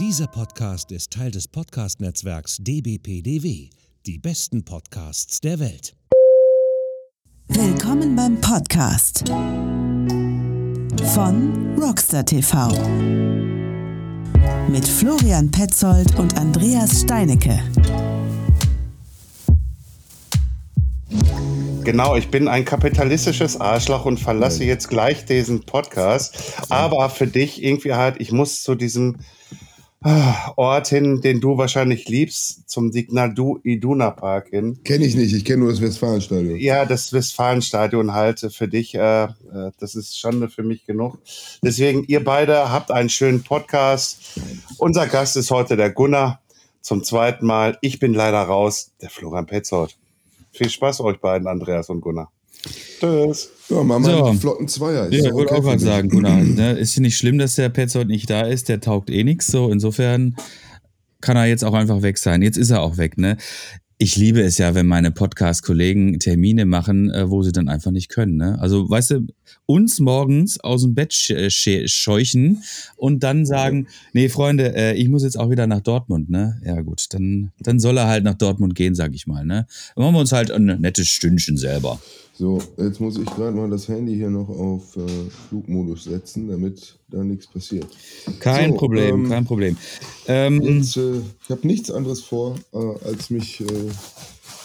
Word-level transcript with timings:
Dieser 0.00 0.26
Podcast 0.26 0.90
ist 0.90 1.12
Teil 1.12 1.30
des 1.30 1.46
Podcast-Netzwerks 1.46 2.56
dbpdw, 2.58 3.70
die 4.04 4.18
besten 4.18 4.64
Podcasts 4.64 5.40
der 5.40 5.60
Welt. 5.60 5.94
Willkommen 7.46 8.16
beim 8.16 8.40
Podcast 8.40 9.22
von 11.14 11.78
Rockstar 11.80 12.24
TV 12.24 12.70
mit 14.68 14.84
Florian 14.84 15.48
Petzold 15.52 16.18
und 16.18 16.36
Andreas 16.38 17.02
Steinecke. 17.02 17.62
Genau, 21.84 22.16
ich 22.16 22.30
bin 22.30 22.48
ein 22.48 22.64
kapitalistisches 22.64 23.60
Arschloch 23.60 24.06
und 24.06 24.18
verlasse 24.18 24.64
jetzt 24.64 24.88
gleich 24.88 25.26
diesen 25.26 25.60
Podcast. 25.60 26.54
Aber 26.70 27.10
für 27.10 27.28
dich 27.28 27.62
irgendwie 27.62 27.92
halt, 27.92 28.16
ich 28.20 28.32
muss 28.32 28.62
zu 28.62 28.74
diesem 28.74 29.18
Ort 30.56 30.88
hin, 30.88 31.22
den 31.22 31.40
du 31.40 31.56
wahrscheinlich 31.56 32.08
liebst, 32.08 32.68
zum 32.68 32.92
Signal 32.92 33.34
Iduna 33.62 34.10
Park 34.10 34.48
hin. 34.50 34.78
Kenne 34.84 35.06
ich 35.06 35.14
nicht, 35.14 35.32
ich 35.32 35.46
kenne 35.46 35.60
nur 35.60 35.70
das 35.70 35.80
Westfalenstadion. 35.80 36.58
Ja, 36.58 36.84
das 36.84 37.12
Westfalenstadion 37.14 38.12
halt 38.12 38.40
für 38.52 38.68
dich, 38.68 38.94
äh, 38.94 39.24
äh, 39.24 39.28
das 39.78 39.94
ist 39.94 40.18
Schande 40.18 40.50
für 40.50 40.62
mich 40.62 40.84
genug. 40.84 41.18
Deswegen, 41.62 42.04
ihr 42.04 42.22
beide 42.22 42.70
habt 42.70 42.90
einen 42.90 43.08
schönen 43.08 43.42
Podcast. 43.42 44.38
Unser 44.76 45.06
Gast 45.06 45.38
ist 45.38 45.50
heute 45.50 45.76
der 45.76 45.90
Gunnar 45.90 46.42
zum 46.82 47.02
zweiten 47.02 47.46
Mal. 47.46 47.78
Ich 47.80 47.98
bin 47.98 48.12
leider 48.12 48.42
raus, 48.42 48.92
der 49.00 49.08
Florian 49.08 49.46
Petzold. 49.46 49.96
Viel 50.52 50.68
Spaß 50.68 51.00
euch 51.00 51.18
beiden, 51.18 51.48
Andreas 51.48 51.88
und 51.88 52.02
Gunnar. 52.02 52.30
Tschüss. 53.00 53.50
Ja, 53.68 53.82
machen 53.82 54.04
wir 54.04 54.10
so. 54.10 54.24
einen 54.24 54.40
flotten 54.40 54.68
Zweier. 54.68 55.06
Ist 55.06 55.22
ja, 55.22 55.28
ich 55.28 55.32
wollte 55.32 55.52
okay 55.52 55.60
auch 55.60 55.64
mal 55.64 55.78
sagen, 55.78 56.08
Gunnar. 56.08 56.42
Ne? 56.42 56.72
Ist 56.72 56.98
nicht 57.00 57.16
schlimm, 57.16 57.38
dass 57.38 57.54
der 57.54 57.70
Petzold 57.70 58.08
nicht 58.08 58.28
da 58.28 58.42
ist. 58.42 58.68
Der 58.68 58.80
taugt 58.80 59.10
eh 59.10 59.24
nichts. 59.24 59.46
So, 59.46 59.70
insofern 59.70 60.36
kann 61.20 61.36
er 61.36 61.46
jetzt 61.46 61.64
auch 61.64 61.74
einfach 61.74 62.02
weg 62.02 62.18
sein. 62.18 62.42
Jetzt 62.42 62.58
ist 62.58 62.70
er 62.70 62.82
auch 62.82 62.98
weg, 62.98 63.16
ne? 63.16 63.36
Ich 63.96 64.16
liebe 64.16 64.42
es 64.42 64.58
ja, 64.58 64.74
wenn 64.74 64.86
meine 64.86 65.12
Podcast-Kollegen 65.12 66.18
Termine 66.18 66.66
machen, 66.66 67.10
äh, 67.10 67.30
wo 67.30 67.42
sie 67.42 67.52
dann 67.52 67.68
einfach 67.68 67.92
nicht 67.92 68.08
können. 68.08 68.36
Ne? 68.36 68.58
Also, 68.60 68.90
weißt 68.90 69.12
du, 69.12 69.26
uns 69.66 70.00
morgens 70.00 70.58
aus 70.60 70.82
dem 70.82 70.94
Bett 70.94 71.14
scheuchen 71.14 72.62
und 72.96 73.22
dann 73.22 73.46
sagen, 73.46 73.86
nee, 74.12 74.28
Freunde, 74.28 74.74
äh, 74.74 74.94
ich 74.94 75.08
muss 75.08 75.22
jetzt 75.22 75.38
auch 75.38 75.48
wieder 75.48 75.68
nach 75.68 75.80
Dortmund, 75.80 76.28
ne? 76.28 76.60
Ja, 76.66 76.80
gut, 76.82 77.06
dann, 77.10 77.52
dann 77.60 77.78
soll 77.78 77.96
er 77.96 78.08
halt 78.08 78.24
nach 78.24 78.34
Dortmund 78.34 78.74
gehen, 78.74 78.96
sag 78.96 79.14
ich 79.14 79.28
mal, 79.28 79.46
ne? 79.46 79.66
Dann 79.94 80.04
machen 80.04 80.16
wir 80.16 80.20
uns 80.20 80.32
halt 80.32 80.50
ein 80.50 80.66
nettes 80.80 81.08
Stündchen 81.08 81.56
selber. 81.56 82.00
So, 82.36 82.60
jetzt 82.78 83.00
muss 83.00 83.16
ich 83.16 83.26
gerade 83.26 83.56
mal 83.56 83.70
das 83.70 83.86
Handy 83.86 84.16
hier 84.16 84.28
noch 84.28 84.48
auf 84.48 84.96
äh, 84.96 85.30
Flugmodus 85.48 86.04
setzen, 86.04 86.48
damit 86.48 86.98
da 87.08 87.22
nichts 87.22 87.46
passiert. 87.46 87.86
Kein 88.40 88.72
so, 88.72 88.76
Problem, 88.76 89.24
ähm, 89.24 89.30
kein 89.30 89.44
Problem. 89.44 89.76
Ähm, 90.26 90.60
jetzt, 90.60 90.96
äh, 90.96 91.20
ich 91.44 91.50
habe 91.50 91.64
nichts 91.64 91.92
anderes 91.92 92.22
vor, 92.22 92.56
äh, 92.72 93.06
als 93.06 93.30
mich 93.30 93.60
äh, 93.60 93.90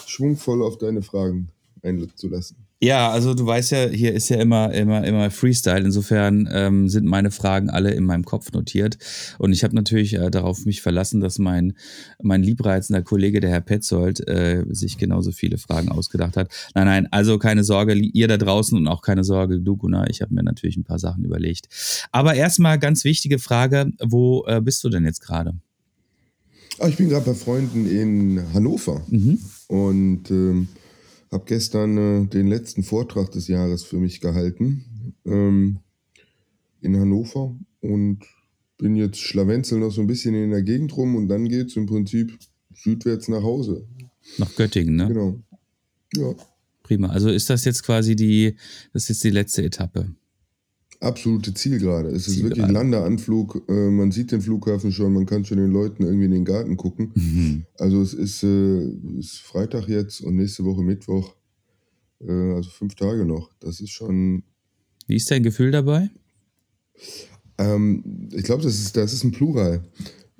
schwungvoll 0.08 0.64
auf 0.64 0.80
deine 0.80 1.04
Fragen 1.04 1.50
einzulassen. 1.84 2.58
Ja, 2.82 3.12
also 3.12 3.34
du 3.34 3.46
weißt 3.46 3.72
ja, 3.72 3.88
hier 3.90 4.14
ist 4.14 4.30
ja 4.30 4.38
immer, 4.38 4.74
immer, 4.74 5.04
immer 5.04 5.30
Freestyle. 5.32 5.84
Insofern 5.84 6.48
ähm, 6.50 6.88
sind 6.88 7.06
meine 7.06 7.30
Fragen 7.30 7.70
alle 7.70 7.92
in 7.92 8.06
meinem 8.06 8.24
Kopf 8.24 8.54
notiert. 8.54 8.98
Und 9.38 9.52
ich 9.52 9.66
habe 9.66 9.76
natürlich 9.76 10.14
äh, 10.14 10.32
darauf 10.32 10.66
mich 10.66 10.82
verlassen, 10.82 11.20
dass 11.20 11.40
mein, 11.40 11.74
mein 12.24 12.42
liebreizender 12.42 13.02
Kollege, 13.02 13.42
der 13.42 13.50
Herr 13.50 13.60
Petzold, 13.60 14.26
äh, 14.30 14.64
sich 14.70 14.98
genauso 14.98 15.34
viele 15.34 15.58
Fragen 15.58 15.90
ausgedacht 15.90 16.38
hat. 16.38 16.52
Nein, 16.74 16.86
nein, 16.86 17.08
also 17.12 17.38
keine 17.38 17.66
Sorge, 17.66 17.96
ihr 17.96 18.30
da 18.30 18.38
draußen 18.38 18.78
und 18.78 18.88
auch 18.88 19.02
keine 19.02 19.26
Sorge, 19.26 19.60
du 19.60 19.76
Gunnar, 19.76 20.10
ich 20.10 20.22
habe 20.22 20.34
mir 20.34 20.44
natürlich 20.44 20.78
ein 20.78 20.86
paar 20.86 21.00
Sachen 21.00 21.26
überlegt. 21.26 21.68
Aber 22.14 22.36
erstmal 22.36 22.80
ganz 22.80 23.04
wichtige 23.04 23.40
Frage, 23.40 23.92
wo 24.02 24.46
äh, 24.48 24.62
bist 24.62 24.86
du 24.86 24.90
denn 24.90 25.04
jetzt 25.04 25.20
gerade? 25.20 25.54
Ah, 26.80 26.88
ich 26.88 26.96
bin 26.96 27.10
gerade 27.10 27.26
bei 27.26 27.34
Freunden 27.34 27.86
in 27.86 28.42
Hannover. 28.54 29.02
Mhm. 29.10 29.38
Und 29.68 30.32
ähm, 30.32 30.70
habe 31.32 31.46
gestern 31.46 31.98
äh, 31.98 32.28
den 32.28 32.48
letzten 32.48 32.84
Vortrag 32.84 33.32
des 33.32 33.48
Jahres 33.48 33.84
für 33.84 33.98
mich 33.98 34.22
gehalten 34.22 35.14
ähm, 35.26 35.80
in 36.82 36.98
Hannover 36.98 37.56
und 37.82 38.20
bin 38.78 38.96
jetzt 38.96 39.20
schlawenzel 39.20 39.80
noch 39.80 39.92
so 39.92 40.02
ein 40.02 40.08
bisschen 40.08 40.34
in 40.36 40.52
der 40.52 40.64
Gegend 40.64 40.96
rum 40.96 41.16
und 41.16 41.28
dann 41.28 41.48
geht 41.48 41.68
es 41.68 41.76
im 41.76 41.86
Prinzip 41.86 42.38
südwärts 42.74 43.28
nach 43.28 43.44
Hause. 43.44 43.86
Nach 44.38 44.54
Göttingen, 44.56 44.96
ne? 44.96 45.08
Genau. 45.08 45.40
Ja. 46.16 46.34
Prima. 46.84 47.10
Also 47.10 47.30
ist 47.30 47.50
das 47.50 47.66
jetzt 47.66 47.84
quasi 47.84 48.16
die, 48.16 48.56
das 48.94 49.04
ist 49.04 49.10
jetzt 49.10 49.24
die 49.24 49.30
letzte 49.30 49.64
Etappe 49.64 50.16
absolute 51.00 51.54
Zielgerade. 51.54 52.10
Es 52.10 52.28
ist 52.28 52.44
wirklich 52.44 52.68
Landeanflug. 52.68 53.64
Äh, 53.68 53.90
man 53.90 54.12
sieht 54.12 54.32
den 54.32 54.42
Flughafen 54.42 54.92
schon, 54.92 55.14
man 55.14 55.26
kann 55.26 55.46
schon 55.46 55.58
den 55.58 55.72
Leuten 55.72 56.04
irgendwie 56.04 56.26
in 56.26 56.32
den 56.32 56.46
Garten 56.46 56.78
gucken. 56.78 57.12
Mhm. 57.16 57.66
Also 57.78 58.02
es 58.02 58.14
ist, 58.14 58.44
äh, 58.44 58.84
ist, 59.18 59.38
Freitag 59.40 59.88
jetzt 59.88 60.22
und 60.22 60.36
nächste 60.36 60.66
Woche 60.66 60.82
Mittwoch. 60.82 61.36
Äh, 62.22 62.54
also 62.54 62.70
fünf 62.70 62.96
Tage 62.96 63.26
noch. 63.26 63.52
Das 63.60 63.80
ist 63.80 63.92
schon. 63.92 64.44
Wie 65.08 65.16
ist 65.16 65.32
dein 65.32 65.44
Gefühl 65.44 65.72
dabei? 65.72 66.10
Ähm, 67.58 68.30
ich 68.34 68.44
glaube, 68.44 68.64
das 68.64 68.76
ist, 68.76 68.96
das 68.96 69.14
ist 69.14 69.24
ein 69.24 69.32
Plural. 69.32 69.84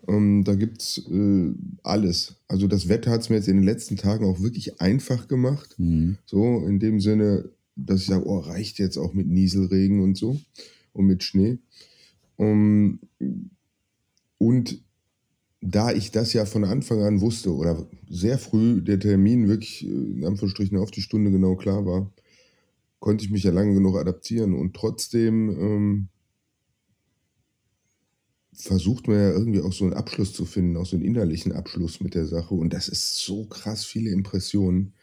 Ähm, 0.08 0.44
da 0.44 0.56
gibt 0.56 0.82
es 0.82 1.06
äh, 1.10 1.54
alles. 1.84 2.36
Also 2.48 2.68
das 2.68 2.90
Wetter 2.90 3.12
hat 3.12 3.22
es 3.22 3.30
mir 3.30 3.38
jetzt 3.38 3.48
in 3.48 3.58
den 3.58 3.66
letzten 3.66 3.96
Tagen 3.96 4.26
auch 4.26 4.42
wirklich 4.42 4.82
einfach 4.82 5.28
gemacht. 5.28 5.76
Mhm. 5.78 6.18
So, 6.26 6.66
in 6.68 6.80
dem 6.80 7.00
Sinne, 7.00 7.50
dass 7.86 8.02
ich 8.02 8.08
sage, 8.08 8.28
oh, 8.28 8.40
reicht 8.40 8.80
jetzt 8.80 8.98
auch 8.98 9.14
mit 9.14 9.28
Nieselregen 9.28 10.02
und 10.02 10.18
so 10.18 10.40
und 10.94 11.06
mit 11.06 11.24
Schnee. 11.24 11.60
Um, 12.38 13.00
und 14.38 14.82
da 15.62 15.92
ich 15.92 16.12
das 16.12 16.34
ja 16.34 16.46
von 16.46 16.64
Anfang 16.64 17.02
an 17.02 17.22
wusste 17.22 17.54
oder 17.54 17.86
sehr 18.10 18.38
früh 18.38 18.82
der 18.82 19.00
Termin 19.00 19.48
wirklich 19.48 19.86
äh, 19.86 19.90
in 19.90 20.26
Anführungsstrichen 20.26 20.78
auf 20.78 20.92
die 20.92 21.02
Stunde 21.02 21.32
genau 21.32 21.56
klar 21.56 21.86
war, 21.86 22.12
konnte 23.00 23.24
ich 23.26 23.32
mich 23.32 23.44
ja 23.44 23.52
lange 23.52 23.74
genug 23.74 23.98
adaptieren 23.98 24.54
und 24.54 24.74
trotzdem 24.74 25.50
ähm, 25.50 26.08
versucht 28.54 29.08
man 29.08 29.18
ja 29.18 29.32
irgendwie 29.32 29.62
auch 29.62 29.74
so 29.74 29.86
einen 29.86 29.94
Abschluss 29.94 30.34
zu 30.34 30.46
finden, 30.46 30.78
auch 30.78 30.86
so 30.86 30.96
einen 30.96 31.06
innerlichen 31.06 31.52
Abschluss 31.52 32.02
mit 32.02 32.16
der 32.16 32.26
Sache 32.26 32.56
und 32.56 32.74
das 32.74 32.88
ist 32.88 33.18
so 33.18 33.46
krass 33.46 33.86
viele 33.86 34.12
Impressionen 34.12 34.94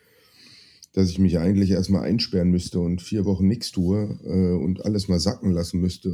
dass 0.97 1.11
ich 1.11 1.19
mich 1.19 1.39
eigentlich 1.39 1.73
erstmal 1.73 2.05
einsperren 2.05 2.51
müsste 2.51 2.81
und 2.81 3.03
vier 3.03 3.27
Wochen 3.27 3.47
nichts 3.47 3.71
tue 3.71 4.19
äh, 4.25 4.65
und 4.65 4.83
alles 4.87 5.09
mal 5.09 5.21
sacken 5.21 5.51
lassen 5.51 5.79
müsste. 5.79 6.09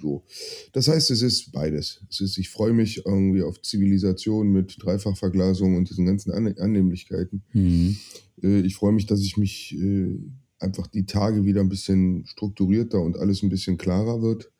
So. 0.00 0.24
Das 0.72 0.88
heißt, 0.88 1.10
es 1.10 1.20
ist 1.20 1.52
beides. 1.52 2.00
Es 2.10 2.22
ist, 2.22 2.38
ich 2.38 2.48
freue 2.48 2.72
mich 2.72 3.04
irgendwie 3.04 3.42
auf 3.42 3.60
Zivilisation 3.60 4.50
mit 4.50 4.78
Dreifachverglasung 4.80 5.76
und 5.76 5.90
diesen 5.90 6.06
ganzen 6.06 6.32
An 6.32 6.56
Annehmlichkeiten. 6.56 7.42
Mhm. 7.52 7.98
Äh, 8.42 8.60
ich 8.60 8.76
freue 8.76 8.92
mich, 8.92 9.04
dass 9.04 9.20
ich 9.20 9.36
mich 9.36 9.76
äh, 9.78 10.20
einfach 10.58 10.86
die 10.86 11.04
Tage 11.04 11.44
wieder 11.44 11.60
ein 11.60 11.68
bisschen 11.68 12.24
strukturierter 12.24 13.02
und 13.02 13.18
alles 13.18 13.42
ein 13.42 13.50
bisschen 13.50 13.76
klarer 13.76 14.22
wird. 14.22 14.50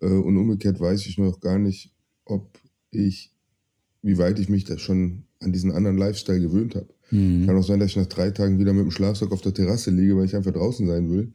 Äh, 0.00 0.06
und 0.06 0.36
umgekehrt 0.36 0.78
weiß 0.78 1.06
ich 1.06 1.18
noch 1.18 1.40
gar 1.40 1.58
nicht, 1.58 1.92
ob 2.24 2.56
ich, 2.92 3.32
wie 4.02 4.16
weit 4.18 4.38
ich 4.38 4.48
mich 4.48 4.62
da 4.62 4.78
schon 4.78 5.24
an 5.40 5.52
diesen 5.52 5.72
anderen 5.72 5.98
Lifestyle 5.98 6.40
gewöhnt 6.40 6.76
habe. 6.76 6.94
Mhm. 7.10 7.46
Kann 7.46 7.56
auch 7.56 7.62
sein, 7.62 7.80
dass 7.80 7.90
ich 7.90 7.96
nach 7.96 8.06
drei 8.06 8.30
Tagen 8.30 8.58
wieder 8.58 8.72
mit 8.72 8.84
dem 8.84 8.90
Schlafsack 8.90 9.32
auf 9.32 9.40
der 9.40 9.54
Terrasse 9.54 9.90
liege, 9.90 10.16
weil 10.16 10.26
ich 10.26 10.36
einfach 10.36 10.52
draußen 10.52 10.86
sein 10.86 11.10
will. 11.10 11.32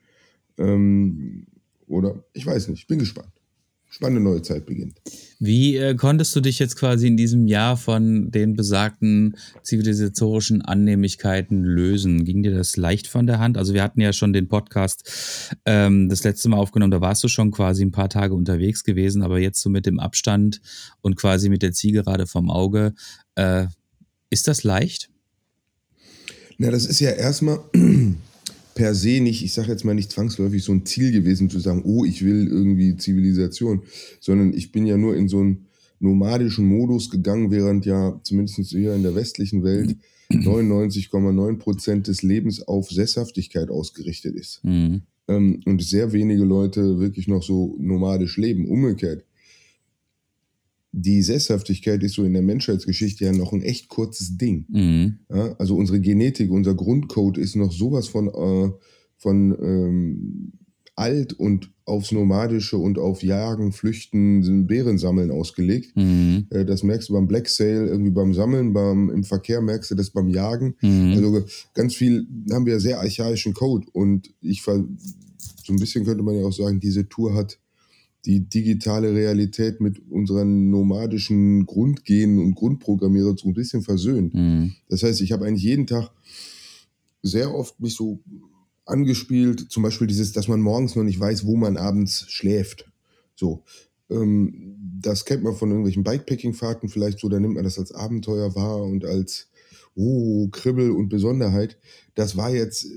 Ähm, 0.58 1.48
oder 1.88 2.24
ich 2.34 2.46
weiß 2.46 2.70
nicht, 2.70 2.88
bin 2.88 3.00
gespannt. 3.00 3.32
Spannende 3.96 4.22
neue 4.22 4.42
Zeit 4.42 4.66
beginnt. 4.66 5.00
Wie 5.40 5.78
äh, 5.78 5.96
konntest 5.96 6.36
du 6.36 6.42
dich 6.42 6.60
jetzt 6.60 6.76
quasi 6.76 7.08
in 7.08 7.16
diesem 7.16 7.48
Jahr 7.48 7.78
von 7.78 8.30
den 8.30 8.54
besagten 8.54 9.38
zivilisatorischen 9.64 10.62
Annehmlichkeiten 10.62 11.64
lösen? 11.64 12.26
Ging 12.26 12.44
dir 12.44 12.54
das 12.54 12.76
leicht 12.76 13.08
von 13.08 13.26
der 13.26 13.40
Hand? 13.40 13.58
Also 13.58 13.74
wir 13.74 13.84
hatten 13.84 14.02
ja 14.02 14.12
schon 14.12 14.34
den 14.34 14.50
Podcast 14.50 15.54
ähm, 15.64 16.10
das 16.10 16.26
letzte 16.26 16.50
Mal 16.50 16.58
aufgenommen, 16.58 16.92
da 16.92 17.00
warst 17.00 17.24
du 17.24 17.30
schon 17.30 17.52
quasi 17.52 17.86
ein 17.86 17.94
paar 17.94 18.10
Tage 18.10 18.34
unterwegs 18.34 18.84
gewesen, 18.84 19.22
aber 19.22 19.40
jetzt 19.40 19.62
so 19.62 19.70
mit 19.70 19.86
dem 19.86 20.00
Abstand 20.02 20.60
und 21.00 21.16
quasi 21.16 21.48
mit 21.48 21.62
der 21.62 21.72
Zielgerade 21.72 22.28
vom 22.28 22.50
Auge, 22.50 22.96
äh, 23.36 23.68
ist 24.30 24.50
das 24.50 24.64
leicht? 24.64 25.10
Na, 26.58 26.72
das 26.72 26.86
ist 26.86 27.00
ja 27.00 27.12
erstmal 27.12 27.60
per 28.76 28.96
se 28.96 29.22
nicht, 29.22 29.44
ich 29.44 29.54
sage 29.54 29.70
jetzt 29.70 29.86
mal 29.86 29.96
nicht 29.96 30.12
zwangsläufig 30.12 30.64
so 30.64 30.72
ein 30.72 30.86
Ziel 30.86 31.12
gewesen 31.12 31.50
zu 31.50 31.60
sagen, 31.60 31.84
oh, 31.86 32.06
ich 32.06 32.24
will 32.24 32.48
irgendwie 32.48 32.96
Zivilisation, 32.98 33.84
sondern 34.20 34.54
ich 34.54 34.72
bin 34.72 34.86
ja 34.86 34.98
nur 34.98 35.16
in 35.16 35.28
so 35.28 35.40
einen 35.40 35.68
nomadischen 36.00 36.66
Modus 36.66 37.10
gegangen, 37.10 37.52
während 37.52 37.86
ja 37.86 38.20
zumindest 38.24 38.58
hier 38.70 38.94
in 38.96 39.04
der 39.04 39.16
westlichen 39.16 39.64
Welt 39.64 39.98
99,9 40.32 41.58
Prozent 41.58 42.08
des 42.08 42.24
Lebens 42.24 42.68
auf 42.68 42.90
Sesshaftigkeit 42.90 43.70
ausgerichtet 43.70 44.36
ist. 44.36 44.64
Mhm. 44.64 45.04
Ähm, 45.28 45.62
und 45.66 45.82
sehr 45.82 46.14
wenige 46.14 46.44
Leute 46.44 47.00
wirklich 47.00 47.28
noch 47.28 47.44
so 47.44 47.76
nomadisch 47.80 48.38
leben. 48.38 48.68
Umgekehrt 48.68 49.24
die 50.98 51.22
Sesshaftigkeit 51.22 52.02
ist 52.04 52.14
so 52.14 52.24
in 52.24 52.32
der 52.32 52.42
Menschheitsgeschichte 52.42 53.26
ja 53.26 53.34
noch 53.34 53.52
ein 53.52 53.62
echt 53.62 53.90
kurzes 53.90 54.38
Ding. 54.38 54.66
Mhm. 54.70 55.20
Ja, 55.30 55.54
also 55.60 55.76
unsere 55.76 56.00
Genetik, 56.00 56.50
unser 56.50 56.74
Grundcode 56.74 57.38
ist 57.38 57.58
noch 57.58 57.74
sowas 57.74 58.08
von, 58.08 58.30
äh, 58.30 58.72
von 59.18 59.58
ähm, 59.62 60.54
alt 60.96 61.34
und 61.34 61.70
aufs 61.84 62.14
Nomadische 62.14 62.78
und 62.78 62.98
auf 62.98 63.24
Jagen, 63.24 63.74
Flüchten, 63.74 64.68
Beeren 64.68 64.98
sammeln 64.98 65.32
ausgelegt. 65.32 65.96
Mhm. 65.98 66.48
Äh, 66.50 66.64
Das 66.64 66.82
merkst 66.82 67.10
du 67.10 67.14
beim 67.14 67.28
Black 67.28 67.50
Sail, 67.50 67.88
irgendwie 67.88 68.12
beim 68.12 68.34
Sammeln, 68.34 68.72
beim, 68.72 69.10
im 69.10 69.26
Verkehr 69.26 69.62
merkst 69.62 69.92
du 69.92 69.96
das 69.96 70.12
beim 70.12 70.30
Jagen. 70.30 70.76
Mhm. 70.82 71.14
Also 71.16 71.44
ganz 71.74 71.94
viel 71.94 72.26
haben 72.52 72.66
wir 72.66 72.80
sehr 72.80 73.02
archaischen 73.02 73.54
Code 73.54 73.88
und 73.92 74.34
ich 74.40 74.62
ver 74.62 74.86
so 75.66 75.74
ein 75.74 75.80
bisschen 75.80 76.06
könnte 76.06 76.24
man 76.24 76.36
ja 76.36 76.46
auch 76.46 76.54
sagen, 76.54 76.80
diese 76.80 77.10
Tour 77.10 77.34
hat 77.34 77.60
die 78.26 78.42
digitale 78.42 79.14
Realität 79.14 79.82
mit 79.82 80.00
unseren 80.10 80.70
nomadischen 80.70 81.66
Grundgenen 81.66 82.40
und 82.40 82.56
Grundprogrammierern 82.56 83.38
so 83.38 83.48
ein 83.48 83.54
bisschen 83.54 83.82
versöhnt. 83.82 84.34
Mhm. 84.34 84.74
Das 84.90 85.04
heißt, 85.04 85.22
ich 85.22 85.32
habe 85.32 85.46
eigentlich 85.46 85.64
jeden 85.64 85.88
Tag 85.88 86.12
sehr 87.22 87.54
oft 87.54 87.80
mich 87.80 87.96
so 87.96 88.20
angespielt, 88.86 89.72
zum 89.72 89.84
Beispiel 89.84 90.08
dieses, 90.08 90.32
dass 90.32 90.48
man 90.48 90.62
morgens 90.62 90.96
noch 90.96 91.04
nicht 91.04 91.20
weiß, 91.20 91.46
wo 91.46 91.56
man 91.56 91.78
abends 91.78 92.26
schläft. 92.30 92.92
So. 93.36 93.64
Ähm, 94.10 94.76
das 95.02 95.26
kennt 95.26 95.44
man 95.44 95.56
von 95.56 95.70
irgendwelchen 95.70 96.04
Bikepacking-Fahrten 96.04 96.90
vielleicht 96.90 97.20
so, 97.20 97.30
da 97.30 97.40
nimmt 97.40 97.56
man 97.56 97.64
das 97.64 97.80
als 97.80 97.92
Abenteuer 97.92 98.56
wahr 98.56 98.84
und 98.84 99.06
als 99.06 99.50
oh, 99.96 100.48
Kribbel 100.50 100.92
und 100.92 101.10
Besonderheit. 101.10 101.78
Das 102.14 102.38
war 102.38 102.54
jetzt 102.54 102.88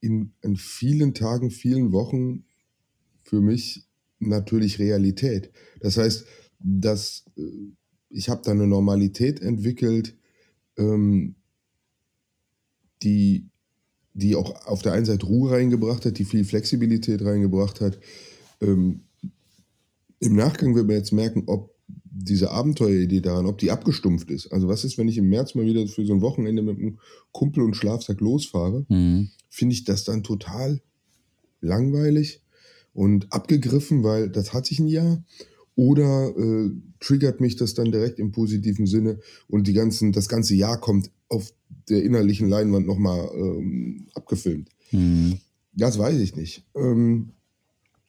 in, 0.00 0.32
in 0.42 0.56
vielen 0.56 1.14
Tagen, 1.14 1.50
vielen 1.50 1.92
Wochen 1.92 2.44
für 3.22 3.40
mich 3.40 3.86
natürlich 4.28 4.78
Realität. 4.78 5.50
Das 5.80 5.96
heißt, 5.96 6.24
dass 6.58 7.24
äh, 7.36 7.42
ich 8.10 8.28
habe 8.28 8.42
da 8.44 8.52
eine 8.52 8.66
Normalität 8.66 9.40
entwickelt, 9.40 10.16
ähm, 10.76 11.34
die, 13.02 13.50
die 14.12 14.36
auch 14.36 14.66
auf 14.66 14.82
der 14.82 14.92
einen 14.92 15.04
Seite 15.04 15.26
Ruhe 15.26 15.52
reingebracht 15.52 16.04
hat, 16.06 16.18
die 16.18 16.24
viel 16.24 16.44
Flexibilität 16.44 17.22
reingebracht 17.22 17.80
hat. 17.80 17.98
Ähm, 18.60 19.02
Im 20.20 20.36
Nachgang 20.36 20.74
wird 20.74 20.86
man 20.86 20.96
jetzt 20.96 21.12
merken, 21.12 21.44
ob 21.46 21.74
diese 22.16 22.52
Abenteueridee 22.52 23.20
daran, 23.20 23.46
ob 23.46 23.58
die 23.58 23.72
abgestumpft 23.72 24.30
ist. 24.30 24.52
Also 24.52 24.68
was 24.68 24.84
ist, 24.84 24.96
wenn 24.96 25.08
ich 25.08 25.18
im 25.18 25.28
März 25.28 25.54
mal 25.56 25.66
wieder 25.66 25.86
für 25.88 26.06
so 26.06 26.14
ein 26.14 26.22
Wochenende 26.22 26.62
mit 26.62 26.78
einem 26.78 26.98
Kumpel 27.32 27.64
und 27.64 27.74
Schlafsack 27.74 28.20
losfahre? 28.20 28.86
Mhm. 28.88 29.30
Finde 29.50 29.74
ich 29.74 29.84
das 29.84 30.04
dann 30.04 30.22
total 30.22 30.80
langweilig 31.60 32.43
und 32.94 33.32
abgegriffen, 33.32 34.02
weil 34.02 34.30
das 34.30 34.54
hatte 34.54 34.72
ich 34.72 34.78
ein 34.78 34.86
Jahr. 34.86 35.22
Oder 35.76 36.32
äh, 36.36 36.70
triggert 37.00 37.40
mich 37.40 37.56
das 37.56 37.74
dann 37.74 37.90
direkt 37.90 38.20
im 38.20 38.30
positiven 38.30 38.86
Sinne 38.86 39.18
und 39.48 39.66
die 39.66 39.72
ganzen, 39.72 40.12
das 40.12 40.28
ganze 40.28 40.54
Jahr 40.54 40.80
kommt 40.80 41.10
auf 41.28 41.52
der 41.88 42.04
innerlichen 42.04 42.48
Leinwand 42.48 42.86
nochmal 42.86 43.28
ähm, 43.34 44.06
abgefilmt. 44.14 44.70
Mhm. 44.92 45.40
Das 45.72 45.98
weiß 45.98 46.20
ich 46.20 46.36
nicht. 46.36 46.64
Ähm, 46.76 47.30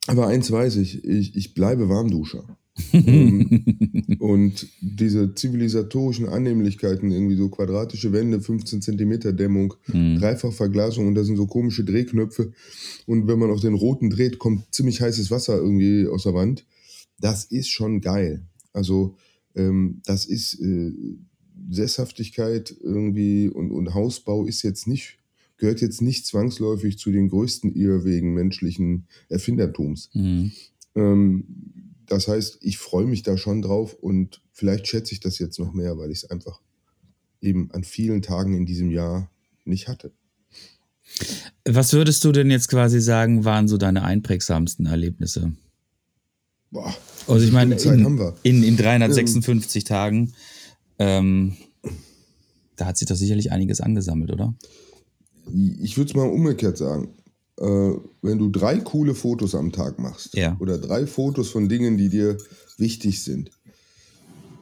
aber 0.06 0.28
eins 0.28 0.52
weiß 0.52 0.76
ich, 0.76 1.04
ich, 1.04 1.36
ich 1.36 1.56
bleibe 1.56 1.90
Warmduscher. 1.90 2.58
Ähm, 2.94 4.16
und 4.20 4.68
diese 4.82 5.34
zivilisatorischen 5.34 6.28
Annehmlichkeiten, 6.28 7.12
irgendwie 7.12 7.36
so 7.36 7.50
quadratische 7.50 8.12
Wände, 8.12 8.42
15 8.42 8.82
Zentimeter 8.82 9.34
Dämmung, 9.34 9.74
Mhm. 9.88 10.18
Dreifachverglasung 10.20 11.08
und 11.08 11.16
da 11.16 11.24
sind 11.24 11.38
so 11.38 11.48
komische 11.48 11.84
Drehknöpfe. 11.84 12.52
Und 13.06 13.28
wenn 13.28 13.40
man 13.40 13.52
auf 13.52 13.62
den 13.62 13.74
roten 13.74 14.10
dreht, 14.10 14.40
kommt 14.40 14.74
ziemlich 14.74 15.02
heißes 15.02 15.32
Wasser 15.32 15.58
irgendwie 15.58 16.08
aus 16.08 16.24
der 16.24 16.34
Wand. 16.34 16.66
Das 17.20 17.46
ist 17.46 17.70
schon 17.70 18.02
geil. 18.02 18.42
Also 18.74 19.16
ähm, 19.56 20.02
das 20.06 20.26
ist 20.26 20.60
äh, 20.60 20.92
Sesshaftigkeit 21.70 22.76
irgendwie 22.82 23.50
und, 23.50 23.72
und 23.72 23.94
Hausbau 23.94 24.46
ist 24.46 24.64
jetzt 24.64 24.88
nicht, 24.88 25.20
gehört 25.58 25.82
jetzt 25.82 26.02
nicht 26.02 26.26
zwangsläufig 26.26 26.98
zu 26.98 27.12
den 27.12 27.30
größten 27.30 27.74
Irrwegen 27.74 28.34
menschlichen 28.34 29.08
Erfindertums. 29.30 30.10
Mhm. 30.14 30.52
Ähm, 30.96 31.44
das 32.08 32.28
heißt, 32.28 32.58
ich 32.62 32.78
freue 32.78 33.06
mich 33.06 33.24
da 33.24 33.38
schon 33.38 33.62
drauf 33.62 33.94
und 33.94 34.42
vielleicht 34.52 34.88
schätze 34.88 35.14
ich 35.14 35.20
das 35.20 35.40
jetzt 35.40 35.60
noch 35.60 35.74
mehr, 35.74 35.98
weil 35.98 36.12
ich 36.12 36.24
es 36.24 36.30
einfach 36.30 36.62
eben 37.42 37.70
an 37.72 37.84
vielen 37.84 38.22
Tagen 38.22 38.56
in 38.56 38.66
diesem 38.66 38.92
Jahr 38.92 39.30
nicht 39.66 39.88
hatte. 39.88 40.12
Was 41.66 41.94
würdest 41.94 42.24
du 42.24 42.32
denn 42.32 42.50
jetzt 42.50 42.68
quasi 42.68 43.00
sagen, 43.00 43.46
waren 43.46 43.68
so 43.68 43.78
deine 43.78 44.04
einprägsamsten 44.04 44.86
Erlebnisse? 44.86 45.54
Boah, 46.72 46.94
Also 47.28 47.46
ich 47.46 47.52
meine, 47.52 47.76
in, 47.76 48.22
in, 48.44 48.64
in 48.64 48.78
356 48.78 49.84
Tagen, 49.84 50.34
ähm, 51.00 51.56
da 52.76 52.88
hat 52.88 52.98
sich 52.98 53.08
doch 53.08 53.16
sicherlich 53.16 53.52
einiges 53.52 53.82
angesammelt, 53.82 54.32
oder? 54.32 54.54
Ich 55.82 55.96
würde 55.98 56.10
es 56.10 56.16
mal 56.16 56.28
umgekehrt 56.28 56.78
sagen. 56.78 57.10
Äh, 57.58 57.92
wenn 58.22 58.38
du 58.38 58.50
drei 58.50 58.80
coole 58.80 59.16
Fotos 59.16 59.56
am 59.56 59.72
Tag 59.72 59.98
machst 60.00 60.36
Ja. 60.36 60.58
oder 60.60 60.78
drei 60.78 61.08
Fotos 61.08 61.50
von 61.50 61.70
Dingen, 61.70 61.98
die 61.98 62.10
dir 62.10 62.38
wichtig 62.78 63.24
sind, 63.24 63.52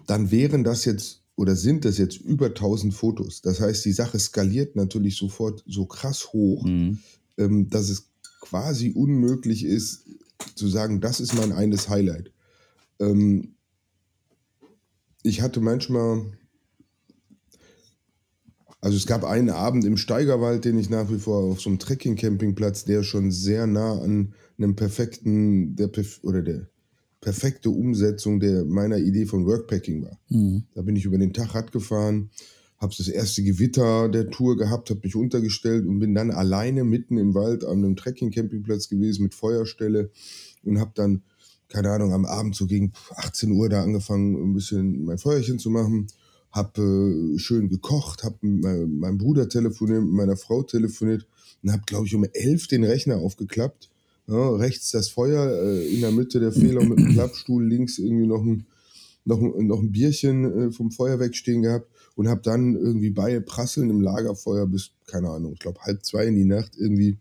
dann 0.05 0.29
wären 0.31 0.63
das 0.63 0.85
jetzt 0.85 1.21
oder 1.35 1.55
sind 1.55 1.83
das 1.85 1.97
jetzt 1.97 2.17
über 2.17 2.53
1000 2.53 2.93
Fotos. 2.93 3.41
Das 3.41 3.59
heißt, 3.59 3.83
die 3.85 3.91
Sache 3.93 4.19
skaliert 4.19 4.75
natürlich 4.75 5.17
sofort 5.17 5.63
so 5.67 5.85
krass 5.87 6.31
hoch, 6.33 6.63
Mhm. 6.65 6.99
ähm, 7.37 7.69
dass 7.69 7.89
es 7.89 8.09
quasi 8.41 8.91
unmöglich 8.91 9.63
ist 9.65 10.03
zu 10.55 10.67
sagen, 10.67 11.01
das 11.01 11.19
ist 11.19 11.33
mein 11.33 11.51
eines 11.51 11.89
Highlight. 11.89 12.31
Ähm, 12.99 13.55
ich 15.23 15.41
hatte 15.41 15.61
manchmal, 15.61 16.25
also 18.83 18.97
es 18.97 19.07
gab 19.07 19.23
einen 19.23 19.49
Abend 19.49 19.85
im 19.85 19.95
Steigerwald, 19.95 20.65
den 20.65 20.77
ich 20.77 20.89
nach 20.89 21.09
wie 21.09 21.17
vor 21.17 21.45
auf 21.45 21.61
so 21.61 21.69
einem 21.69 21.79
Trekking-Campingplatz, 21.79 22.83
der 22.83 23.03
schon 23.03 23.31
sehr 23.31 23.65
nah 23.65 23.93
an 23.93 24.33
einem 24.57 24.75
perfekten, 24.75 25.77
der 25.77 25.87
perf 25.87 26.19
oder 26.21 26.41
der 26.41 26.67
perfekte 27.21 27.69
Umsetzung 27.69 28.41
der 28.41 28.65
meiner 28.65 28.97
Idee 28.97 29.25
von 29.25 29.45
Workpacking 29.45 30.03
war. 30.03 30.19
Mhm. 30.27 30.65
Da 30.75 30.81
bin 30.81 30.97
ich 30.97 31.05
über 31.05 31.17
den 31.17 31.31
Tag 31.31 31.55
Rad 31.55 31.71
gefahren, 31.71 32.29
habe 32.77 32.93
das 32.97 33.07
erste 33.07 33.41
Gewitter 33.41 34.09
der 34.09 34.29
Tour 34.29 34.57
gehabt, 34.57 34.89
habe 34.89 34.99
mich 35.01 35.15
untergestellt 35.15 35.87
und 35.87 35.99
bin 35.99 36.13
dann 36.13 36.29
alleine 36.29 36.83
mitten 36.83 37.17
im 37.17 37.33
Wald 37.35 37.63
an 37.63 37.77
einem 37.77 37.95
Trekking-Campingplatz 37.95 38.89
gewesen 38.89 39.23
mit 39.23 39.33
Feuerstelle 39.33 40.11
und 40.65 40.81
habe 40.81 40.91
dann, 40.93 41.23
keine 41.69 41.89
Ahnung, 41.89 42.11
am 42.11 42.25
Abend 42.25 42.53
so 42.53 42.65
gegen 42.65 42.91
18 43.15 43.49
Uhr 43.53 43.69
da 43.69 43.81
angefangen, 43.81 44.35
ein 44.35 44.53
bisschen 44.53 45.05
mein 45.05 45.19
Feuerchen 45.19 45.57
zu 45.57 45.69
machen. 45.69 46.07
Hab 46.53 46.77
äh, 46.77 47.37
schön 47.39 47.67
gekocht, 47.67 48.23
hab 48.23 48.41
mit 48.41 48.61
mein- 48.63 48.99
meinem 48.99 49.17
Bruder 49.17 49.49
telefoniert, 49.49 50.03
mit 50.03 50.13
meiner 50.13 50.37
Frau 50.37 50.63
telefoniert 50.63 51.25
und 51.63 51.71
hab, 51.73 51.85
glaube 51.85 52.05
ich, 52.07 52.15
um 52.15 52.23
11 52.31 52.67
den 52.67 52.83
Rechner 52.85 53.17
aufgeklappt. 53.17 53.89
Ja, 54.27 54.51
rechts 54.55 54.91
das 54.91 55.09
Feuer, 55.09 55.51
äh, 55.51 55.93
in 55.93 55.99
der 56.01 56.11
Mitte 56.11 56.39
der 56.39 56.51
Fehler 56.53 56.85
mit 56.85 56.97
dem 56.99 57.09
Klappstuhl, 57.13 57.65
links 57.67 57.97
irgendwie 57.97 58.27
noch 58.27 58.41
ein, 58.43 58.65
noch 59.25 59.41
ein, 59.41 59.67
noch 59.67 59.79
ein 59.81 59.91
Bierchen 59.91 60.69
äh, 60.69 60.71
vom 60.71 60.91
Feuerwerk 60.91 61.35
stehen 61.35 61.63
gehabt 61.63 61.87
und 62.15 62.27
habe 62.29 62.41
dann 62.41 62.75
irgendwie 62.75 63.09
bei 63.09 63.39
Prasseln 63.39 63.89
im 63.89 63.99
Lagerfeuer 64.01 64.67
bis, 64.67 64.91
keine 65.07 65.29
Ahnung, 65.29 65.53
ich 65.53 65.59
glaube 65.59 65.81
halb 65.81 66.05
zwei 66.05 66.27
in 66.27 66.35
die 66.35 66.45
Nacht 66.45 66.73
irgendwie 66.77 67.17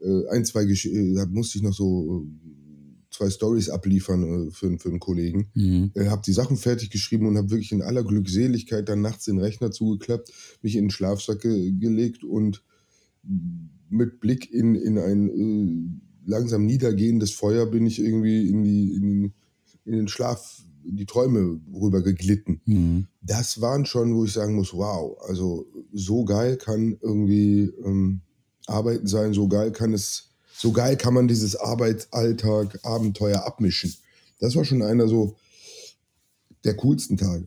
äh, 0.00 0.28
ein, 0.30 0.44
zwei, 0.44 0.64
Gesch 0.64 0.86
äh, 0.86 1.14
da 1.14 1.26
musste 1.26 1.58
ich 1.58 1.64
noch 1.64 1.74
so 1.74 2.24
äh, 2.24 2.53
zwei 3.14 3.30
Stories 3.30 3.70
abliefern 3.70 4.48
äh, 4.48 4.50
für, 4.50 4.78
für 4.78 4.88
einen 4.88 5.00
Kollegen. 5.00 5.50
Mhm. 5.54 5.92
Äh, 5.94 6.06
habe 6.06 6.22
die 6.24 6.32
Sachen 6.32 6.56
fertig 6.56 6.90
geschrieben 6.90 7.26
und 7.26 7.36
habe 7.36 7.50
wirklich 7.50 7.72
in 7.72 7.82
aller 7.82 8.04
Glückseligkeit 8.04 8.88
dann 8.88 9.00
nachts 9.00 9.24
den 9.24 9.38
Rechner 9.38 9.70
zugeklappt, 9.70 10.32
mich 10.62 10.76
in 10.76 10.84
den 10.84 10.90
Schlafsack 10.90 11.40
ge 11.40 11.72
gelegt 11.72 12.24
und 12.24 12.62
mit 13.88 14.20
Blick 14.20 14.52
in, 14.52 14.74
in 14.74 14.98
ein 14.98 15.30
äh, 15.30 16.30
langsam 16.30 16.66
niedergehendes 16.66 17.32
Feuer 17.32 17.66
bin 17.66 17.86
ich 17.86 17.98
irgendwie 18.00 18.48
in, 18.48 18.62
die, 18.62 18.92
in, 18.92 19.02
den, 19.02 19.34
in 19.84 19.92
den 19.92 20.08
Schlaf, 20.08 20.62
in 20.84 20.96
die 20.96 21.06
Träume 21.06 21.60
rüber 21.72 22.02
geglitten. 22.02 22.60
Mhm. 22.64 23.06
Das 23.22 23.60
waren 23.60 23.86
schon, 23.86 24.14
wo 24.14 24.24
ich 24.24 24.32
sagen 24.32 24.54
muss, 24.54 24.72
wow, 24.74 25.16
also 25.26 25.66
so 25.92 26.24
geil 26.24 26.56
kann 26.56 26.96
irgendwie 27.00 27.72
ähm, 27.84 28.20
Arbeiten 28.66 29.06
sein, 29.06 29.32
so 29.32 29.48
geil 29.48 29.72
kann 29.72 29.92
es, 29.92 30.33
so 30.56 30.72
geil 30.72 30.96
kann 30.96 31.14
man 31.14 31.28
dieses 31.28 31.56
Arbeitsalltag, 31.56 32.78
Abenteuer 32.84 33.44
abmischen. 33.44 33.94
Das 34.38 34.54
war 34.54 34.64
schon 34.64 34.82
einer 34.82 35.08
so 35.08 35.36
der 36.64 36.74
coolsten 36.76 37.16
Tage, 37.16 37.46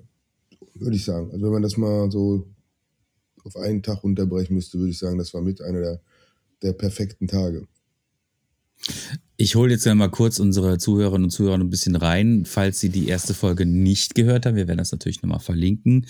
würde 0.75 0.95
ich 0.95 1.05
sagen. 1.05 1.31
Also 1.31 1.45
wenn 1.45 1.53
man 1.53 1.61
das 1.61 1.77
mal 1.77 2.11
so 2.11 2.47
auf 3.43 3.55
einen 3.55 3.81
Tag 3.81 4.03
runterbrechen 4.03 4.55
müsste, 4.55 4.77
würde 4.77 4.91
ich 4.91 4.99
sagen, 4.99 5.17
das 5.17 5.33
war 5.33 5.41
mit 5.41 5.61
einer 5.61 5.79
der, 5.79 6.01
der 6.61 6.73
perfekten 6.73 7.27
Tage. 7.27 7.67
Ich 9.37 9.55
hole 9.55 9.71
jetzt 9.71 9.85
mal 9.85 10.09
kurz 10.09 10.39
unsere 10.39 10.77
Zuhörerinnen 10.77 11.25
und 11.25 11.29
Zuhörer 11.31 11.57
ein 11.57 11.69
bisschen 11.69 11.95
rein, 11.95 12.43
falls 12.45 12.79
sie 12.79 12.89
die 12.89 13.07
erste 13.07 13.33
Folge 13.33 13.65
nicht 13.65 14.15
gehört 14.15 14.45
haben. 14.45 14.55
Wir 14.55 14.67
werden 14.67 14.79
das 14.79 14.91
natürlich 14.91 15.21
nochmal 15.21 15.39
verlinken. 15.39 16.07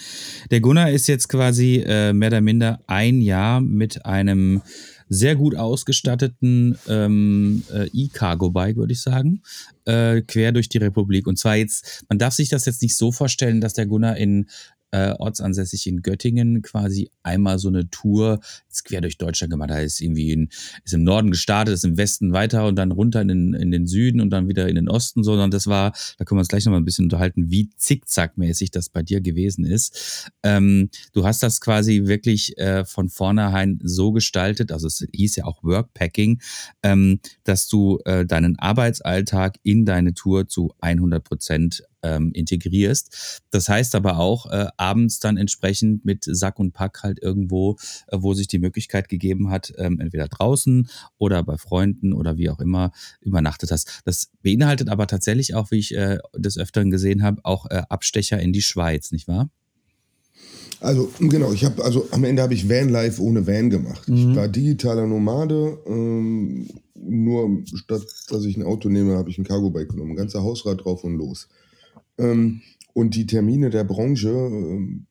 Der 0.50 0.62
Gunnar 0.62 0.92
ist 0.92 1.08
jetzt 1.08 1.28
quasi 1.28 1.84
äh, 1.86 2.14
mehr 2.14 2.30
oder 2.30 2.42
minder 2.42 2.82
ein 2.88 3.22
Jahr 3.22 3.62
mit 3.62 4.06
einem 4.06 4.62
sehr 5.10 5.36
gut 5.36 5.56
ausgestatteten 5.56 6.78
ähm, 6.88 7.64
äh, 7.72 7.88
E-Cargo-Bike, 7.94 8.78
würde 8.78 8.94
ich 8.94 9.02
sagen, 9.02 9.42
äh, 9.86 10.22
quer 10.22 10.52
durch 10.52 10.70
die 10.70 10.78
Republik. 10.78 11.28
Und 11.28 11.38
zwar 11.38 11.56
jetzt, 11.56 12.04
man 12.10 12.20
darf 12.20 12.34
sich 12.34 12.50
das 12.50 12.66
jetzt 12.66 12.82
nicht 12.82 12.96
so 12.96 13.12
vorstellen, 13.12 13.62
dass 13.62 13.74
der 13.74 13.86
Gunnar 13.86 14.18
in 14.18 14.48
äh, 14.92 15.12
ortsansässig 15.18 15.88
in 15.88 16.02
Göttingen 16.02 16.62
quasi 16.62 17.10
einmal 17.24 17.60
so 17.60 17.68
eine 17.68 17.90
Tour 17.90 18.40
quer 18.84 19.02
durch 19.02 19.18
Deutschland 19.18 19.52
gemacht. 19.52 19.70
Da 19.70 19.80
ist 19.80 20.02
irgendwie 20.02 20.32
in, 20.32 20.50
ist 20.84 20.94
im 20.94 21.04
Norden 21.04 21.32
gestartet, 21.32 21.74
ist 21.74 21.86
im 21.86 21.98
Westen 21.98 22.32
weiter 22.32 22.68
und 22.68 22.76
dann 22.76 22.92
runter 22.92 23.22
in 23.22 23.28
den, 23.28 23.54
in 23.54 23.72
den 23.72 23.88
Süden 23.88 24.22
und 24.22 24.30
dann 24.30 24.48
wieder 24.48 24.68
in 24.68 24.76
den 24.76 24.90
Osten, 24.90 25.24
sondern 25.24 25.52
das 25.52 25.68
war, 25.68 25.94
da 26.18 26.26
können 26.26 26.38
wir 26.38 26.42
uns 26.42 26.48
gleich 26.48 26.66
nochmal 26.66 26.82
ein 26.82 26.86
bisschen 26.86 27.06
unterhalten, 27.06 27.50
wie 27.50 27.70
zickzackmäßig 27.76 28.72
das 28.72 28.90
bei 28.90 29.04
dir 29.04 29.22
gewesen 29.22 29.66
ist. 29.66 30.30
Ähm, 30.44 30.90
du 31.14 31.26
hast 31.26 31.44
das 31.44 31.60
quasi 31.60 32.06
wirklich 32.06 32.58
äh, 32.58 32.86
von 32.86 33.10
vornherein 33.10 33.80
so 33.84 34.12
gestaltet, 34.12 34.72
also 34.72 34.88
es 34.88 35.06
hieß 35.12 35.36
ja 35.38 35.46
auch 35.46 35.64
Workpacking, 35.64 36.42
ähm, 36.84 37.20
dass 37.44 37.68
du 37.68 38.00
äh, 38.06 38.26
deinen 38.26 38.58
Arbeitsalltag 38.60 39.58
in 39.64 39.86
deine 39.86 40.14
Tour 40.14 40.48
zu 40.48 40.74
100 40.82 41.24
Prozent 41.24 41.84
ähm, 42.08 42.32
integrierst. 42.34 43.42
Das 43.52 43.70
heißt 43.70 43.96
aber 43.96 44.18
auch, 44.20 44.50
äh, 44.52 44.68
abends 44.78 45.20
dann 45.20 45.38
entsprechend 45.38 46.06
mit 46.06 46.24
Sack 46.24 46.60
und 46.60 46.74
Pack 46.74 47.04
halt 47.04 47.20
irgendwo, 47.22 47.78
äh, 48.08 48.18
wo 48.20 48.34
sich 48.34 48.48
die 48.48 48.60
Möglichkeit 48.60 49.10
gegeben 49.10 49.50
hat, 49.50 49.74
ähm, 49.78 50.00
entweder 50.00 50.28
draußen 50.28 50.90
oder 51.18 51.44
bei 51.44 51.58
Freunden 51.58 52.14
oder 52.14 52.38
wie 52.38 52.50
auch 52.50 52.60
immer 52.60 52.92
übernachtet 53.22 53.72
hast. 53.72 54.02
Das 54.06 54.30
beinhaltet 54.42 54.90
aber 54.90 55.08
tatsächlich 55.08 55.56
auch, 55.56 55.72
wie 55.72 55.80
ich 55.80 55.96
äh, 55.96 56.18
des 56.36 56.58
Öfteren 56.58 56.90
gesehen 56.90 57.24
habe, 57.24 57.42
auch 57.44 57.66
äh, 57.70 57.84
Abstecher 57.90 58.40
in 58.40 58.54
die 58.54 58.62
Schweiz, 58.62 59.12
nicht 59.12 59.28
wahr? 59.28 59.50
Also 60.80 61.10
genau, 61.20 61.52
ich 61.54 61.66
habe 61.66 61.84
also 61.84 62.08
am 62.12 62.24
Ende 62.24 62.44
habe 62.44 62.54
ich 62.54 62.70
Vanlife 62.70 63.22
ohne 63.22 63.48
Van 63.48 63.70
gemacht. 63.70 64.08
Ich 64.08 64.36
war 64.36 64.48
digitaler 64.48 65.08
Nomade, 65.08 65.80
ähm, 65.88 66.68
nur 66.94 67.64
statt 67.74 68.06
dass 68.30 68.46
ich 68.46 68.58
ein 68.58 68.64
Auto 68.64 68.90
nehme, 68.90 69.18
habe 69.18 69.30
ich 69.30 69.40
ein 69.40 69.44
Cargo-Bike 69.44 69.90
genommen, 69.90 70.16
ganze 70.16 70.44
Hausrad 70.44 70.84
drauf 70.84 71.04
und 71.04 71.18
los. 71.18 71.48
Ähm, 72.18 72.62
und 72.94 73.16
die 73.16 73.28
Termine 73.28 73.70
der 73.70 73.84
Branche, 73.84 74.30
ähm, 74.30 75.06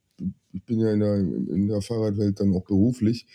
ich 0.53 0.63
bin 0.65 0.81
ja 0.81 0.93
in 0.93 1.01
der, 1.01 1.17
in 1.19 1.69
der 1.69 1.83
Fahrradwelt 1.83 2.41
dann 2.41 2.55
auch 2.55 2.65
beruflich, 2.65 3.27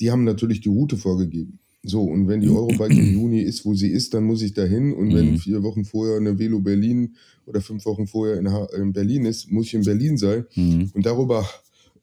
die 0.00 0.10
haben 0.10 0.24
natürlich 0.24 0.60
die 0.60 0.70
Route 0.70 0.96
vorgegeben. 0.96 1.58
So, 1.84 2.02
und 2.02 2.28
wenn 2.28 2.40
die 2.40 2.48
Eurobike 2.48 2.94
im 2.94 3.12
Juni 3.12 3.40
ist, 3.40 3.64
wo 3.64 3.74
sie 3.74 3.88
ist, 3.88 4.14
dann 4.14 4.24
muss 4.24 4.40
ich 4.42 4.54
dahin. 4.54 4.92
Und 4.92 5.12
wenn 5.14 5.32
Mhm. 5.32 5.38
vier 5.38 5.62
Wochen 5.64 5.84
vorher 5.84 6.16
eine 6.16 6.38
Velo 6.38 6.60
Berlin 6.60 7.16
oder 7.44 7.60
fünf 7.60 7.84
Wochen 7.86 8.06
vorher 8.06 8.38
in, 8.38 8.46
in 8.80 8.92
Berlin 8.92 9.24
ist, 9.24 9.50
muss 9.50 9.66
ich 9.66 9.74
in 9.74 9.82
Berlin 9.82 10.16
sein. 10.16 10.46
Mhm. 10.54 10.90
Und 10.94 11.04
darüber, 11.04 11.44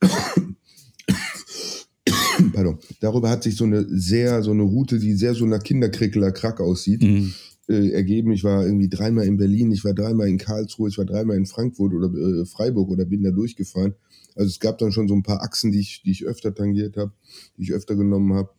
pardon, 2.54 2.78
darüber 3.00 3.30
hat 3.30 3.44
sich 3.44 3.56
so 3.56 3.64
eine 3.64 3.86
sehr, 3.90 4.44
so 4.44 4.52
eine 4.52 4.64
Route, 4.64 5.00
die 5.00 5.14
sehr 5.14 5.34
so 5.34 5.46
nach 5.46 5.64
Kinderkrickeler 5.64 6.32
Krack 6.32 6.60
aussieht, 6.60 7.02
Mhm. 7.02 7.34
Äh, 7.70 7.92
ergeben. 7.92 8.32
Ich 8.32 8.44
war 8.44 8.66
irgendwie 8.66 8.90
dreimal 8.90 9.26
in 9.26 9.38
Berlin, 9.38 9.72
ich 9.72 9.86
war 9.86 9.94
dreimal 9.94 10.28
in 10.28 10.40
Karlsruhe, 10.40 10.90
ich 10.90 10.98
war 10.98 11.06
dreimal 11.06 11.38
in 11.38 11.46
Frankfurt 11.46 11.94
oder 11.94 12.12
äh, 12.14 12.46
Freiburg 12.46 12.90
oder 12.90 13.06
bin 13.06 13.24
da 13.24 13.32
durchgefahren. 13.32 13.94
Also 14.36 14.50
es 14.50 14.60
gab 14.60 14.80
dann 14.80 14.92
schon 14.92 15.08
so 15.08 15.14
ein 15.14 15.24
paar 15.24 15.44
Achsen, 15.44 15.72
die 15.72 15.80
ich, 15.80 16.02
die 16.02 16.12
ich 16.12 16.26
öfter 16.26 16.54
tangiert 16.54 16.98
habe, 16.98 17.12
die 17.58 17.64
ich 17.64 17.74
öfter 17.74 17.96
genommen 17.96 18.34
habe. 18.34 18.50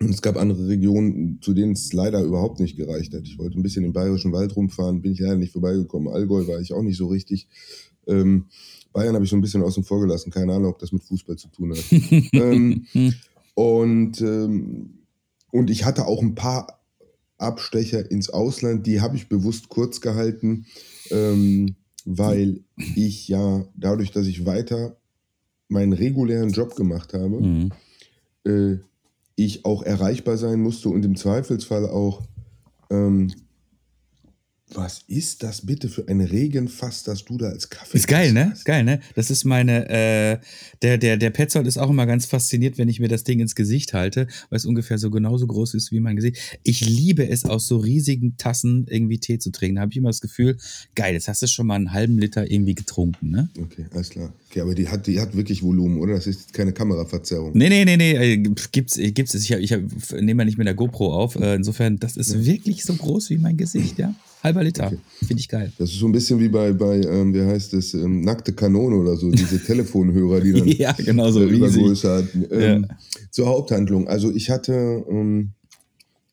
Und 0.00 0.10
es 0.10 0.22
gab 0.22 0.36
andere 0.36 0.66
Regionen, 0.68 1.38
zu 1.42 1.54
denen 1.54 1.72
es 1.72 1.92
leider 1.92 2.22
überhaupt 2.22 2.60
nicht 2.60 2.76
gereicht 2.76 3.14
hat. 3.14 3.22
Ich 3.24 3.38
wollte 3.38 3.58
ein 3.58 3.62
bisschen 3.62 3.84
im 3.84 3.92
Bayerischen 3.92 4.32
Wald 4.32 4.54
rumfahren, 4.56 5.02
bin 5.02 5.12
ich 5.12 5.20
leider 5.20 5.36
nicht 5.36 5.52
vorbeigekommen. 5.52 6.12
Allgäu 6.12 6.46
war 6.46 6.60
ich 6.60 6.72
auch 6.72 6.82
nicht 6.82 6.96
so 6.96 7.08
richtig. 7.08 7.48
Ähm, 8.06 8.46
Bayern 8.92 9.14
habe 9.14 9.24
ich 9.24 9.30
so 9.30 9.36
ein 9.36 9.42
bisschen 9.42 9.62
außen 9.62 9.84
vor 9.84 10.00
gelassen. 10.00 10.30
Keine 10.30 10.54
Ahnung, 10.54 10.72
ob 10.72 10.78
das 10.78 10.92
mit 10.92 11.02
Fußball 11.04 11.36
zu 11.36 11.48
tun 11.48 11.72
hat. 11.72 11.84
ähm, 12.32 12.86
und, 13.54 14.20
ähm, 14.20 14.90
und 15.52 15.70
ich 15.70 15.84
hatte 15.84 16.06
auch 16.06 16.22
ein 16.22 16.34
paar 16.34 16.77
Abstecher 17.38 18.10
ins 18.10 18.30
Ausland, 18.30 18.86
die 18.86 19.00
habe 19.00 19.16
ich 19.16 19.28
bewusst 19.28 19.68
kurz 19.68 20.00
gehalten, 20.00 20.66
ähm, 21.10 21.76
weil 22.04 22.60
ich 22.96 23.28
ja 23.28 23.64
dadurch, 23.76 24.10
dass 24.10 24.26
ich 24.26 24.44
weiter 24.46 24.96
meinen 25.68 25.92
regulären 25.92 26.50
Job 26.50 26.74
gemacht 26.76 27.12
habe, 27.14 27.40
Mhm. 27.40 27.70
äh, 28.44 28.78
ich 29.36 29.64
auch 29.64 29.82
erreichbar 29.82 30.36
sein 30.36 30.60
musste 30.60 30.88
und 30.88 31.04
im 31.04 31.16
Zweifelsfall 31.16 31.88
auch, 31.88 32.22
ähm, 32.90 33.30
was 34.74 35.00
ist 35.08 35.42
das 35.42 35.62
bitte 35.62 35.88
für 35.88 36.06
ein 36.08 36.20
Regenfass, 36.20 37.02
das 37.02 37.24
du 37.24 37.38
da 37.38 37.48
als 37.48 37.70
Kaffee 37.70 37.96
Ist 37.96 38.06
geil, 38.06 38.32
ne? 38.32 38.50
hast? 38.50 38.64
Geil, 38.64 38.84
ne? 38.84 39.00
Das 39.14 39.30
ist 39.30 39.44
meine, 39.44 39.88
äh, 39.88 40.38
der, 40.82 40.98
der, 40.98 41.16
der 41.16 41.30
Petzold 41.30 41.66
ist 41.66 41.78
auch 41.78 41.90
immer 41.90 42.06
ganz 42.06 42.26
fasziniert, 42.26 42.76
wenn 42.76 42.88
ich 42.88 43.00
mir 43.00 43.08
das 43.08 43.24
Ding 43.24 43.40
ins 43.40 43.54
Gesicht 43.54 43.94
halte, 43.94 44.26
weil 44.50 44.58
es 44.58 44.66
ungefähr 44.66 44.98
so 44.98 45.10
genauso 45.10 45.46
groß 45.46 45.74
ist 45.74 45.90
wie 45.90 46.00
mein 46.00 46.16
Gesicht. 46.16 46.58
Ich 46.64 46.86
liebe 46.86 47.28
es, 47.28 47.44
aus 47.44 47.66
so 47.66 47.78
riesigen 47.78 48.36
Tassen 48.36 48.86
irgendwie 48.88 49.18
Tee 49.18 49.38
zu 49.38 49.50
trinken. 49.50 49.76
Da 49.76 49.82
habe 49.82 49.92
ich 49.92 49.96
immer 49.96 50.10
das 50.10 50.20
Gefühl, 50.20 50.58
geil, 50.94 51.14
jetzt 51.14 51.28
hast 51.28 51.42
du 51.42 51.46
schon 51.46 51.66
mal 51.66 51.76
einen 51.76 51.92
halben 51.92 52.18
Liter 52.18 52.50
irgendwie 52.50 52.74
getrunken, 52.74 53.30
ne? 53.30 53.48
Okay, 53.58 53.86
alles 53.92 54.10
klar. 54.10 54.32
Okay, 54.50 54.60
aber 54.60 54.74
die 54.74 54.88
hat, 54.88 55.06
die 55.06 55.20
hat 55.20 55.34
wirklich 55.34 55.62
Volumen, 55.62 55.98
oder? 55.98 56.14
Das 56.14 56.26
ist 56.26 56.52
keine 56.52 56.72
Kameraverzerrung. 56.72 57.52
Nee, 57.54 57.68
nee, 57.68 57.84
nee, 57.84 57.96
nee, 57.96 58.12
äh, 58.12 58.36
gibt's, 58.36 58.98
äh, 58.98 59.12
gibt's. 59.12 59.34
Ich, 59.34 59.52
hab, 59.52 59.60
ich 59.60 59.72
hab, 59.72 59.80
nehme 60.20 60.42
ja 60.42 60.44
nicht 60.44 60.58
mit 60.58 60.66
der 60.66 60.74
GoPro 60.74 61.12
auf. 61.14 61.36
Äh, 61.36 61.54
insofern, 61.54 61.98
das 61.98 62.16
ist 62.16 62.44
wirklich 62.44 62.84
so 62.84 62.94
groß 62.94 63.30
wie 63.30 63.38
mein 63.38 63.56
Gesicht, 63.56 63.98
ja? 63.98 64.14
Halber 64.42 64.62
Liter. 64.62 64.86
Okay. 64.86 64.98
Finde 65.26 65.40
ich 65.40 65.48
geil. 65.48 65.72
Das 65.78 65.90
ist 65.90 65.98
so 65.98 66.06
ein 66.06 66.12
bisschen 66.12 66.38
wie 66.40 66.48
bei, 66.48 66.72
bei 66.72 67.00
ähm, 67.00 67.34
wie 67.34 67.42
heißt 67.42 67.74
es, 67.74 67.94
ähm, 67.94 68.20
nackte 68.20 68.52
Kanone 68.52 68.96
oder 68.96 69.16
so, 69.16 69.30
diese 69.30 69.62
Telefonhörer, 69.64 70.40
die 70.40 70.52
dann 70.52 70.68
Ja, 70.68 70.92
genau 70.92 71.30
so 71.30 71.42
äh, 71.42 71.94
hatten. 71.94 72.46
Ähm, 72.50 72.86
Zur 73.30 73.46
Haupthandlung. 73.48 74.06
Also 74.08 74.30
ich 74.32 74.50
hatte, 74.50 75.04
ähm, 75.10 75.50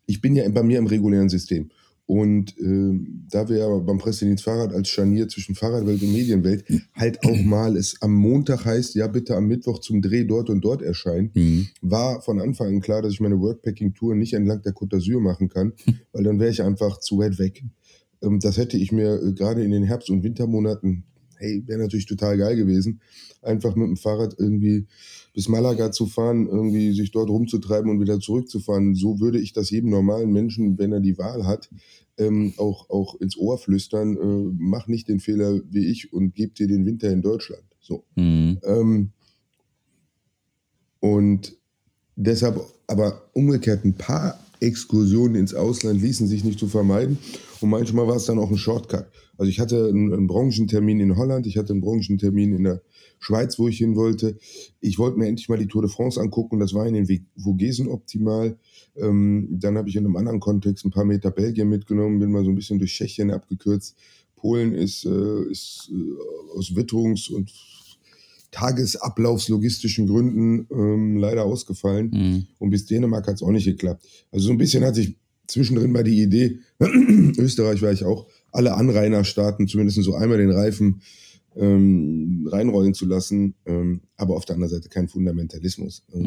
ich 0.05 0.21
bin 0.21 0.35
ja 0.35 0.47
bei 0.49 0.63
mir 0.63 0.77
im 0.77 0.87
regulären 0.87 1.29
System. 1.29 1.69
Und 2.07 2.55
ähm, 2.59 3.25
da 3.31 3.49
wir 3.49 3.57
ja 3.57 3.77
beim 3.79 3.97
Pressedienst 3.97 4.43
Fahrrad 4.43 4.71
als 4.73 4.89
Scharnier 4.89 5.27
zwischen 5.27 5.55
Fahrradwelt 5.55 6.03
und 6.03 6.13
Medienwelt 6.13 6.63
halt 6.93 7.23
auch 7.25 7.41
mal 7.43 7.75
es 7.75 7.99
am 8.01 8.13
Montag 8.13 8.63
heißt, 8.65 8.93
ja 8.93 9.07
bitte 9.07 9.35
am 9.35 9.47
Mittwoch 9.47 9.79
zum 9.79 10.03
Dreh 10.03 10.23
dort 10.23 10.51
und 10.51 10.61
dort 10.61 10.83
erscheinen, 10.83 11.31
Mhm. 11.33 11.67
war 11.81 12.21
von 12.21 12.39
Anfang 12.39 12.67
an 12.67 12.81
klar, 12.81 13.01
dass 13.01 13.13
ich 13.13 13.21
meine 13.21 13.39
Workpacking-Tour 13.39 14.13
nicht 14.13 14.33
entlang 14.33 14.61
der 14.61 14.73
Côte 14.75 14.97
d'Azur 14.97 15.19
machen 15.19 15.49
kann, 15.49 15.73
weil 16.13 16.23
dann 16.23 16.39
wäre 16.39 16.51
ich 16.51 16.61
einfach 16.61 16.99
zu 16.99 17.17
weit 17.17 17.39
weg. 17.39 17.63
Ähm, 18.25 18.39
das 18.39 18.57
hätte 18.57 18.77
ich 18.77 18.91
mir 18.91 19.21
äh, 19.21 19.33
gerade 19.33 19.63
in 19.63 19.71
den 19.71 19.83
Herbst- 19.83 20.09
und 20.09 20.23
Wintermonaten, 20.23 21.03
hey, 21.37 21.63
wäre 21.65 21.79
natürlich 21.79 22.05
total 22.05 22.37
geil 22.37 22.55
gewesen, 22.55 23.01
einfach 23.41 23.75
mit 23.75 23.87
dem 23.87 23.97
Fahrrad 23.97 24.35
irgendwie 24.37 24.87
bis 25.33 25.49
Malaga 25.49 25.91
zu 25.91 26.05
fahren, 26.05 26.47
irgendwie 26.47 26.93
sich 26.93 27.11
dort 27.11 27.29
rumzutreiben 27.29 27.91
und 27.91 27.99
wieder 27.99 28.19
zurückzufahren. 28.19 28.95
So 28.95 29.19
würde 29.19 29.39
ich 29.39 29.51
das 29.51 29.69
jedem 29.69 29.89
normalen 29.89 30.31
Menschen, 30.31 30.77
wenn 30.77 30.93
er 30.93 31.01
die 31.01 31.17
Wahl 31.17 31.45
hat, 31.45 31.69
ähm, 32.17 32.53
auch, 32.57 32.89
auch 32.89 33.15
ins 33.19 33.37
Ohr 33.37 33.57
flüstern, 33.57 34.15
äh, 34.15 34.53
mach 34.57 34.87
nicht 34.87 35.09
den 35.09 35.19
Fehler 35.19 35.59
wie 35.69 35.87
ich 35.87 36.13
und 36.13 36.33
gib 36.33 36.55
dir 36.55 36.67
den 36.67 36.85
Winter 36.85 37.11
in 37.11 37.21
Deutschland. 37.21 37.63
So. 37.81 38.05
Mhm. 38.15 38.59
Ähm, 38.63 39.11
und 41.01 41.57
deshalb, 42.15 42.61
aber 42.87 43.29
umgekehrt, 43.33 43.83
ein 43.83 43.93
paar 43.93 44.39
Exkursionen 44.65 45.35
ins 45.35 45.53
Ausland 45.53 46.01
ließen 46.01 46.27
sich 46.27 46.43
nicht 46.43 46.59
zu 46.59 46.67
vermeiden. 46.67 47.17
Und 47.61 47.69
manchmal 47.69 48.07
war 48.07 48.17
es 48.17 48.25
dann 48.25 48.39
auch 48.39 48.51
ein 48.51 48.57
Shortcut. 48.57 49.07
Also 49.37 49.49
ich 49.49 49.59
hatte 49.59 49.87
einen, 49.87 50.13
einen 50.13 50.27
Branchentermin 50.27 50.99
in 50.99 51.17
Holland, 51.17 51.45
ich 51.47 51.57
hatte 51.57 51.73
einen 51.73 51.81
Branchentermin 51.81 52.53
in 52.53 52.63
der 52.63 52.81
Schweiz, 53.19 53.59
wo 53.59 53.67
ich 53.67 53.77
hin 53.77 53.95
wollte. 53.95 54.37
Ich 54.81 54.99
wollte 54.99 55.17
mir 55.17 55.27
endlich 55.27 55.49
mal 55.49 55.57
die 55.57 55.67
Tour 55.67 55.81
de 55.81 55.91
France 55.91 56.19
angucken. 56.19 56.59
Das 56.59 56.73
war 56.73 56.85
in 56.85 56.93
den 56.93 57.27
Vogesen 57.37 57.87
optimal. 57.87 58.57
Ähm, 58.95 59.47
dann 59.51 59.77
habe 59.77 59.89
ich 59.89 59.95
in 59.95 60.05
einem 60.05 60.15
anderen 60.15 60.39
Kontext 60.39 60.85
ein 60.85 60.91
paar 60.91 61.05
Meter 61.05 61.31
Belgien 61.31 61.69
mitgenommen, 61.69 62.19
bin 62.19 62.31
mal 62.31 62.43
so 62.43 62.49
ein 62.49 62.55
bisschen 62.55 62.79
durch 62.79 62.93
Tschechien 62.93 63.31
abgekürzt. 63.31 63.95
Polen 64.35 64.73
ist, 64.73 65.05
äh, 65.05 65.49
ist 65.49 65.91
äh, 65.91 66.57
aus 66.57 66.75
Witterungs- 66.75 67.31
und 67.31 67.51
tagesablaufslogistischen 68.55 70.07
Gründen 70.07 70.67
ähm, 70.71 71.17
leider 71.17 71.43
ausgefallen. 71.43 72.09
Mhm. 72.11 72.47
Und 72.57 72.69
bis 72.69 72.85
Dänemark 72.85 73.27
hat 73.27 73.35
es 73.35 73.43
auch 73.43 73.51
nicht 73.51 73.65
geklappt. 73.65 74.05
Also 74.31 74.47
so 74.47 74.51
ein 74.53 74.57
bisschen 74.57 74.85
hatte 74.85 75.01
ich 75.01 75.17
zwischendrin 75.47 75.91
mal 75.91 76.03
die 76.03 76.21
Idee, 76.21 76.59
Österreich 77.37 77.81
war 77.81 77.91
ich 77.91 78.05
auch, 78.05 78.27
alle 78.51 78.73
Anrainerstaaten 78.75 79.67
zumindest 79.67 80.01
so 80.01 80.15
einmal 80.15 80.37
den 80.37 80.51
Reifen 80.51 81.01
ähm, 81.55 82.47
reinrollen 82.49 82.93
zu 82.93 83.05
lassen. 83.05 83.55
Ähm, 83.65 84.01
aber 84.15 84.35
auf 84.37 84.45
der 84.45 84.55
anderen 84.55 84.73
Seite 84.73 84.89
kein 84.89 85.09
Fundamentalismus. 85.09 86.03
Ähm, 86.13 86.21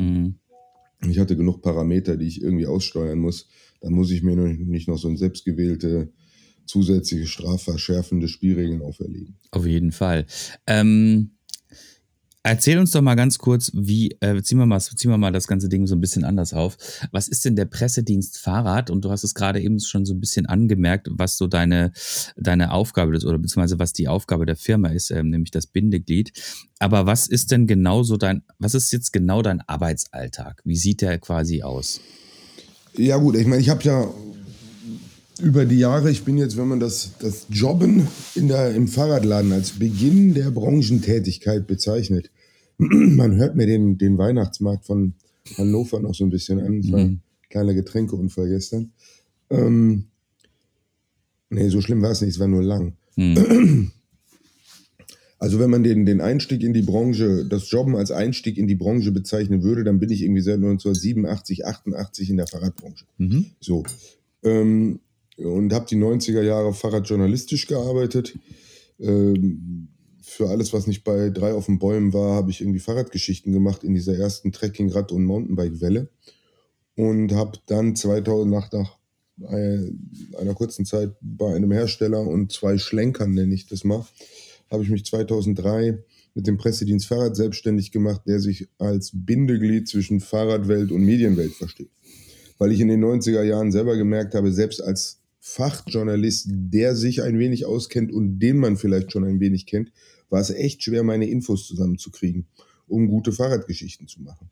Mhm. 1.00 1.10
Ich 1.12 1.20
hatte 1.20 1.36
genug 1.36 1.62
Parameter, 1.62 2.16
die 2.16 2.26
ich 2.26 2.42
irgendwie 2.42 2.66
aussteuern 2.66 3.20
muss. 3.20 3.46
Dann 3.80 3.92
muss 3.92 4.10
ich 4.10 4.24
mir 4.24 4.34
nicht 4.34 4.88
noch 4.88 4.98
so 4.98 5.06
ein 5.06 5.16
selbstgewählte 5.16 6.12
zusätzliche 6.66 7.28
strafverschärfende 7.28 8.26
Spielregeln 8.26 8.82
auferlegen. 8.82 9.36
Auf 9.52 9.64
jeden 9.64 9.92
Fall. 9.92 10.26
Ähm, 10.66 11.37
erzähl 12.42 12.78
uns 12.78 12.90
doch 12.92 13.02
mal 13.02 13.14
ganz 13.14 13.38
kurz, 13.38 13.70
wie, 13.74 14.16
äh, 14.20 14.42
ziehen, 14.42 14.58
wir 14.58 14.66
mal, 14.66 14.80
ziehen 14.80 15.10
wir 15.10 15.18
mal 15.18 15.32
das 15.32 15.46
ganze 15.46 15.68
Ding 15.68 15.86
so 15.86 15.94
ein 15.94 16.00
bisschen 16.00 16.24
anders 16.24 16.52
auf. 16.54 16.76
Was 17.12 17.28
ist 17.28 17.44
denn 17.44 17.56
der 17.56 17.64
Pressedienst 17.66 18.38
Fahrrad? 18.38 18.90
Und 18.90 19.04
du 19.04 19.10
hast 19.10 19.24
es 19.24 19.34
gerade 19.34 19.60
eben 19.60 19.80
schon 19.80 20.04
so 20.04 20.14
ein 20.14 20.20
bisschen 20.20 20.46
angemerkt, 20.46 21.08
was 21.10 21.36
so 21.36 21.46
deine, 21.46 21.92
deine 22.36 22.72
Aufgabe 22.72 23.16
ist 23.16 23.24
oder 23.24 23.38
beziehungsweise 23.38 23.78
was 23.78 23.92
die 23.92 24.08
Aufgabe 24.08 24.46
der 24.46 24.56
Firma 24.56 24.88
ist, 24.88 25.10
ähm, 25.10 25.30
nämlich 25.30 25.50
das 25.50 25.66
Bindeglied. 25.66 26.32
Aber 26.78 27.06
was 27.06 27.26
ist 27.26 27.50
denn 27.50 27.66
genau 27.66 28.02
so 28.02 28.16
dein, 28.16 28.42
was 28.58 28.74
ist 28.74 28.92
jetzt 28.92 29.12
genau 29.12 29.42
dein 29.42 29.60
Arbeitsalltag? 29.62 30.62
Wie 30.64 30.76
sieht 30.76 31.00
der 31.02 31.18
quasi 31.18 31.62
aus? 31.62 32.00
Ja 32.96 33.16
gut, 33.16 33.36
ich 33.36 33.46
meine, 33.46 33.60
ich 33.60 33.68
habe 33.68 33.82
ja 33.84 34.08
über 35.40 35.64
die 35.64 35.78
Jahre, 35.78 36.10
ich 36.10 36.24
bin 36.24 36.36
jetzt, 36.36 36.56
wenn 36.56 36.68
man 36.68 36.80
das, 36.80 37.12
das 37.20 37.46
Jobben 37.50 38.06
in 38.34 38.48
der, 38.48 38.74
im 38.74 38.88
Fahrradladen 38.88 39.52
als 39.52 39.78
Beginn 39.78 40.34
der 40.34 40.50
Branchentätigkeit 40.50 41.66
bezeichnet, 41.66 42.30
man 42.78 43.36
hört 43.36 43.56
mir 43.56 43.66
den, 43.66 43.98
den 43.98 44.18
Weihnachtsmarkt 44.18 44.84
von 44.84 45.14
Hannover 45.56 46.00
noch 46.00 46.14
so 46.14 46.24
ein 46.24 46.30
bisschen 46.30 46.60
an. 46.60 46.92
War 46.92 47.00
ein 47.00 47.22
kleiner 47.48 47.74
Getränkeunfall 47.74 48.48
gestern. 48.48 48.92
Ähm, 49.50 50.04
nee, 51.50 51.68
so 51.68 51.80
schlimm 51.80 52.02
war 52.02 52.10
es 52.10 52.20
nicht, 52.20 52.34
es 52.34 52.40
war 52.40 52.48
nur 52.48 52.62
lang. 52.62 52.94
Also 55.38 55.60
wenn 55.60 55.70
man 55.70 55.84
den, 55.84 56.04
den 56.04 56.20
Einstieg 56.20 56.62
in 56.62 56.72
die 56.72 56.82
Branche, 56.82 57.46
das 57.46 57.70
Jobben 57.70 57.94
als 57.96 58.10
Einstieg 58.10 58.58
in 58.58 58.66
die 58.66 58.74
Branche 58.74 59.12
bezeichnen 59.12 59.62
würde, 59.62 59.84
dann 59.84 60.00
bin 60.00 60.10
ich 60.10 60.22
irgendwie 60.22 60.42
seit 60.42 60.56
1987, 60.56 61.64
88 61.64 62.30
in 62.30 62.36
der 62.36 62.48
Fahrradbranche. 62.48 63.04
So. 63.60 63.84
Ähm, 64.42 65.00
und 65.38 65.72
habe 65.72 65.86
die 65.86 65.96
90er 65.96 66.42
Jahre 66.42 66.72
Fahrradjournalistisch 66.72 67.66
gearbeitet. 67.66 68.38
Ähm, 68.98 69.88
für 70.20 70.48
alles, 70.50 70.72
was 70.72 70.86
nicht 70.86 71.04
bei 71.04 71.30
drei 71.30 71.52
auf 71.52 71.66
den 71.66 71.78
Bäumen 71.78 72.12
war, 72.12 72.34
habe 72.34 72.50
ich 72.50 72.60
irgendwie 72.60 72.80
Fahrradgeschichten 72.80 73.52
gemacht 73.52 73.82
in 73.82 73.94
dieser 73.94 74.16
ersten 74.16 74.52
Trekking-, 74.52 74.90
Rad- 74.90 75.12
und 75.12 75.24
Mountainbike-Welle. 75.24 76.08
Und 76.96 77.32
habe 77.32 77.58
dann 77.66 77.94
2008 77.94 78.72
nach 78.72 78.98
äh, 79.48 79.90
einer 80.38 80.54
kurzen 80.54 80.84
Zeit 80.84 81.12
bei 81.20 81.54
einem 81.54 81.70
Hersteller 81.70 82.20
und 82.20 82.52
zwei 82.52 82.76
Schlenkern, 82.76 83.32
nenne 83.32 83.54
ich 83.54 83.66
das 83.66 83.84
mal, 83.84 84.04
habe 84.70 84.82
ich 84.82 84.90
mich 84.90 85.04
2003 85.04 86.02
mit 86.34 86.46
dem 86.46 86.58
Pressedienst 86.58 87.06
Fahrrad 87.06 87.36
selbstständig 87.36 87.92
gemacht, 87.92 88.22
der 88.26 88.40
sich 88.40 88.68
als 88.78 89.12
Bindeglied 89.14 89.88
zwischen 89.88 90.20
Fahrradwelt 90.20 90.92
und 90.92 91.02
Medienwelt 91.04 91.52
versteht. 91.52 91.90
Weil 92.58 92.72
ich 92.72 92.80
in 92.80 92.88
den 92.88 93.04
90er 93.04 93.42
Jahren 93.42 93.72
selber 93.72 93.96
gemerkt 93.96 94.34
habe, 94.34 94.52
selbst 94.52 94.82
als 94.82 95.20
Fachjournalist, 95.54 96.48
der 96.50 96.94
sich 96.94 97.22
ein 97.22 97.38
wenig 97.38 97.64
auskennt 97.64 98.12
und 98.12 98.38
den 98.38 98.58
man 98.58 98.76
vielleicht 98.76 99.12
schon 99.12 99.24
ein 99.24 99.40
wenig 99.40 99.66
kennt, 99.66 99.92
war 100.28 100.40
es 100.40 100.50
echt 100.50 100.82
schwer, 100.82 101.02
meine 101.02 101.28
Infos 101.28 101.66
zusammenzukriegen, 101.66 102.46
um 102.86 103.08
gute 103.08 103.32
Fahrradgeschichten 103.32 104.08
zu 104.08 104.20
machen. 104.22 104.50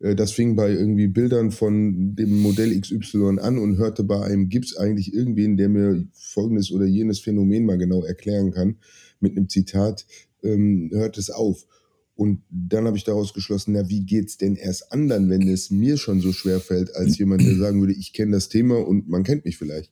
Äh, 0.00 0.14
Das 0.14 0.32
fing 0.32 0.56
bei 0.56 0.70
irgendwie 0.70 1.08
Bildern 1.08 1.50
von 1.50 2.16
dem 2.16 2.40
Modell 2.40 2.78
XY 2.78 3.38
an 3.40 3.58
und 3.58 3.76
hörte 3.76 4.04
bei 4.04 4.22
einem, 4.22 4.48
gibt's 4.48 4.76
eigentlich 4.76 5.12
irgendwen, 5.12 5.56
der 5.56 5.68
mir 5.68 6.04
folgendes 6.12 6.72
oder 6.72 6.86
jenes 6.86 7.20
Phänomen 7.20 7.66
mal 7.66 7.78
genau 7.78 8.02
erklären 8.02 8.52
kann, 8.52 8.76
mit 9.20 9.36
einem 9.36 9.48
Zitat, 9.48 10.06
ähm, 10.42 10.90
hört 10.92 11.18
es 11.18 11.30
auf. 11.30 11.66
Und 12.14 12.42
dann 12.50 12.86
habe 12.86 12.96
ich 12.96 13.04
daraus 13.04 13.32
geschlossen, 13.32 13.72
na, 13.72 13.88
wie 13.88 14.04
geht's 14.04 14.36
denn 14.36 14.56
erst 14.56 14.92
anderen, 14.92 15.30
wenn 15.30 15.48
es 15.48 15.70
mir 15.70 15.96
schon 15.96 16.20
so 16.20 16.32
schwer 16.32 16.60
fällt, 16.60 16.94
als 16.94 17.18
jemand, 17.18 17.42
der 17.42 17.56
sagen 17.56 17.80
würde, 17.80 17.94
ich 17.94 18.12
kenne 18.12 18.32
das 18.32 18.48
Thema 18.48 18.86
und 18.86 19.08
man 19.08 19.24
kennt 19.24 19.44
mich 19.44 19.56
vielleicht. 19.56 19.90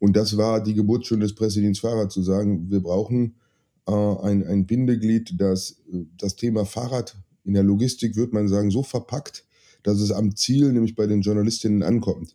Und 0.00 0.16
das 0.16 0.36
war 0.36 0.62
die 0.62 0.74
Geburtsstunde 0.74 1.26
des 1.26 1.34
Pressedienst 1.34 1.80
Fahrrad, 1.80 2.12
zu 2.12 2.22
sagen, 2.22 2.70
wir 2.70 2.80
brauchen 2.80 3.36
äh, 3.86 3.92
ein, 3.92 4.46
ein 4.46 4.66
Bindeglied, 4.66 5.34
das 5.38 5.82
das 6.16 6.36
Thema 6.36 6.64
Fahrrad 6.64 7.16
in 7.44 7.54
der 7.54 7.62
Logistik, 7.62 8.16
würde 8.16 8.34
man 8.34 8.48
sagen, 8.48 8.70
so 8.70 8.82
verpackt, 8.82 9.44
dass 9.82 10.00
es 10.00 10.10
am 10.10 10.34
Ziel, 10.34 10.72
nämlich 10.72 10.94
bei 10.94 11.06
den 11.06 11.20
Journalistinnen, 11.20 11.82
ankommt. 11.82 12.34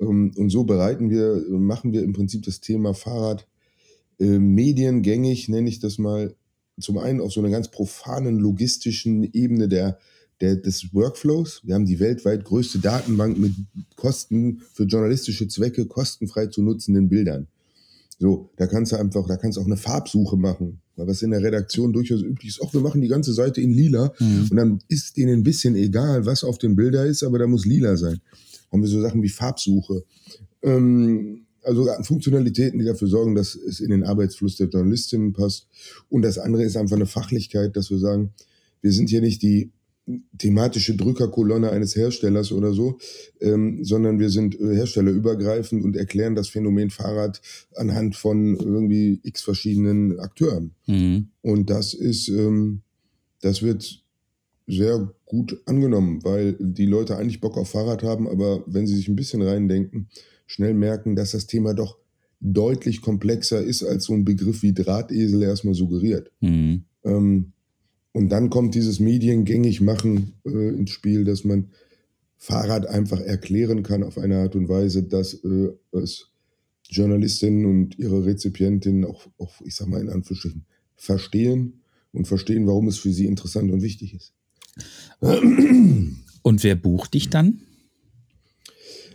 Ähm, 0.00 0.32
und 0.36 0.50
so 0.50 0.64
bereiten 0.64 1.10
wir, 1.10 1.44
machen 1.48 1.92
wir 1.92 2.02
im 2.02 2.12
Prinzip 2.12 2.44
das 2.44 2.60
Thema 2.60 2.94
Fahrrad 2.94 3.46
äh, 4.18 4.38
mediengängig, 4.38 5.48
nenne 5.48 5.68
ich 5.68 5.80
das 5.80 5.98
mal, 5.98 6.34
zum 6.78 6.98
einen 6.98 7.20
auf 7.20 7.32
so 7.32 7.40
einer 7.40 7.50
ganz 7.50 7.70
profanen 7.70 8.38
logistischen 8.38 9.24
Ebene 9.32 9.68
der, 9.68 9.98
der, 10.40 10.56
des 10.56 10.92
Workflows. 10.92 11.62
Wir 11.64 11.74
haben 11.74 11.86
die 11.86 11.98
weltweit 12.00 12.44
größte 12.44 12.78
Datenbank 12.78 13.38
mit 13.38 13.52
Kosten 13.96 14.62
für 14.72 14.84
journalistische 14.84 15.48
Zwecke 15.48 15.86
kostenfrei 15.86 16.46
zu 16.46 16.62
nutzenden 16.62 17.08
Bildern. 17.08 17.46
So, 18.18 18.50
da 18.56 18.66
kannst 18.66 18.92
du 18.92 18.96
einfach, 18.96 19.26
da 19.26 19.36
kannst 19.36 19.56
du 19.56 19.62
auch 19.62 19.66
eine 19.66 19.76
Farbsuche 19.76 20.36
machen. 20.36 20.80
Was 20.96 21.20
in 21.20 21.30
der 21.30 21.42
Redaktion 21.42 21.92
durchaus 21.92 22.22
üblich 22.22 22.48
ist, 22.48 22.62
auch 22.62 22.72
wir 22.72 22.80
machen 22.80 23.02
die 23.02 23.08
ganze 23.08 23.34
Seite 23.34 23.60
in 23.60 23.70
lila 23.70 24.14
und 24.50 24.56
dann 24.56 24.78
ist 24.88 25.18
denen 25.18 25.40
ein 25.40 25.42
bisschen 25.42 25.76
egal, 25.76 26.24
was 26.24 26.42
auf 26.42 26.56
dem 26.56 26.74
Bilder 26.74 27.04
ist, 27.04 27.22
aber 27.22 27.38
da 27.38 27.46
muss 27.46 27.66
lila 27.66 27.98
sein. 27.98 28.18
Haben 28.72 28.80
wir 28.80 28.88
so 28.88 29.02
Sachen 29.02 29.22
wie 29.22 29.28
Farbsuche. 29.28 30.04
Ähm, 30.62 31.42
also 31.62 31.86
Funktionalitäten, 32.02 32.78
die 32.78 32.86
dafür 32.86 33.08
sorgen, 33.08 33.34
dass 33.34 33.54
es 33.56 33.80
in 33.80 33.90
den 33.90 34.04
Arbeitsfluss 34.04 34.56
der 34.56 34.68
Journalistinnen 34.68 35.32
passt. 35.32 35.66
Und 36.08 36.22
das 36.22 36.38
andere 36.38 36.64
ist 36.64 36.76
einfach 36.76 36.96
eine 36.96 37.06
Fachlichkeit, 37.06 37.76
dass 37.76 37.90
wir 37.90 37.98
sagen, 37.98 38.32
wir 38.80 38.92
sind 38.92 39.10
hier 39.10 39.20
nicht 39.20 39.42
die 39.42 39.70
thematische 40.38 40.96
Drückerkolonne 40.96 41.70
eines 41.70 41.96
Herstellers 41.96 42.52
oder 42.52 42.72
so, 42.72 42.98
ähm, 43.40 43.82
sondern 43.82 44.20
wir 44.20 44.30
sind 44.30 44.58
äh, 44.60 44.74
herstellerübergreifend 44.74 45.84
und 45.84 45.96
erklären 45.96 46.36
das 46.36 46.48
Phänomen 46.48 46.90
Fahrrad 46.90 47.40
anhand 47.74 48.14
von 48.14 48.56
irgendwie 48.56 49.20
x 49.24 49.42
verschiedenen 49.42 50.20
Akteuren. 50.20 50.72
Mhm. 50.86 51.28
Und 51.42 51.70
das 51.70 51.92
ist, 51.92 52.28
ähm, 52.28 52.82
das 53.40 53.62
wird 53.62 54.04
sehr 54.68 55.12
gut 55.24 55.60
angenommen, 55.66 56.22
weil 56.22 56.56
die 56.58 56.86
Leute 56.86 57.16
eigentlich 57.16 57.40
Bock 57.40 57.56
auf 57.56 57.70
Fahrrad 57.70 58.02
haben, 58.02 58.28
aber 58.28 58.64
wenn 58.66 58.86
sie 58.86 58.96
sich 58.96 59.08
ein 59.08 59.16
bisschen 59.16 59.42
reindenken, 59.42 60.08
schnell 60.46 60.74
merken, 60.74 61.16
dass 61.16 61.32
das 61.32 61.46
Thema 61.46 61.74
doch 61.74 61.98
deutlich 62.40 63.00
komplexer 63.00 63.62
ist, 63.62 63.82
als 63.82 64.04
so 64.04 64.12
ein 64.12 64.24
Begriff 64.24 64.62
wie 64.62 64.72
Drahtesel 64.72 65.42
erstmal 65.42 65.74
suggeriert. 65.74 66.30
Mhm. 66.40 66.84
Ähm, 67.04 67.52
und 68.16 68.30
dann 68.30 68.48
kommt 68.48 68.74
dieses 68.74 68.98
Mediengängig 68.98 69.82
machen 69.82 70.32
äh, 70.46 70.70
ins 70.70 70.88
Spiel, 70.88 71.26
dass 71.26 71.44
man 71.44 71.68
Fahrrad 72.38 72.86
einfach 72.86 73.20
erklären 73.20 73.82
kann 73.82 74.02
auf 74.02 74.16
eine 74.16 74.38
Art 74.38 74.56
und 74.56 74.70
Weise, 74.70 75.02
dass 75.02 75.34
äh, 75.34 75.68
es 75.92 76.30
Journalistinnen 76.88 77.66
und 77.66 77.98
ihre 77.98 78.24
Rezipientinnen 78.24 79.04
auch, 79.04 79.26
auch, 79.36 79.60
ich 79.66 79.74
sag 79.74 79.88
mal 79.88 80.00
in 80.00 80.08
Anführungsstrichen, 80.08 80.64
verstehen 80.94 81.82
und 82.12 82.26
verstehen, 82.26 82.66
warum 82.66 82.88
es 82.88 82.96
für 82.96 83.12
sie 83.12 83.26
interessant 83.26 83.70
und 83.70 83.82
wichtig 83.82 84.14
ist. 84.14 84.32
Und 85.20 86.64
wer 86.64 86.74
bucht 86.74 87.12
dich 87.12 87.28
dann? 87.28 87.60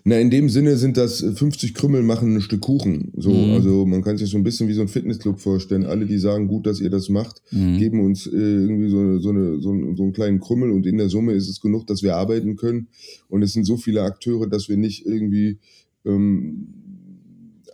Na, 0.03 0.19
in 0.19 0.31
dem 0.31 0.49
Sinne 0.49 0.77
sind 0.77 0.97
das 0.97 1.21
äh, 1.21 1.31
50 1.33 1.73
Krümmel 1.75 2.01
machen 2.01 2.35
ein 2.35 2.41
Stück 2.41 2.61
Kuchen. 2.61 3.11
So, 3.17 3.31
Mhm. 3.31 3.51
also 3.53 3.85
man 3.85 4.01
kann 4.03 4.17
sich 4.17 4.29
so 4.29 4.37
ein 4.37 4.43
bisschen 4.43 4.67
wie 4.67 4.73
so 4.73 4.81
ein 4.81 4.87
Fitnessclub 4.87 5.39
vorstellen. 5.39 5.85
Alle, 5.85 6.05
die 6.07 6.17
sagen, 6.17 6.47
gut, 6.47 6.65
dass 6.65 6.79
ihr 6.81 6.89
das 6.89 7.09
macht, 7.09 7.41
Mhm. 7.51 7.77
geben 7.77 7.99
uns 8.05 8.25
äh, 8.25 8.31
irgendwie 8.31 8.89
so, 8.89 9.19
so, 9.19 9.29
eine, 9.29 9.61
so, 9.61 9.69
einen, 9.71 9.95
so 9.95 10.03
einen 10.03 10.13
kleinen 10.13 10.39
Krümmel 10.39 10.71
und 10.71 10.87
in 10.87 10.97
der 10.97 11.09
Summe 11.09 11.33
ist 11.33 11.47
es 11.49 11.61
genug, 11.61 11.85
dass 11.87 12.01
wir 12.01 12.15
arbeiten 12.15 12.55
können. 12.55 12.87
Und 13.29 13.43
es 13.43 13.53
sind 13.53 13.65
so 13.65 13.77
viele 13.77 14.01
Akteure, 14.01 14.47
dass 14.47 14.69
wir 14.69 14.77
nicht 14.77 15.05
irgendwie 15.05 15.59
ähm, 16.05 16.67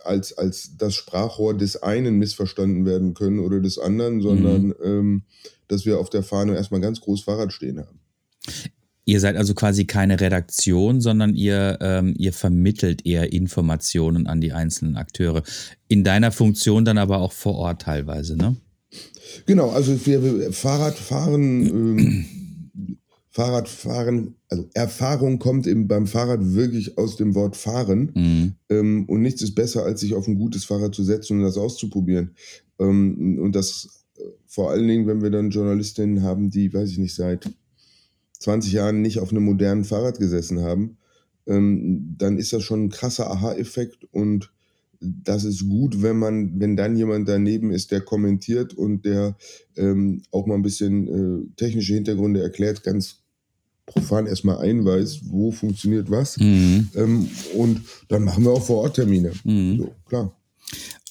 als, 0.04 0.36
als 0.36 0.76
das 0.76 0.94
Sprachrohr 0.94 1.54
des 1.56 1.82
einen 1.82 2.18
missverstanden 2.18 2.84
werden 2.84 3.14
können 3.14 3.38
oder 3.40 3.60
des 3.60 3.78
anderen, 3.78 4.20
sondern 4.20 4.74
ähm, 4.82 5.22
dass 5.66 5.86
wir 5.86 5.98
auf 5.98 6.08
der 6.10 6.22
Fahne 6.22 6.54
erstmal 6.56 6.80
ganz 6.80 7.00
groß 7.00 7.22
Fahrrad 7.22 7.52
stehen 7.52 7.78
haben. 7.78 7.98
Ihr 9.08 9.20
seid 9.20 9.36
also 9.36 9.54
quasi 9.54 9.86
keine 9.86 10.20
Redaktion, 10.20 11.00
sondern 11.00 11.34
ihr, 11.34 11.78
ähm, 11.80 12.14
ihr 12.18 12.34
vermittelt 12.34 13.06
eher 13.06 13.32
Informationen 13.32 14.26
an 14.26 14.42
die 14.42 14.52
einzelnen 14.52 14.96
Akteure. 14.98 15.42
In 15.88 16.04
deiner 16.04 16.30
Funktion 16.30 16.84
dann 16.84 16.98
aber 16.98 17.16
auch 17.20 17.32
vor 17.32 17.54
Ort 17.54 17.80
teilweise, 17.80 18.36
ne? 18.36 18.56
Genau, 19.46 19.70
also 19.70 19.98
wir 20.04 20.52
Fahrradfahren, 20.52 21.66
ähm, 21.68 22.26
Fahrradfahren, 23.30 24.34
also 24.50 24.68
Erfahrung 24.74 25.38
kommt 25.38 25.66
im, 25.66 25.88
beim 25.88 26.06
Fahrrad 26.06 26.40
wirklich 26.52 26.98
aus 26.98 27.16
dem 27.16 27.34
Wort 27.34 27.56
fahren. 27.56 28.12
Mhm. 28.14 28.52
Ähm, 28.68 29.04
und 29.08 29.22
nichts 29.22 29.40
ist 29.40 29.54
besser, 29.54 29.84
als 29.84 30.00
sich 30.00 30.12
auf 30.12 30.28
ein 30.28 30.36
gutes 30.36 30.66
Fahrrad 30.66 30.94
zu 30.94 31.02
setzen 31.02 31.38
und 31.38 31.44
das 31.44 31.56
auszuprobieren. 31.56 32.34
Ähm, 32.78 33.38
und 33.40 33.56
das 33.56 34.04
äh, 34.18 34.22
vor 34.46 34.70
allen 34.70 34.86
Dingen, 34.86 35.06
wenn 35.06 35.22
wir 35.22 35.30
dann 35.30 35.48
Journalistinnen 35.48 36.22
haben, 36.22 36.50
die, 36.50 36.74
weiß 36.74 36.90
ich 36.90 36.98
nicht, 36.98 37.14
seit 37.14 37.48
20 38.38 38.72
Jahren 38.72 39.02
nicht 39.02 39.18
auf 39.18 39.30
einem 39.30 39.44
modernen 39.44 39.84
Fahrrad 39.84 40.18
gesessen 40.18 40.60
haben, 40.60 40.98
ähm, 41.46 42.14
dann 42.18 42.38
ist 42.38 42.52
das 42.52 42.62
schon 42.62 42.84
ein 42.84 42.90
krasser 42.90 43.30
Aha-Effekt 43.30 44.06
und 44.10 44.52
das 45.00 45.44
ist 45.44 45.68
gut, 45.68 46.02
wenn 46.02 46.18
man, 46.18 46.58
wenn 46.58 46.76
dann 46.76 46.96
jemand 46.96 47.28
daneben 47.28 47.70
ist, 47.70 47.92
der 47.92 48.00
kommentiert 48.00 48.74
und 48.74 49.04
der 49.04 49.36
ähm, 49.76 50.22
auch 50.32 50.46
mal 50.46 50.54
ein 50.54 50.62
bisschen 50.62 51.08
äh, 51.08 51.46
technische 51.56 51.94
Hintergründe 51.94 52.42
erklärt, 52.42 52.82
ganz 52.82 53.22
profan 53.86 54.26
erstmal 54.26 54.58
einweist, 54.58 55.20
wo 55.30 55.50
funktioniert 55.50 56.10
was. 56.10 56.36
Mhm. 56.38 56.88
Ähm, 56.94 57.28
und 57.54 57.80
dann 58.08 58.24
machen 58.24 58.44
wir 58.44 58.50
auch 58.50 58.64
vor 58.64 58.82
Ort 58.82 58.96
Termine. 58.96 59.32
Mhm. 59.44 59.78
So, 59.78 59.94
klar. 60.06 60.36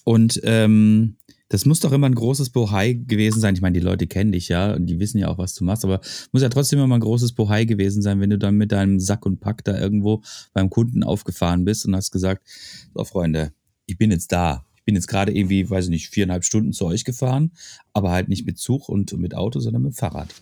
Und 0.03 0.39
ähm, 0.43 1.15
das 1.49 1.65
muss 1.65 1.79
doch 1.79 1.91
immer 1.91 2.07
ein 2.07 2.15
großes 2.15 2.49
Bohai 2.49 2.93
gewesen 2.93 3.39
sein. 3.39 3.55
Ich 3.55 3.61
meine, 3.61 3.79
die 3.79 3.85
Leute 3.85 4.07
kennen 4.07 4.31
dich 4.31 4.49
ja 4.49 4.73
und 4.73 4.85
die 4.87 4.99
wissen 4.99 5.17
ja 5.17 5.29
auch, 5.29 5.37
was 5.37 5.53
du 5.53 5.63
machst, 5.63 5.85
aber 5.85 6.01
muss 6.31 6.41
ja 6.41 6.49
trotzdem 6.49 6.79
immer 6.79 6.95
ein 6.95 7.01
großes 7.01 7.33
Bohai 7.33 7.65
gewesen 7.65 8.01
sein, 8.01 8.19
wenn 8.19 8.29
du 8.29 8.37
dann 8.37 8.55
mit 8.55 8.71
deinem 8.71 8.99
Sack 8.99 9.25
und 9.25 9.39
Pack 9.39 9.63
da 9.63 9.77
irgendwo 9.77 10.21
beim 10.53 10.69
Kunden 10.69 11.03
aufgefahren 11.03 11.63
bist 11.63 11.85
und 11.85 11.95
hast 11.95 12.11
gesagt, 12.11 12.45
so 12.93 13.03
Freunde, 13.03 13.53
ich 13.85 13.97
bin 13.97 14.11
jetzt 14.11 14.31
da. 14.31 14.65
Ich 14.75 14.83
bin 14.83 14.95
jetzt 14.95 15.07
gerade 15.07 15.33
irgendwie, 15.33 15.69
weiß 15.69 15.85
ich 15.85 15.91
nicht, 15.91 16.09
viereinhalb 16.09 16.45
Stunden 16.45 16.71
zu 16.71 16.85
euch 16.85 17.03
gefahren, 17.03 17.51
aber 17.93 18.11
halt 18.11 18.29
nicht 18.29 18.45
mit 18.45 18.57
Zug 18.57 18.87
und 18.87 19.17
mit 19.17 19.35
Auto, 19.35 19.59
sondern 19.59 19.81
mit 19.81 19.95
Fahrrad. 19.95 20.33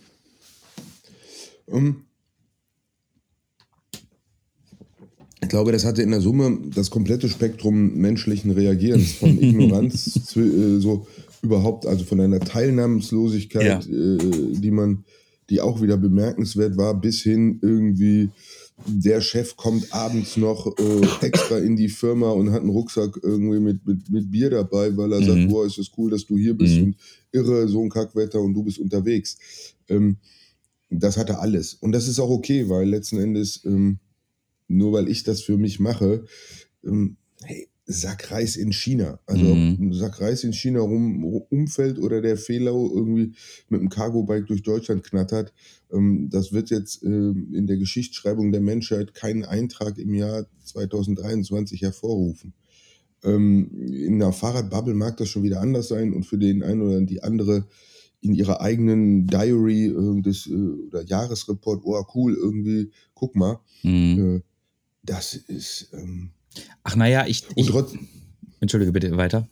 Ähm, 1.68 2.06
Ich 5.42 5.50
glaube, 5.50 5.72
das 5.72 5.86
hatte 5.86 6.02
in 6.02 6.12
der 6.12 6.22
Summe 6.22 6.58
das 6.74 6.90
komplette 6.90 7.30
Spektrum 7.30 7.96
menschlichen 7.96 8.52
Reagierens 8.52 9.14
von 9.14 9.38
Ignoranz 9.42 10.26
zu, 10.26 10.40
äh, 10.40 10.80
so 10.80 11.08
überhaupt, 11.42 11.86
also 11.86 12.04
von 12.06 12.20
einer 12.20 12.40
Teilnahmslosigkeit, 12.40 13.86
äh, 13.88 14.18
die 14.60 14.72
man, 14.72 15.04
die 15.50 15.62
auch 15.62 15.82
wieder 15.82 15.98
bemerkenswert 15.98 16.78
war, 16.78 17.00
bis 17.00 17.22
hin 17.22 17.60
irgendwie 17.62 18.30
der 18.88 19.22
Chef 19.22 19.56
kommt 19.56 19.92
abends 19.94 20.36
noch 20.38 20.68
äh, 20.78 21.26
extra 21.26 21.58
in 21.60 21.76
die 21.76 21.88
Firma 21.90 22.32
und 22.32 22.52
hat 22.52 22.62
einen 22.62 22.70
Rucksack 22.70 23.18
irgendwie 23.24 23.60
mit, 23.60 23.86
mit, 23.86 24.10
mit 24.10 24.32
Bier 24.32 24.50
dabei, 24.50 24.96
weil 24.98 25.12
er 25.14 25.22
Mhm. 25.22 25.26
sagt, 25.26 25.48
boah, 25.48 25.66
ist 25.66 25.78
es 25.78 25.92
cool, 25.98 26.10
dass 26.12 26.26
du 26.26 26.38
hier 26.38 26.56
bist 26.56 26.78
Mhm. 26.78 26.84
und 26.84 26.96
irre, 27.32 27.68
so 27.68 27.82
ein 27.82 27.90
Kackwetter 27.90 28.42
und 28.42 28.54
du 28.54 28.64
bist 28.64 28.80
unterwegs. 28.80 29.38
Ähm, 29.90 30.18
das 30.90 31.18
hatte 31.18 31.40
alles. 31.40 31.74
Und 31.76 31.92
das 31.94 32.08
ist 32.08 32.20
auch 32.20 32.30
okay, 32.30 32.68
weil 32.70 32.88
letzten 32.90 33.18
Endes, 33.20 33.62
ähm, 33.66 33.98
nur 34.68 34.94
weil 34.94 35.08
ich 35.08 35.24
das 35.24 35.42
für 35.42 35.58
mich 35.58 35.80
mache, 35.80 36.26
ähm, 36.84 37.18
hey, 37.44 37.68
Sack 37.88 38.32
Reis 38.32 38.56
in 38.56 38.72
China. 38.74 39.20
Also 39.28 39.52
ob 39.52 39.58
Mhm. 39.58 39.78
ein 39.80 39.94
Sack 39.94 40.20
Reis 40.20 40.44
in 40.44 40.54
China 40.54 40.80
rum, 40.80 41.24
umfällt 41.24 42.00
oder 42.00 42.20
der 42.20 42.36
Fehlau 42.36 42.90
irgendwie 42.92 43.34
mit 43.70 43.80
dem 43.80 43.90
Cargo-Bike 43.90 44.48
durch 44.48 44.64
Deutschland 44.64 45.04
knattert, 45.04 45.54
ähm, 45.92 46.28
das 46.32 46.52
wird 46.52 46.72
jetzt 46.72 47.04
ähm, 47.04 47.54
in 47.54 47.68
der 47.68 47.78
Geschichtsschreibung 47.78 48.52
der 48.52 48.62
Menschheit 48.62 49.14
keinen 49.14 49.46
Eintrag 49.46 50.00
im 50.00 50.16
Jahr 50.16 50.48
2023 50.64 51.84
hervorrufen. 51.84 52.54
Ähm, 53.24 53.70
in 53.88 54.16
einer 54.16 54.34
Fahrradbubble 54.34 54.96
mag 54.96 55.18
das 55.18 55.30
schon 55.30 55.44
wieder 55.44 55.62
anders 55.62 55.88
sein 55.88 56.14
und 56.14 56.26
für 56.26 56.38
den 56.40 56.64
einen 56.64 56.82
oder 56.82 57.02
die 57.02 57.22
andere 57.22 57.68
in 58.22 58.34
ihrer 58.34 58.62
eigenen 58.62 59.28
Diary 59.28 59.86
äh, 59.88 60.22
des, 60.22 60.48
äh, 60.48 60.54
oder 60.54 61.04
Jahresreport, 61.04 61.82
oh 61.84 62.04
cool, 62.16 62.34
irgendwie, 62.34 62.90
guck 63.14 63.36
mal, 63.36 63.60
Mhm. 63.84 64.42
Das 65.06 65.34
ist 65.34 65.90
ähm, 65.94 66.32
Ach 66.84 66.96
naja, 66.96 67.26
ich, 67.28 67.44
ich 67.56 67.72
entschuldige 68.62 68.92
bitte 68.92 69.18
weiter. 69.18 69.48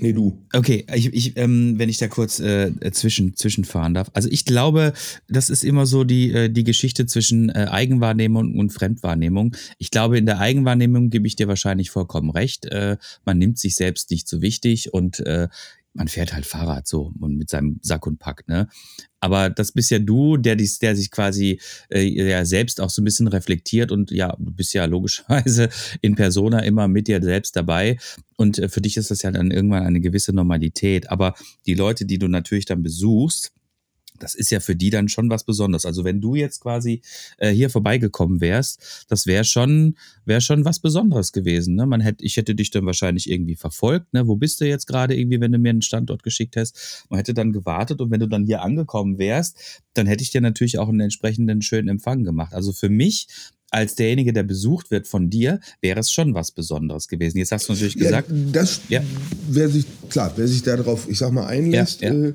nee 0.00 0.12
du, 0.12 0.38
Okay, 0.54 0.86
ich, 0.94 1.12
ich, 1.12 1.36
ähm, 1.36 1.78
wenn 1.78 1.88
ich 1.88 1.98
da 1.98 2.08
kurz 2.08 2.40
äh, 2.40 2.72
zwischen, 2.92 3.36
zwischenfahren 3.36 3.94
darf. 3.94 4.10
Also 4.14 4.28
ich 4.30 4.44
glaube, 4.44 4.94
das 5.28 5.50
ist 5.50 5.64
immer 5.64 5.84
so 5.86 6.04
die, 6.04 6.32
äh, 6.32 6.48
die 6.48 6.64
Geschichte 6.64 7.06
zwischen 7.06 7.50
äh, 7.50 7.66
Eigenwahrnehmung 7.70 8.58
und 8.58 8.72
Fremdwahrnehmung. 8.72 9.54
Ich 9.78 9.90
glaube, 9.90 10.18
in 10.18 10.26
der 10.26 10.38
Eigenwahrnehmung 10.38 11.10
gebe 11.10 11.26
ich 11.26 11.36
dir 11.36 11.48
wahrscheinlich 11.48 11.90
vollkommen 11.90 12.30
recht. 12.30 12.64
Äh, 12.66 12.96
man 13.24 13.38
nimmt 13.38 13.58
sich 13.58 13.76
selbst 13.76 14.10
nicht 14.10 14.28
so 14.28 14.40
wichtig 14.40 14.94
und 14.94 15.20
äh, 15.20 15.48
man 15.94 16.08
fährt 16.08 16.32
halt 16.32 16.46
Fahrrad 16.46 16.86
so 16.86 17.12
und 17.20 17.36
mit 17.36 17.50
seinem 17.50 17.78
Sack 17.82 18.06
und 18.06 18.18
Pack, 18.18 18.48
ne? 18.48 18.68
Aber 19.20 19.50
das 19.50 19.72
bist 19.72 19.90
ja 19.90 20.00
du, 20.00 20.36
der, 20.36 20.56
dies, 20.56 20.80
der 20.80 20.96
sich 20.96 21.10
quasi 21.10 21.60
äh, 21.90 22.02
ja 22.02 22.44
selbst 22.44 22.80
auch 22.80 22.90
so 22.90 23.02
ein 23.02 23.04
bisschen 23.04 23.28
reflektiert 23.28 23.92
und 23.92 24.10
ja, 24.10 24.34
du 24.38 24.52
bist 24.52 24.74
ja 24.74 24.84
logischerweise 24.84 25.68
in 26.00 26.16
Persona 26.16 26.60
immer 26.60 26.88
mit 26.88 27.06
dir 27.06 27.22
selbst 27.22 27.54
dabei. 27.54 27.98
Und 28.36 28.58
äh, 28.58 28.68
für 28.68 28.80
dich 28.80 28.96
ist 28.96 29.12
das 29.12 29.22
ja 29.22 29.30
dann 29.30 29.52
irgendwann 29.52 29.84
eine 29.84 30.00
gewisse 30.00 30.32
Normalität. 30.32 31.08
Aber 31.10 31.34
die 31.66 31.74
Leute, 31.74 32.04
die 32.04 32.18
du 32.18 32.26
natürlich 32.26 32.64
dann 32.64 32.82
besuchst, 32.82 33.52
das 34.22 34.34
ist 34.34 34.50
ja 34.50 34.60
für 34.60 34.76
die 34.76 34.90
dann 34.90 35.08
schon 35.08 35.30
was 35.30 35.44
Besonderes. 35.44 35.84
Also 35.84 36.04
wenn 36.04 36.20
du 36.20 36.34
jetzt 36.34 36.60
quasi 36.60 37.02
äh, 37.38 37.50
hier 37.50 37.70
vorbeigekommen 37.70 38.40
wärst, 38.40 39.06
das 39.08 39.26
wäre 39.26 39.44
schon, 39.44 39.96
wäre 40.24 40.40
schon 40.40 40.64
was 40.64 40.78
Besonderes 40.78 41.32
gewesen. 41.32 41.74
Ne? 41.74 41.86
Man 41.86 42.00
hätte, 42.00 42.24
ich 42.24 42.36
hätte 42.36 42.54
dich 42.54 42.70
dann 42.70 42.86
wahrscheinlich 42.86 43.28
irgendwie 43.28 43.56
verfolgt. 43.56 44.12
Ne? 44.12 44.28
Wo 44.28 44.36
bist 44.36 44.60
du 44.60 44.66
jetzt 44.66 44.86
gerade 44.86 45.16
irgendwie, 45.16 45.40
wenn 45.40 45.52
du 45.52 45.58
mir 45.58 45.70
einen 45.70 45.82
Standort 45.82 46.22
geschickt 46.22 46.56
hast? 46.56 47.06
Man 47.10 47.18
hätte 47.18 47.34
dann 47.34 47.52
gewartet 47.52 48.00
und 48.00 48.10
wenn 48.10 48.20
du 48.20 48.28
dann 48.28 48.44
hier 48.44 48.62
angekommen 48.62 49.18
wärst, 49.18 49.82
dann 49.94 50.06
hätte 50.06 50.22
ich 50.22 50.30
dir 50.30 50.40
natürlich 50.40 50.78
auch 50.78 50.88
einen 50.88 51.00
entsprechenden 51.00 51.60
schönen 51.62 51.88
Empfang 51.88 52.22
gemacht. 52.24 52.54
Also 52.54 52.72
für 52.72 52.88
mich 52.88 53.26
als 53.70 53.94
derjenige, 53.94 54.32
der 54.34 54.42
besucht 54.42 54.90
wird 54.90 55.08
von 55.08 55.30
dir, 55.30 55.58
wäre 55.80 55.98
es 55.98 56.12
schon 56.12 56.34
was 56.34 56.52
Besonderes 56.52 57.08
gewesen. 57.08 57.38
Jetzt 57.38 57.52
hast 57.52 57.68
du 57.68 57.72
natürlich 57.72 57.96
gesagt, 57.96 58.28
Ja, 58.30 58.36
das, 58.52 58.82
Ja. 58.88 59.02
wer 59.48 59.68
sich, 59.68 59.86
klar, 60.10 60.32
wer 60.36 60.46
sich 60.46 60.62
darauf, 60.62 61.08
ich 61.08 61.18
sag 61.18 61.32
mal, 61.32 61.46
einlässt, 61.46 62.02
Ja, 62.02 62.12
ja. 62.12 62.28
Äh, 62.28 62.34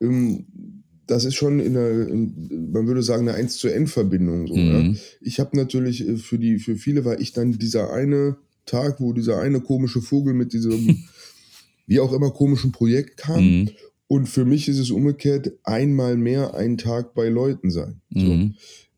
ähm, 0.00 0.81
das 1.06 1.24
ist 1.24 1.34
schon 1.34 1.60
in 1.60 1.76
einer, 1.76 2.08
in, 2.08 2.70
man 2.72 2.86
würde 2.86 3.02
sagen, 3.02 3.28
eine 3.28 3.36
1 3.36 3.58
zu 3.58 3.68
N-Verbindung. 3.68 4.46
So, 4.46 4.54
ja. 4.54 4.82
Mhm. 4.82 4.98
Ich 5.20 5.40
habe 5.40 5.56
natürlich 5.56 6.06
äh, 6.06 6.16
für 6.16 6.38
die, 6.38 6.58
für 6.58 6.76
viele 6.76 7.04
war 7.04 7.20
ich 7.20 7.32
dann 7.32 7.58
dieser 7.58 7.92
eine 7.92 8.36
Tag, 8.66 9.00
wo 9.00 9.12
dieser 9.12 9.40
eine 9.40 9.60
komische 9.60 10.00
Vogel 10.00 10.34
mit 10.34 10.52
diesem, 10.52 11.04
wie 11.86 12.00
auch 12.00 12.12
immer, 12.12 12.30
komischen 12.30 12.72
Projekt 12.72 13.16
kam. 13.16 13.44
Mhm. 13.44 13.70
Und 14.06 14.28
für 14.28 14.44
mich 14.44 14.68
ist 14.68 14.78
es 14.78 14.90
umgekehrt 14.90 15.52
einmal 15.64 16.16
mehr 16.16 16.54
ein 16.54 16.76
Tag 16.76 17.14
bei 17.14 17.28
Leuten 17.28 17.70
sein. 17.70 18.00
So. 18.10 18.20
Mhm. 18.20 18.54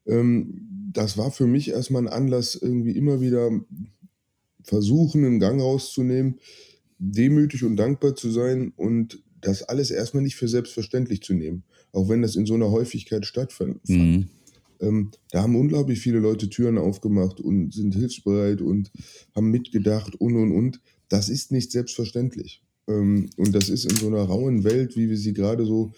Ähm, 0.07 0.91
das 0.93 1.19
war 1.19 1.31
für 1.31 1.47
mich 1.47 1.71
erstmal 1.71 2.03
ein 2.03 2.13
Anlass, 2.13 2.55
irgendwie 2.55 2.93
immer 2.93 3.21
wieder 3.21 3.51
versuchen, 4.63 5.25
einen 5.25 5.41
Gang 5.41 5.61
rauszunehmen, 5.61 6.41
demütig 6.99 7.65
und 7.65 7.77
dankbar 7.77 8.15
zu 8.15 8.31
sein 8.31 8.73
und 8.77 9.23
das 9.41 9.63
alles 9.63 9.91
erstmal 9.91 10.23
nicht 10.23 10.37
für 10.37 10.49
selbstverständlich 10.49 11.23
zu 11.23 11.35
nehmen, 11.35 11.65
auch 11.95 12.09
wenn 12.09 12.23
das 12.23 12.37
in 12.37 12.47
so 12.47 12.55
einer 12.55 12.71
Häufigkeit 12.71 13.25
stattfand. 13.25 13.89
Mhm. 13.89 14.29
Ähm, 14.81 15.11
da 15.31 15.43
haben 15.43 15.57
unglaublich 15.57 16.01
viele 16.01 16.19
Leute 16.19 16.51
Türen 16.51 16.79
aufgemacht 16.79 17.41
und 17.41 17.73
sind 17.73 17.95
hilfsbereit 17.95 18.61
und 18.61 18.91
haben 19.35 19.51
mitgedacht 19.51 20.15
und 20.17 20.37
und 20.37 20.53
und. 20.53 20.81
Das 21.09 21.29
ist 21.29 21.53
nicht 21.53 21.71
selbstverständlich. 21.71 22.63
Ähm, 22.89 23.31
und 23.37 23.55
das 23.55 23.69
ist 23.69 23.85
in 23.85 23.97
so 23.97 24.09
einer 24.09 24.23
rauen 24.23 24.65
Welt, 24.65 24.97
wie 24.97 25.09
wir 25.09 25.17
sie 25.17 25.33
gerade 25.33 25.65
so 25.65 25.93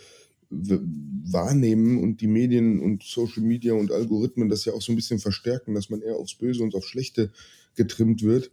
wahrnehmen 0.49 1.99
und 2.03 2.21
die 2.21 2.29
Medien 2.29 2.79
und 2.79 3.03
Social 3.03 3.43
Media 3.43 3.75
und 3.75 3.91
Algorithmen 3.91 4.49
das 4.49 4.65
ja 4.65 4.75
auch 4.75 4.83
so 4.83 4.93
ein 4.93 4.97
bisschen 4.97 5.19
verstärken, 5.19 5.75
dass 5.75 5.91
man 5.91 6.03
eher 6.03 6.17
aufs 6.17 6.37
Böse 6.37 6.63
und 6.63 6.75
aufs 6.77 6.87
Schlechte 6.87 7.33
getrimmt 7.75 8.23
wird, 8.23 8.51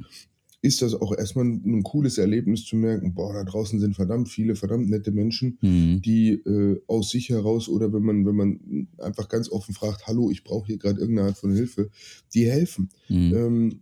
ist 0.63 0.81
das 0.81 0.95
auch 0.95 1.15
erstmal 1.15 1.43
ein, 1.43 1.61
ein 1.65 1.83
cooles 1.83 2.17
Erlebnis 2.17 2.63
zu 2.63 2.77
merken, 2.77 3.13
boah, 3.13 3.33
da 3.33 3.43
draußen 3.43 3.81
sind 3.81 3.95
verdammt 3.95 4.29
viele, 4.29 4.55
verdammt 4.55 4.89
nette 4.89 5.11
Menschen, 5.11 5.57
Mhm. 5.61 6.01
die 6.01 6.31
äh, 6.31 6.81
aus 6.87 7.09
sich 7.09 7.29
heraus 7.29 7.67
oder 7.67 7.91
wenn 7.91 8.01
man, 8.01 8.25
wenn 8.25 8.35
man 8.35 8.87
einfach 8.97 9.27
ganz 9.27 9.51
offen 9.51 9.75
fragt, 9.75 10.07
hallo, 10.07 10.31
ich 10.31 10.45
brauche 10.45 10.67
hier 10.67 10.77
gerade 10.77 11.01
irgendeine 11.01 11.27
Art 11.27 11.37
von 11.37 11.53
Hilfe, 11.53 11.89
die 12.33 12.49
helfen. 12.49 12.89
Mhm. 13.09 13.33
Ähm, 13.35 13.79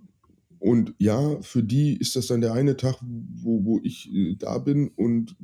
und 0.57 0.95
ja, 0.97 1.39
für 1.41 1.63
die 1.63 1.97
ist 1.97 2.15
das 2.15 2.27
dann 2.27 2.41
der 2.41 2.53
eine 2.53 2.75
Tag, 2.77 2.97
wo, 3.01 3.63
wo 3.63 3.79
ich 3.83 4.11
äh, 4.11 4.35
da 4.37 4.57
bin 4.57 4.89
und 4.95 5.35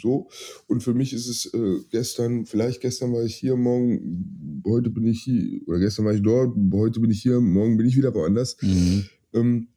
so. 0.00 0.28
Und 0.66 0.82
für 0.82 0.92
mich 0.92 1.12
ist 1.12 1.28
es 1.28 1.54
äh, 1.54 1.78
gestern, 1.92 2.46
vielleicht 2.46 2.80
gestern 2.80 3.12
war 3.12 3.22
ich 3.24 3.36
hier, 3.36 3.56
morgen, 3.56 4.62
heute 4.66 4.90
bin 4.90 5.06
ich 5.06 5.22
hier, 5.22 5.60
oder 5.68 5.78
gestern 5.78 6.04
war 6.04 6.14
ich 6.14 6.22
dort, 6.22 6.56
heute 6.72 6.98
bin 6.98 7.12
ich 7.12 7.22
hier, 7.22 7.40
morgen 7.40 7.76
bin 7.76 7.86
ich 7.86 7.96
wieder 7.96 8.12
woanders. 8.12 8.56
Mhm. 8.60 9.04
Ähm, 9.34 9.68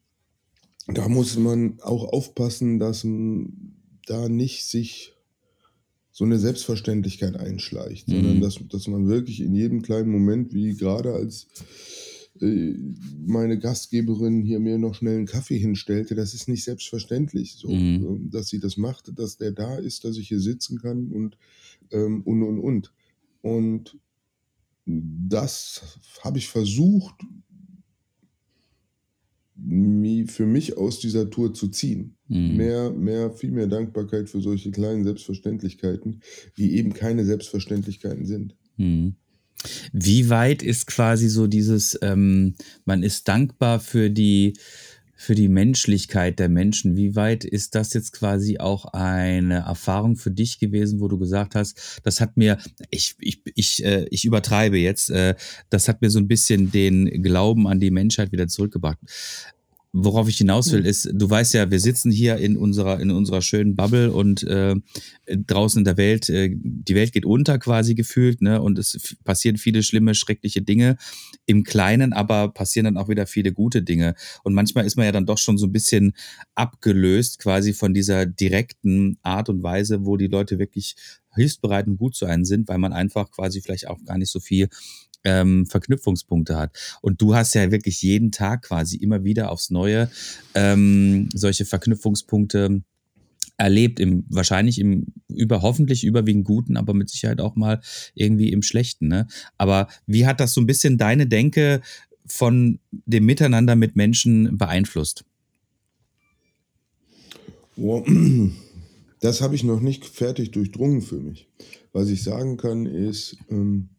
da 0.88 1.08
muss 1.10 1.38
man 1.38 1.80
auch 1.82 2.06
aufpassen, 2.06 2.80
dass 2.80 3.06
da 4.06 4.30
nicht 4.30 4.66
sich 4.66 5.14
so 6.12 6.26
eine 6.26 6.40
Selbstverständlichkeit 6.40 7.36
einschleicht, 7.36 8.08
Mhm. 8.08 8.14
sondern 8.14 8.42
dass, 8.42 8.60
dass 8.70 8.88
man 8.88 9.08
wirklich 9.08 9.40
in 9.42 9.54
jedem 9.54 9.82
kleinen 9.82 10.10
Moment, 10.12 10.54
wie 10.54 10.76
gerade 10.76 11.14
als 11.14 11.48
äh, 12.42 12.74
meine 13.26 13.60
Gastgeberin 13.60 14.42
hier 14.44 14.60
mir 14.60 14.78
noch 14.78 14.96
schnell 14.96 15.18
einen 15.18 15.26
Kaffee 15.26 15.58
hinstellte, 15.60 16.16
das 16.16 16.34
ist 16.34 16.48
nicht 16.48 16.64
selbstverständlich, 16.64 17.54
so, 17.56 17.70
Mhm. 17.70 18.30
dass 18.32 18.48
sie 18.50 18.60
das 18.60 18.78
macht, 18.78 19.12
dass 19.20 19.38
der 19.38 19.52
da 19.52 19.78
ist, 19.78 20.06
dass 20.06 20.18
ich 20.18 20.28
hier 20.28 20.40
sitzen 20.40 20.80
kann 20.80 21.12
und 21.12 21.38
ähm, 21.92 22.22
und 22.24 22.44
und 22.44 22.60
und. 22.60 22.94
Und 23.42 23.98
das 24.86 26.00
habe 26.22 26.38
ich 26.38 26.48
versucht, 26.48 27.16
für 30.28 30.46
mich 30.46 30.78
aus 30.78 31.00
dieser 31.00 31.30
Tour 31.30 31.54
zu 31.54 31.70
ziehen. 31.70 32.16
Mhm. 32.28 32.58
Mehr, 32.58 32.92
mehr, 32.92 33.32
viel 33.32 33.52
mehr 33.52 33.68
Dankbarkeit 33.68 34.30
für 34.30 34.42
solche 34.42 34.72
kleinen 34.72 35.04
Selbstverständlichkeiten, 35.04 36.22
die 36.58 36.76
eben 36.78 36.94
keine 36.94 37.26
Selbstverständlichkeiten 37.26 38.26
sind. 38.26 38.56
Mhm. 38.78 39.16
Wie 39.92 40.30
weit 40.30 40.62
ist 40.62 40.86
quasi 40.86 41.30
so 41.30 41.48
dieses, 41.48 41.98
ähm, 42.02 42.56
man 42.86 43.02
ist 43.02 43.28
dankbar 43.28 43.80
für 43.80 44.10
die, 44.10 44.54
für 45.18 45.36
die 45.36 45.50
Menschlichkeit 45.50 46.40
der 46.40 46.48
Menschen. 46.48 46.96
Wie 46.96 47.16
weit 47.16 47.44
ist 47.44 47.76
das 47.76 47.94
jetzt 47.94 48.14
quasi 48.14 48.60
auch 48.60 48.86
eine 48.94 49.66
Erfahrung 49.66 50.16
für 50.16 50.32
dich 50.32 50.60
gewesen, 50.60 51.02
wo 51.02 51.08
du 51.08 51.18
gesagt 51.18 51.56
hast, 51.56 52.00
das 52.04 52.22
hat 52.22 52.38
mir, 52.38 52.58
ich, 52.92 53.16
ich, 53.20 53.42
ich, 53.56 53.84
äh, 53.84 54.06
ich 54.12 54.26
übertreibe 54.26 54.78
jetzt, 54.78 55.10
äh, 55.10 55.36
das 55.70 55.88
hat 55.88 56.02
mir 56.02 56.12
so 56.12 56.20
ein 56.20 56.28
bisschen 56.28 56.72
den 56.72 57.24
Glauben 57.24 57.68
an 57.68 57.80
die 57.80 57.92
Menschheit 57.92 58.32
wieder 58.32 58.48
zurückgebracht. 58.48 59.00
Worauf 60.00 60.30
ich 60.30 60.38
hinaus 60.38 60.72
will, 60.72 60.86
ist, 60.86 61.10
du 61.12 61.28
weißt 61.28 61.56
ja, 61.56 61.72
wir 61.72 61.80
sitzen 61.80 62.12
hier 62.12 62.38
in 62.38 62.56
unserer, 62.56 63.00
in 63.00 63.10
unserer 63.10 63.42
schönen 63.42 63.76
Bubble 63.76 64.12
und 64.12 64.44
äh, 64.44 64.76
draußen 65.26 65.80
in 65.80 65.86
der 65.86 65.98
Welt, 65.98 66.30
äh, 66.30 66.52
die 66.54 66.94
Welt 66.94 67.14
geht 67.14 67.26
unter 67.26 67.58
quasi 67.58 67.96
gefühlt, 67.96 68.44
ne? 68.44 68.62
Und 68.62 68.78
es 68.78 69.16
passieren 69.24 69.58
viele 69.58 69.82
schlimme, 69.82 70.14
schreckliche 70.14 70.62
Dinge 70.62 70.98
im 71.48 71.64
Kleinen, 71.64 72.14
aber 72.14 72.50
passieren 72.50 72.86
dann 72.86 72.98
auch 72.98 73.10
wieder 73.10 73.26
viele 73.26 73.54
gute 73.54 73.82
Dinge. 73.82 74.14
Und 74.44 74.54
manchmal 74.54 74.86
ist 74.86 74.98
man 74.98 75.06
ja 75.08 75.12
dann 75.12 75.26
doch 75.26 75.40
schon 75.40 75.58
so 75.58 75.66
ein 75.66 75.72
bisschen 75.72 76.14
abgelöst 76.54 77.40
quasi 77.40 77.74
von 77.74 77.96
dieser 77.96 78.28
direkten 78.28 79.18
Art 79.24 79.50
und 79.50 79.64
Weise, 79.64 80.06
wo 80.06 80.16
die 80.16 80.28
Leute 80.28 80.60
wirklich 80.60 80.96
hilfsbereit 81.34 81.88
und 81.88 81.98
gut 81.98 82.16
zu 82.16 82.26
einem 82.26 82.46
sind, 82.46 82.68
weil 82.68 82.78
man 82.78 82.94
einfach 82.94 83.32
quasi 83.32 83.62
vielleicht 83.62 83.88
auch 83.88 84.04
gar 84.06 84.18
nicht 84.18 84.32
so 84.32 84.40
viel 84.40 84.70
ähm, 85.28 85.66
Verknüpfungspunkte 85.66 86.58
hat. 86.58 86.72
Und 87.02 87.22
du 87.22 87.36
hast 87.36 87.54
ja 87.54 87.70
wirklich 87.70 88.02
jeden 88.02 88.32
Tag 88.32 88.64
quasi 88.64 88.96
immer 88.96 89.26
wieder 89.26 89.52
aufs 89.52 89.70
Neue 89.70 90.10
ähm, 90.56 91.30
solche 91.34 91.66
Verknüpfungspunkte 91.66 92.82
erlebt, 93.58 94.00
im, 94.00 94.24
wahrscheinlich 94.30 94.80
im 94.80 95.08
über, 95.28 95.62
hoffentlich 95.62 96.04
überwiegend 96.04 96.46
guten, 96.46 96.78
aber 96.78 96.94
mit 96.94 97.10
Sicherheit 97.10 97.42
auch 97.42 97.56
mal 97.56 97.82
irgendwie 98.14 98.52
im 98.52 98.62
Schlechten. 98.62 99.08
Ne? 99.08 99.28
Aber 99.58 99.88
wie 100.06 100.26
hat 100.26 100.40
das 100.40 100.54
so 100.54 100.62
ein 100.62 100.68
bisschen 100.68 100.98
deine 100.98 101.28
Denke 101.28 101.82
von 102.26 102.80
dem 102.92 103.26
Miteinander 103.26 103.76
mit 103.76 103.96
Menschen 103.96 104.58
beeinflusst? 104.58 105.26
Das 109.20 109.42
habe 109.42 109.56
ich 109.56 109.64
noch 109.64 109.82
nicht 109.82 110.06
fertig 110.06 110.52
durchdrungen 110.52 111.02
für 111.02 111.20
mich. 111.20 111.48
Was 111.92 112.10
ich 112.10 112.24
sagen 112.24 112.58
kann, 112.58 112.86
ist, 112.86 113.38
ähm, 113.50 113.90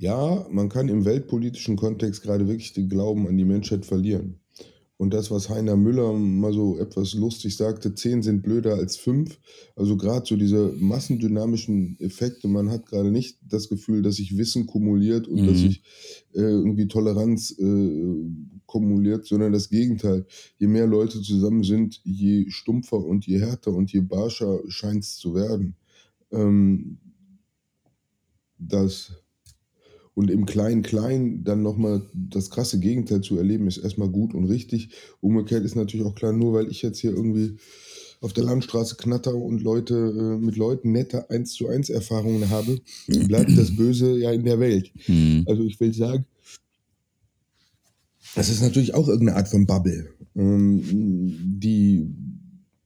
ja, 0.00 0.46
man 0.50 0.70
kann 0.70 0.88
im 0.88 1.04
weltpolitischen 1.04 1.76
Kontext 1.76 2.22
gerade 2.22 2.48
wirklich 2.48 2.72
den 2.72 2.88
Glauben 2.88 3.28
an 3.28 3.36
die 3.36 3.44
Menschheit 3.44 3.84
verlieren. 3.84 4.40
Und 4.96 5.12
das, 5.12 5.30
was 5.30 5.50
Heiner 5.50 5.76
Müller 5.76 6.14
mal 6.14 6.54
so 6.54 6.78
etwas 6.78 7.12
lustig 7.12 7.54
sagte, 7.56 7.94
zehn 7.94 8.22
sind 8.22 8.42
blöder 8.42 8.76
als 8.76 8.96
fünf. 8.96 9.38
Also 9.76 9.98
gerade 9.98 10.24
so 10.26 10.36
diese 10.36 10.74
massendynamischen 10.78 12.00
Effekte, 12.00 12.48
man 12.48 12.70
hat 12.70 12.86
gerade 12.86 13.10
nicht 13.10 13.38
das 13.46 13.68
Gefühl, 13.68 14.00
dass 14.00 14.16
sich 14.16 14.38
Wissen 14.38 14.66
kumuliert 14.66 15.28
und 15.28 15.42
mhm. 15.42 15.46
dass 15.46 15.58
sich 15.58 15.82
äh, 16.32 16.40
irgendwie 16.40 16.88
Toleranz 16.88 17.54
äh, 17.58 18.14
kumuliert, 18.64 19.26
sondern 19.26 19.52
das 19.52 19.68
Gegenteil. 19.68 20.24
Je 20.58 20.66
mehr 20.66 20.86
Leute 20.86 21.20
zusammen 21.20 21.62
sind, 21.62 22.00
je 22.04 22.48
stumpfer 22.48 23.04
und 23.04 23.26
je 23.26 23.38
härter 23.38 23.74
und 23.74 23.92
je 23.92 24.00
barscher 24.00 24.60
scheint 24.68 25.04
es 25.04 25.16
zu 25.16 25.34
werden. 25.34 25.76
Ähm, 26.30 26.98
das 28.58 29.19
und 30.14 30.30
im 30.30 30.46
Klein-Klein 30.46 31.44
dann 31.44 31.62
nochmal 31.62 32.02
das 32.12 32.50
krasse 32.50 32.80
Gegenteil 32.80 33.20
zu 33.20 33.36
erleben, 33.36 33.66
ist 33.66 33.78
erstmal 33.78 34.08
gut 34.08 34.34
und 34.34 34.46
richtig. 34.46 34.90
Umgekehrt 35.20 35.64
ist 35.64 35.76
natürlich 35.76 36.06
auch 36.06 36.14
klar, 36.14 36.32
nur 36.32 36.52
weil 36.52 36.70
ich 36.70 36.82
jetzt 36.82 36.98
hier 36.98 37.12
irgendwie 37.12 37.56
auf 38.20 38.32
der 38.32 38.44
Landstraße 38.44 38.96
knatter 38.96 39.34
und 39.34 39.62
Leute 39.62 39.94
äh, 39.94 40.44
mit 40.44 40.56
Leuten 40.56 40.92
nette 40.92 41.30
1 41.30 41.54
zu 41.54 41.68
1 41.68 41.88
Erfahrungen 41.88 42.50
habe, 42.50 42.78
bleibt 43.06 43.56
das 43.56 43.74
Böse 43.76 44.18
ja 44.18 44.30
in 44.32 44.44
der 44.44 44.60
Welt. 44.60 44.92
Mhm. 45.06 45.44
Also 45.46 45.64
ich 45.64 45.80
will 45.80 45.94
sagen, 45.94 46.26
das 48.34 48.50
ist 48.50 48.62
natürlich 48.62 48.94
auch 48.94 49.08
irgendeine 49.08 49.38
Art 49.38 49.48
von 49.48 49.66
Bubble, 49.66 50.10
ähm, 50.36 50.82
die 51.60 52.06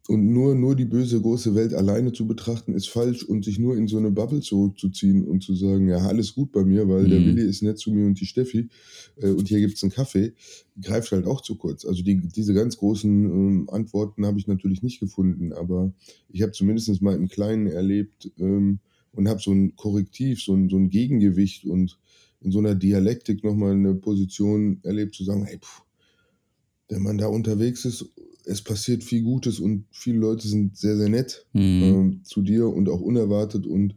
und 0.07 0.33
nur, 0.33 0.55
nur 0.55 0.77
die 0.77 0.85
böse 0.85 1.19
große 1.19 1.55
Welt 1.55 1.73
alleine 1.73 2.12
zu 2.12 2.27
betrachten, 2.27 2.75
ist 2.75 2.88
falsch 2.88 3.23
und 3.23 3.43
sich 3.43 3.59
nur 3.59 3.75
in 3.75 3.88
so 3.88 3.97
eine 3.97 4.11
Bubble 4.11 4.40
zurückzuziehen 4.40 5.25
und 5.25 5.43
zu 5.43 5.55
sagen, 5.55 5.88
ja, 5.88 5.97
alles 5.97 6.35
gut 6.35 6.53
bei 6.53 6.62
mir, 6.62 6.87
weil 6.88 7.05
mhm. 7.05 7.11
der 7.11 7.21
Willi 7.21 7.43
ist 7.43 7.62
nett 7.62 7.79
zu 7.79 7.90
mir 7.90 8.07
und 8.07 8.21
die 8.21 8.27
Steffi 8.27 8.69
äh, 9.17 9.31
und 9.31 9.49
hier 9.49 9.61
gibt's 9.61 9.83
einen 9.83 9.93
Kaffee, 9.93 10.35
greift 10.81 11.11
halt 11.12 11.27
auch 11.27 11.40
zu 11.40 11.57
kurz. 11.57 11.87
Also 11.87 12.03
die, 12.03 12.17
diese 12.17 12.53
ganz 12.53 12.77
großen 12.77 13.25
ähm, 13.25 13.71
Antworten 13.71 14.27
habe 14.27 14.38
ich 14.38 14.47
natürlich 14.47 14.83
nicht 14.83 15.01
gefunden, 15.01 15.55
aber 15.55 15.95
ich 16.29 16.43
habe 16.43 16.53
zumindest 16.53 17.01
mal 17.01 17.17
im 17.17 17.29
Kleinen 17.29 17.67
erlebt 17.67 18.31
ähm, 18.38 18.81
und 19.12 19.27
habe 19.27 19.40
so 19.40 19.53
ein 19.53 19.75
Korrektiv, 19.75 20.43
so 20.43 20.53
ein, 20.53 20.69
so 20.69 20.77
ein 20.77 20.90
Gegengewicht 20.90 21.64
und 21.64 21.99
in 22.43 22.53
so 22.53 22.59
einer 22.59 22.75
Dialektik 22.75 23.43
nochmal 23.43 23.73
eine 23.73 23.95
Position 23.95 24.81
erlebt, 24.83 25.14
zu 25.14 25.25
sagen, 25.25 25.47
hey, 25.47 25.57
pff, 25.59 25.83
wenn 26.90 27.03
man 27.03 27.17
da 27.17 27.29
unterwegs 27.29 27.87
ist 27.87 28.05
es 28.44 28.62
passiert 28.62 29.04
viel 29.04 29.22
Gutes 29.22 29.61
und 29.61 29.87
viele 29.90 30.18
Leute 30.18 30.46
sind 30.46 30.76
sehr, 30.76 30.96
sehr 30.96 31.09
nett 31.09 31.46
mhm. 31.52 31.83
ähm, 31.83 32.20
zu 32.24 32.42
dir 32.42 32.68
und 32.68 32.88
auch 32.88 33.00
unerwartet 33.00 33.66
und 33.66 33.94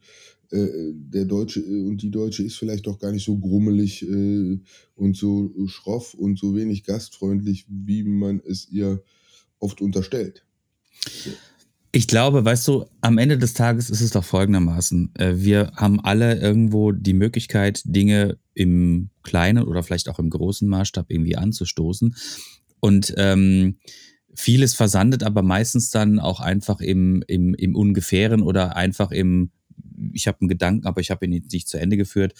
äh, 0.51 0.67
der 0.93 1.25
Deutsche 1.25 1.59
äh, 1.59 1.87
und 1.87 2.01
die 2.01 2.11
Deutsche 2.11 2.43
ist 2.43 2.57
vielleicht 2.57 2.87
auch 2.87 2.99
gar 2.99 3.11
nicht 3.11 3.25
so 3.25 3.37
grummelig 3.37 4.03
äh, 4.03 4.59
und 4.95 5.17
so 5.17 5.51
schroff 5.67 6.13
und 6.13 6.39
so 6.39 6.55
wenig 6.55 6.83
gastfreundlich, 6.83 7.65
wie 7.67 8.03
man 8.03 8.41
es 8.45 8.69
ihr 8.69 9.03
oft 9.59 9.81
unterstellt. 9.81 10.45
So. 11.03 11.31
Ich 11.91 12.07
glaube, 12.07 12.45
weißt 12.45 12.67
du, 12.67 12.85
am 13.01 13.17
Ende 13.17 13.37
des 13.37 13.53
Tages 13.53 13.89
ist 13.89 14.01
es 14.01 14.11
doch 14.11 14.23
folgendermaßen. 14.23 15.11
Äh, 15.15 15.33
wir 15.37 15.71
haben 15.75 15.99
alle 15.99 16.39
irgendwo 16.39 16.91
die 16.91 17.13
Möglichkeit, 17.13 17.81
Dinge 17.85 18.37
im 18.53 19.09
kleinen 19.23 19.63
oder 19.63 19.83
vielleicht 19.83 20.07
auch 20.09 20.19
im 20.19 20.29
großen 20.29 20.67
Maßstab 20.67 21.07
irgendwie 21.09 21.37
anzustoßen. 21.37 22.15
Und 22.79 23.13
ähm, 23.17 23.77
vieles 24.37 24.75
versandet 24.75 25.23
aber 25.23 25.41
meistens 25.41 25.89
dann 25.89 26.19
auch 26.19 26.39
einfach 26.39 26.79
im, 26.79 27.23
im, 27.27 27.55
im 27.55 27.75
Ungefähren 27.75 28.43
oder 28.43 28.75
einfach 28.75 29.11
im, 29.11 29.49
ich 30.13 30.27
habe 30.27 30.41
einen 30.41 30.47
Gedanken, 30.47 30.85
aber 30.85 31.01
ich 31.01 31.09
habe 31.09 31.25
ihn 31.25 31.43
nicht 31.51 31.67
zu 31.67 31.79
Ende 31.79 31.97
geführt. 31.97 32.33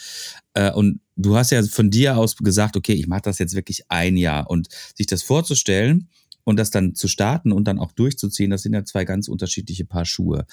Äh, 0.53 0.71
und 0.71 1.01
du 1.15 1.35
hast 1.35 1.51
ja 1.51 1.63
von 1.63 1.89
dir 1.89 2.17
aus 2.17 2.37
gesagt, 2.37 2.77
okay, 2.77 2.93
ich 2.93 3.07
mache 3.07 3.23
das 3.23 3.39
jetzt 3.39 3.55
wirklich 3.55 3.89
ein 3.89 4.15
Jahr. 4.15 4.47
Und 4.49 4.69
sich 4.95 5.07
das 5.07 5.23
vorzustellen 5.23 6.07
und 6.43 6.57
das 6.57 6.69
dann 6.69 6.93
zu 6.93 7.07
starten 7.07 7.51
und 7.51 7.67
dann 7.67 7.79
auch 7.79 7.91
durchzuziehen, 7.91 8.51
das 8.51 8.61
sind 8.61 8.73
ja 8.73 8.85
zwei 8.85 9.03
ganz 9.03 9.27
unterschiedliche 9.27 9.85
Paar 9.85 10.05
Schuhe. 10.05 10.45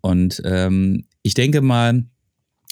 Und 0.00 0.40
ähm, 0.44 1.06
ich 1.22 1.34
denke 1.34 1.60
mal, 1.60 2.04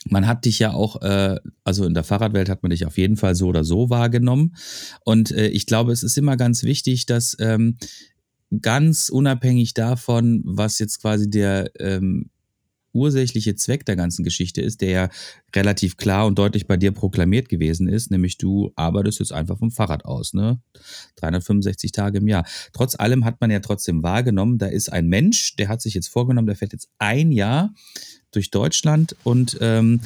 man 0.08 0.26
hat 0.26 0.44
dich 0.44 0.58
ja 0.58 0.72
auch, 0.72 1.02
äh, 1.02 1.36
also 1.64 1.84
in 1.84 1.94
der 1.94 2.04
Fahrradwelt 2.04 2.48
hat 2.48 2.62
man 2.62 2.70
dich 2.70 2.86
auf 2.86 2.98
jeden 2.98 3.16
Fall 3.16 3.34
so 3.34 3.46
oder 3.48 3.64
so 3.64 3.90
wahrgenommen. 3.90 4.56
Und 5.04 5.30
äh, 5.32 5.48
ich 5.48 5.66
glaube, 5.66 5.92
es 5.92 6.02
ist 6.02 6.18
immer 6.18 6.36
ganz 6.36 6.62
wichtig, 6.62 7.06
dass 7.06 7.36
ähm, 7.40 7.76
ganz 8.62 9.08
unabhängig 9.08 9.74
davon, 9.74 10.42
was 10.44 10.78
jetzt 10.78 11.00
quasi 11.00 11.28
der 11.28 11.70
ähm, 11.80 12.30
ursächliche 12.96 13.54
Zweck 13.54 13.84
der 13.84 13.94
ganzen 13.94 14.24
Geschichte 14.24 14.62
ist, 14.62 14.80
der 14.80 14.90
ja 14.90 15.08
relativ 15.54 15.96
klar 15.96 16.26
und 16.26 16.38
deutlich 16.38 16.66
bei 16.66 16.76
dir 16.76 16.92
proklamiert 16.92 17.48
gewesen 17.48 17.88
ist, 17.88 18.10
nämlich 18.10 18.38
du 18.38 18.72
arbeitest 18.74 19.20
jetzt 19.20 19.32
einfach 19.32 19.58
vom 19.58 19.70
Fahrrad 19.70 20.04
aus, 20.04 20.32
ne? 20.32 20.60
365 21.16 21.92
Tage 21.92 22.18
im 22.18 22.28
Jahr. 22.28 22.46
Trotz 22.72 22.98
allem 22.98 23.24
hat 23.24 23.40
man 23.40 23.50
ja 23.50 23.60
trotzdem 23.60 24.02
wahrgenommen, 24.02 24.58
da 24.58 24.66
ist 24.66 24.90
ein 24.90 25.08
Mensch, 25.08 25.56
der 25.56 25.68
hat 25.68 25.82
sich 25.82 25.94
jetzt 25.94 26.08
vorgenommen, 26.08 26.46
der 26.46 26.56
fährt 26.56 26.72
jetzt 26.72 26.88
ein 26.98 27.32
Jahr 27.32 27.74
durch 28.32 28.50
Deutschland 28.50 29.16
und 29.24 29.58
ähm, 29.60 30.00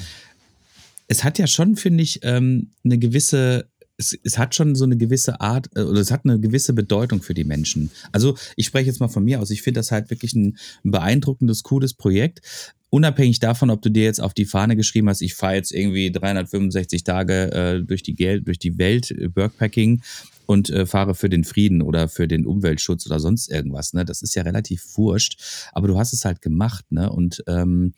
es 1.08 1.24
hat 1.24 1.38
ja 1.38 1.46
schon, 1.46 1.76
finde 1.76 2.04
ich, 2.04 2.20
ähm, 2.22 2.68
eine 2.84 2.98
gewisse 2.98 3.66
es, 4.00 4.18
es, 4.24 4.38
hat 4.38 4.54
schon 4.54 4.74
so 4.74 4.84
eine 4.84 4.96
gewisse 4.96 5.40
Art 5.40 5.68
äh, 5.76 5.82
oder 5.82 6.00
es 6.00 6.10
hat 6.10 6.24
eine 6.24 6.40
gewisse 6.40 6.72
Bedeutung 6.72 7.22
für 7.22 7.34
die 7.34 7.44
Menschen. 7.44 7.90
Also 8.12 8.36
ich 8.56 8.66
spreche 8.66 8.86
jetzt 8.86 9.00
mal 9.00 9.08
von 9.08 9.24
mir 9.24 9.40
aus. 9.40 9.50
Ich 9.50 9.62
finde 9.62 9.80
das 9.80 9.92
halt 9.92 10.10
wirklich 10.10 10.32
ein, 10.34 10.56
ein 10.84 10.90
beeindruckendes, 10.90 11.62
cooles 11.62 11.94
Projekt. 11.94 12.40
Unabhängig 12.88 13.38
davon, 13.38 13.70
ob 13.70 13.82
du 13.82 13.90
dir 13.90 14.02
jetzt 14.04 14.20
auf 14.20 14.34
die 14.34 14.46
Fahne 14.46 14.74
geschrieben 14.74 15.08
hast, 15.08 15.20
ich 15.20 15.34
fahre 15.34 15.54
jetzt 15.54 15.70
irgendwie 15.70 16.10
365 16.10 17.04
Tage 17.04 17.52
äh, 17.52 17.84
durch, 17.84 18.02
die 18.02 18.14
Geld, 18.14 18.48
durch 18.48 18.58
die 18.58 18.78
Welt, 18.78 19.10
äh, 19.10 19.28
Workpacking 19.34 20.02
und 20.50 20.68
äh, 20.68 20.84
fahre 20.84 21.14
für 21.14 21.28
den 21.28 21.44
Frieden 21.44 21.80
oder 21.80 22.08
für 22.08 22.26
den 22.26 22.44
Umweltschutz 22.44 23.06
oder 23.06 23.20
sonst 23.20 23.48
irgendwas. 23.52 23.92
Ne? 23.92 24.04
Das 24.04 24.20
ist 24.20 24.34
ja 24.34 24.42
relativ 24.42 24.84
wurscht, 24.96 25.40
aber 25.70 25.86
du 25.86 25.96
hast 25.96 26.12
es 26.12 26.24
halt 26.24 26.42
gemacht, 26.42 26.90
ne? 26.90 27.08
Und 27.08 27.44
ähm, 27.46 27.94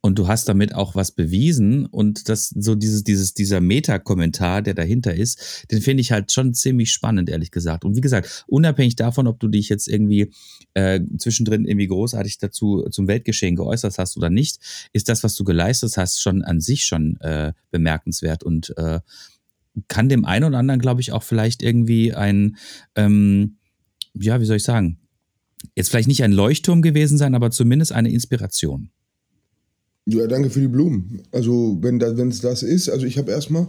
und 0.00 0.18
du 0.18 0.26
hast 0.28 0.48
damit 0.48 0.74
auch 0.74 0.94
was 0.94 1.12
bewiesen 1.12 1.84
und 1.84 2.30
das 2.30 2.48
so 2.48 2.74
dieses 2.74 3.04
dieses 3.04 3.34
dieser 3.34 3.60
Meta-Kommentar, 3.60 4.62
der 4.62 4.72
dahinter 4.72 5.14
ist, 5.14 5.66
den 5.70 5.82
finde 5.82 6.00
ich 6.00 6.10
halt 6.10 6.32
schon 6.32 6.54
ziemlich 6.54 6.90
spannend, 6.90 7.28
ehrlich 7.28 7.50
gesagt. 7.50 7.84
Und 7.84 7.96
wie 7.96 8.02
gesagt, 8.02 8.44
unabhängig 8.46 8.96
davon, 8.96 9.26
ob 9.26 9.38
du 9.38 9.48
dich 9.48 9.68
jetzt 9.68 9.86
irgendwie 9.86 10.30
äh, 10.72 11.00
zwischendrin 11.18 11.66
irgendwie 11.66 11.88
großartig 11.88 12.38
dazu 12.38 12.86
zum 12.90 13.08
Weltgeschehen 13.08 13.56
geäußert 13.56 13.98
hast 13.98 14.16
oder 14.16 14.30
nicht, 14.30 14.58
ist 14.94 15.10
das, 15.10 15.22
was 15.22 15.34
du 15.34 15.44
geleistet 15.44 15.98
hast, 15.98 16.22
schon 16.22 16.42
an 16.42 16.60
sich 16.60 16.84
schon 16.84 17.18
äh, 17.20 17.52
bemerkenswert 17.70 18.42
und 18.42 18.72
äh, 18.78 19.00
kann 19.88 20.08
dem 20.08 20.24
einen 20.24 20.44
oder 20.44 20.58
anderen, 20.58 20.80
glaube 20.80 21.00
ich, 21.00 21.12
auch 21.12 21.22
vielleicht 21.22 21.62
irgendwie 21.62 22.12
ein, 22.14 22.56
ähm, 22.94 23.56
ja, 24.14 24.40
wie 24.40 24.44
soll 24.44 24.56
ich 24.56 24.62
sagen, 24.62 24.98
jetzt 25.74 25.90
vielleicht 25.90 26.08
nicht 26.08 26.22
ein 26.22 26.32
Leuchtturm 26.32 26.82
gewesen 26.82 27.18
sein, 27.18 27.34
aber 27.34 27.50
zumindest 27.50 27.92
eine 27.92 28.10
Inspiration. 28.10 28.90
Ja, 30.06 30.26
danke 30.26 30.50
für 30.50 30.60
die 30.60 30.68
Blumen. 30.68 31.22
Also, 31.32 31.78
wenn 31.80 32.00
es 32.28 32.40
das 32.40 32.62
ist, 32.62 32.88
also 32.90 33.06
ich 33.06 33.16
habe 33.16 33.30
erstmal, 33.30 33.66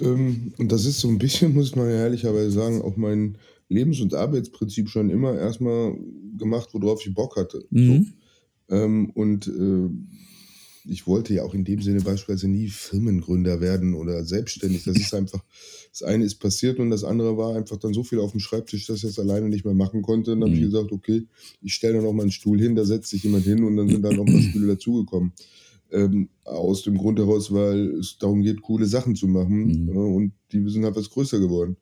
ähm, 0.00 0.52
und 0.58 0.72
das 0.72 0.84
ist 0.84 1.00
so 1.00 1.08
ein 1.08 1.18
bisschen, 1.18 1.54
muss 1.54 1.76
man 1.76 1.88
ja 1.88 1.96
ehrlicherweise 1.96 2.50
sagen, 2.50 2.82
auch 2.82 2.96
mein 2.96 3.38
Lebens- 3.68 4.00
und 4.00 4.14
Arbeitsprinzip 4.14 4.88
schon 4.88 5.10
immer 5.10 5.36
erstmal 5.38 5.96
gemacht, 6.36 6.68
worauf 6.72 7.04
ich 7.04 7.14
Bock 7.14 7.36
hatte. 7.36 7.64
Mhm. 7.70 8.06
So. 8.68 8.76
Ähm, 8.76 9.10
und 9.10 9.46
äh, 9.46 9.88
ich 10.88 11.06
wollte 11.06 11.34
ja 11.34 11.42
auch 11.42 11.54
in 11.54 11.64
dem 11.64 11.82
Sinne 11.82 12.00
beispielsweise 12.00 12.48
nie 12.48 12.68
Firmengründer 12.68 13.60
werden 13.60 13.94
oder 13.94 14.24
selbstständig. 14.24 14.84
Das 14.84 14.96
ist 14.96 15.14
einfach, 15.14 15.42
das 15.90 16.02
eine 16.02 16.24
ist 16.24 16.36
passiert 16.36 16.78
und 16.78 16.90
das 16.90 17.04
andere 17.04 17.36
war 17.36 17.56
einfach 17.56 17.76
dann 17.76 17.94
so 17.94 18.02
viel 18.02 18.20
auf 18.20 18.32
dem 18.32 18.40
Schreibtisch, 18.40 18.86
dass 18.86 18.98
ich 18.98 19.02
das 19.02 19.18
alleine 19.18 19.48
nicht 19.48 19.64
mehr 19.64 19.74
machen 19.74 20.02
konnte. 20.02 20.32
Und 20.32 20.40
dann 20.40 20.50
mhm. 20.50 20.54
habe 20.54 20.64
ich 20.64 20.70
gesagt, 20.70 20.92
okay, 20.92 21.26
ich 21.62 21.74
stelle 21.74 22.02
noch 22.02 22.12
mal 22.12 22.22
einen 22.22 22.30
Stuhl 22.30 22.60
hin, 22.60 22.76
da 22.76 22.84
setzt 22.84 23.10
sich 23.10 23.22
jemand 23.22 23.44
hin 23.44 23.64
und 23.64 23.76
dann 23.76 23.88
sind 23.88 24.02
da 24.02 24.12
noch 24.12 24.26
mal 24.26 24.42
Stühle 24.42 24.68
dazugekommen. 24.68 25.32
Ähm, 25.92 26.28
aus 26.44 26.82
dem 26.82 26.98
Grund 26.98 27.18
heraus, 27.18 27.52
weil 27.52 27.98
es 27.98 28.18
darum 28.18 28.42
geht, 28.42 28.60
coole 28.60 28.86
Sachen 28.86 29.14
zu 29.14 29.28
machen. 29.28 29.84
Mhm. 29.84 29.88
Ja, 29.88 30.00
und 30.00 30.32
die 30.52 30.68
sind 30.68 30.84
halt 30.84 30.96
was 30.96 31.10
größer 31.10 31.38
geworden. 31.38 31.76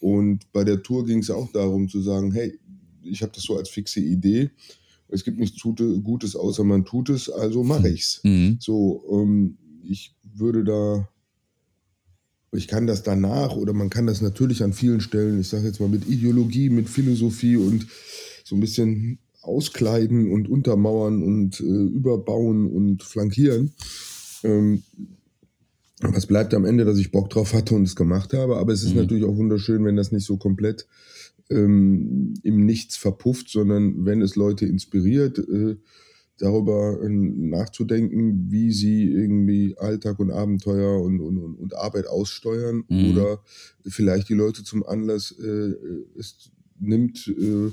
Und 0.00 0.52
bei 0.52 0.64
der 0.64 0.82
Tour 0.82 1.04
ging 1.04 1.18
es 1.18 1.30
auch 1.30 1.50
darum 1.50 1.88
zu 1.88 2.00
sagen, 2.00 2.30
hey, 2.32 2.58
ich 3.02 3.22
habe 3.22 3.32
das 3.34 3.44
so 3.44 3.56
als 3.56 3.70
fixe 3.70 4.00
Idee 4.00 4.50
es 5.08 5.24
gibt 5.24 5.38
nichts 5.38 5.60
Gutes, 5.62 6.36
außer 6.36 6.64
man 6.64 6.84
tut 6.84 7.10
es, 7.10 7.30
also 7.30 7.64
mache 7.64 7.88
ich's. 7.88 8.20
Mhm. 8.24 8.58
So, 8.60 9.04
ähm, 9.10 9.56
ich 9.82 10.14
würde 10.22 10.64
da, 10.64 11.08
ich 12.52 12.68
kann 12.68 12.86
das 12.86 13.02
danach 13.02 13.56
oder 13.56 13.72
man 13.72 13.90
kann 13.90 14.06
das 14.06 14.20
natürlich 14.20 14.62
an 14.62 14.72
vielen 14.72 15.00
Stellen, 15.00 15.40
ich 15.40 15.48
sage 15.48 15.66
jetzt 15.66 15.80
mal 15.80 15.88
mit 15.88 16.08
Ideologie, 16.08 16.70
mit 16.70 16.88
Philosophie 16.88 17.56
und 17.56 17.86
so 18.44 18.54
ein 18.56 18.60
bisschen 18.60 19.18
auskleiden 19.42 20.30
und 20.30 20.48
untermauern 20.48 21.22
und 21.22 21.60
äh, 21.60 21.64
überbauen 21.64 22.70
und 22.70 23.02
flankieren. 23.02 23.72
Ähm, 24.44 24.82
was 26.00 26.26
bleibt 26.26 26.54
am 26.54 26.64
Ende, 26.64 26.84
dass 26.84 26.98
ich 26.98 27.10
Bock 27.10 27.30
drauf 27.30 27.54
hatte 27.54 27.74
und 27.74 27.82
es 27.82 27.96
gemacht 27.96 28.32
habe. 28.32 28.56
Aber 28.56 28.72
es 28.72 28.82
ist 28.82 28.94
mhm. 28.94 29.00
natürlich 29.00 29.24
auch 29.24 29.36
wunderschön, 29.36 29.84
wenn 29.84 29.96
das 29.96 30.12
nicht 30.12 30.24
so 30.24 30.36
komplett 30.36 30.86
ähm, 31.50 32.34
im 32.42 32.64
Nichts 32.64 32.96
verpufft, 32.96 33.48
sondern 33.48 34.04
wenn 34.04 34.22
es 34.22 34.36
Leute 34.36 34.66
inspiriert, 34.66 35.38
äh, 35.38 35.76
darüber 36.38 37.00
äh, 37.02 37.08
nachzudenken, 37.08 38.50
wie 38.50 38.72
sie 38.72 39.04
irgendwie 39.04 39.76
Alltag 39.78 40.18
und 40.20 40.30
Abenteuer 40.30 41.00
und, 41.00 41.20
und, 41.20 41.38
und 41.38 41.74
Arbeit 41.74 42.06
aussteuern 42.06 42.84
mhm. 42.88 43.10
oder 43.10 43.42
vielleicht 43.86 44.28
die 44.28 44.34
Leute 44.34 44.62
zum 44.62 44.86
Anlass 44.86 45.32
äh, 45.32 45.74
es 46.16 46.50
nimmt, 46.78 47.26
äh, 47.28 47.70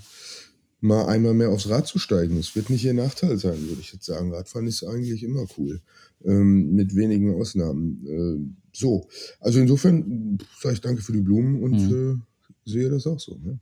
mal 0.82 1.06
einmal 1.08 1.34
mehr 1.34 1.50
aufs 1.50 1.70
Rad 1.70 1.88
zu 1.88 2.00
steigen. 2.00 2.38
Es 2.38 2.56
wird 2.56 2.70
nicht 2.70 2.84
ihr 2.86 2.94
Nachteil 2.94 3.38
sein, 3.38 3.68
würde 3.68 3.82
ich 3.82 3.94
jetzt 3.94 4.06
sagen. 4.06 4.34
Radfahren 4.34 4.68
ist 4.68 4.84
eigentlich 4.84 5.24
immer 5.24 5.46
cool, 5.58 5.82
ähm, 6.24 6.74
mit 6.74 6.96
wenigen 6.96 7.34
Ausnahmen. 7.34 8.06
Äh, 8.06 8.78
so, 8.78 9.08
also 9.40 9.60
insofern 9.60 10.38
sage 10.60 10.76
ich 10.76 10.82
danke 10.82 11.02
für 11.02 11.14
die 11.14 11.22
Blumen 11.22 11.62
und 11.62 11.90
mhm. 11.90 12.24
Sehe 12.66 12.90
das 12.90 13.08
auch 13.08 13.20
so. 13.20 13.38
Ne? 13.38 13.60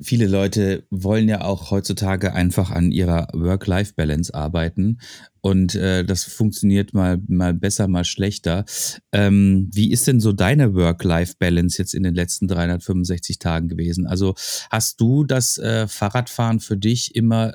viele 0.00 0.26
Leute 0.26 0.84
wollen 0.90 1.28
ja 1.28 1.42
auch 1.42 1.70
heutzutage 1.70 2.32
einfach 2.32 2.70
an 2.70 2.92
ihrer 2.92 3.28
Work-Life-Balance 3.32 4.32
arbeiten. 4.32 4.98
Und 5.40 5.74
äh, 5.74 6.04
das 6.04 6.24
funktioniert 6.24 6.94
mal, 6.94 7.18
mal 7.26 7.54
besser, 7.54 7.88
mal 7.88 8.04
schlechter. 8.04 8.64
Ähm, 9.12 9.70
wie 9.72 9.90
ist 9.90 10.06
denn 10.06 10.20
so 10.20 10.32
deine 10.32 10.74
Work-Life-Balance 10.74 11.78
jetzt 11.78 11.94
in 11.94 12.02
den 12.02 12.14
letzten 12.14 12.46
365 12.46 13.38
Tagen 13.38 13.68
gewesen? 13.68 14.06
Also 14.06 14.34
hast 14.70 15.00
du 15.00 15.24
das 15.24 15.58
äh, 15.58 15.88
Fahrradfahren 15.88 16.60
für 16.60 16.76
dich 16.76 17.14
immer 17.14 17.54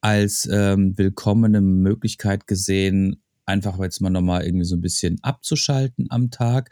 als 0.00 0.48
ähm, 0.50 0.96
willkommene 0.96 1.60
Möglichkeit 1.60 2.46
gesehen, 2.46 3.22
einfach 3.46 3.78
jetzt 3.80 4.00
mal 4.00 4.10
nochmal 4.10 4.44
irgendwie 4.44 4.64
so 4.64 4.76
ein 4.76 4.80
bisschen 4.80 5.18
abzuschalten 5.22 6.06
am 6.10 6.30
Tag? 6.30 6.70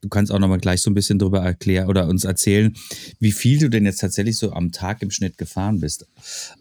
Du 0.00 0.08
kannst 0.08 0.32
auch 0.32 0.38
noch 0.38 0.48
mal 0.48 0.58
gleich 0.58 0.82
so 0.82 0.90
ein 0.90 0.94
bisschen 0.94 1.18
darüber 1.18 1.40
erklären 1.40 1.88
oder 1.88 2.08
uns 2.08 2.24
erzählen, 2.24 2.74
wie 3.18 3.32
viel 3.32 3.58
du 3.58 3.68
denn 3.68 3.84
jetzt 3.84 4.00
tatsächlich 4.00 4.38
so 4.38 4.52
am 4.52 4.72
Tag 4.72 5.02
im 5.02 5.10
Schnitt 5.10 5.38
gefahren 5.38 5.80
bist. 5.80 6.06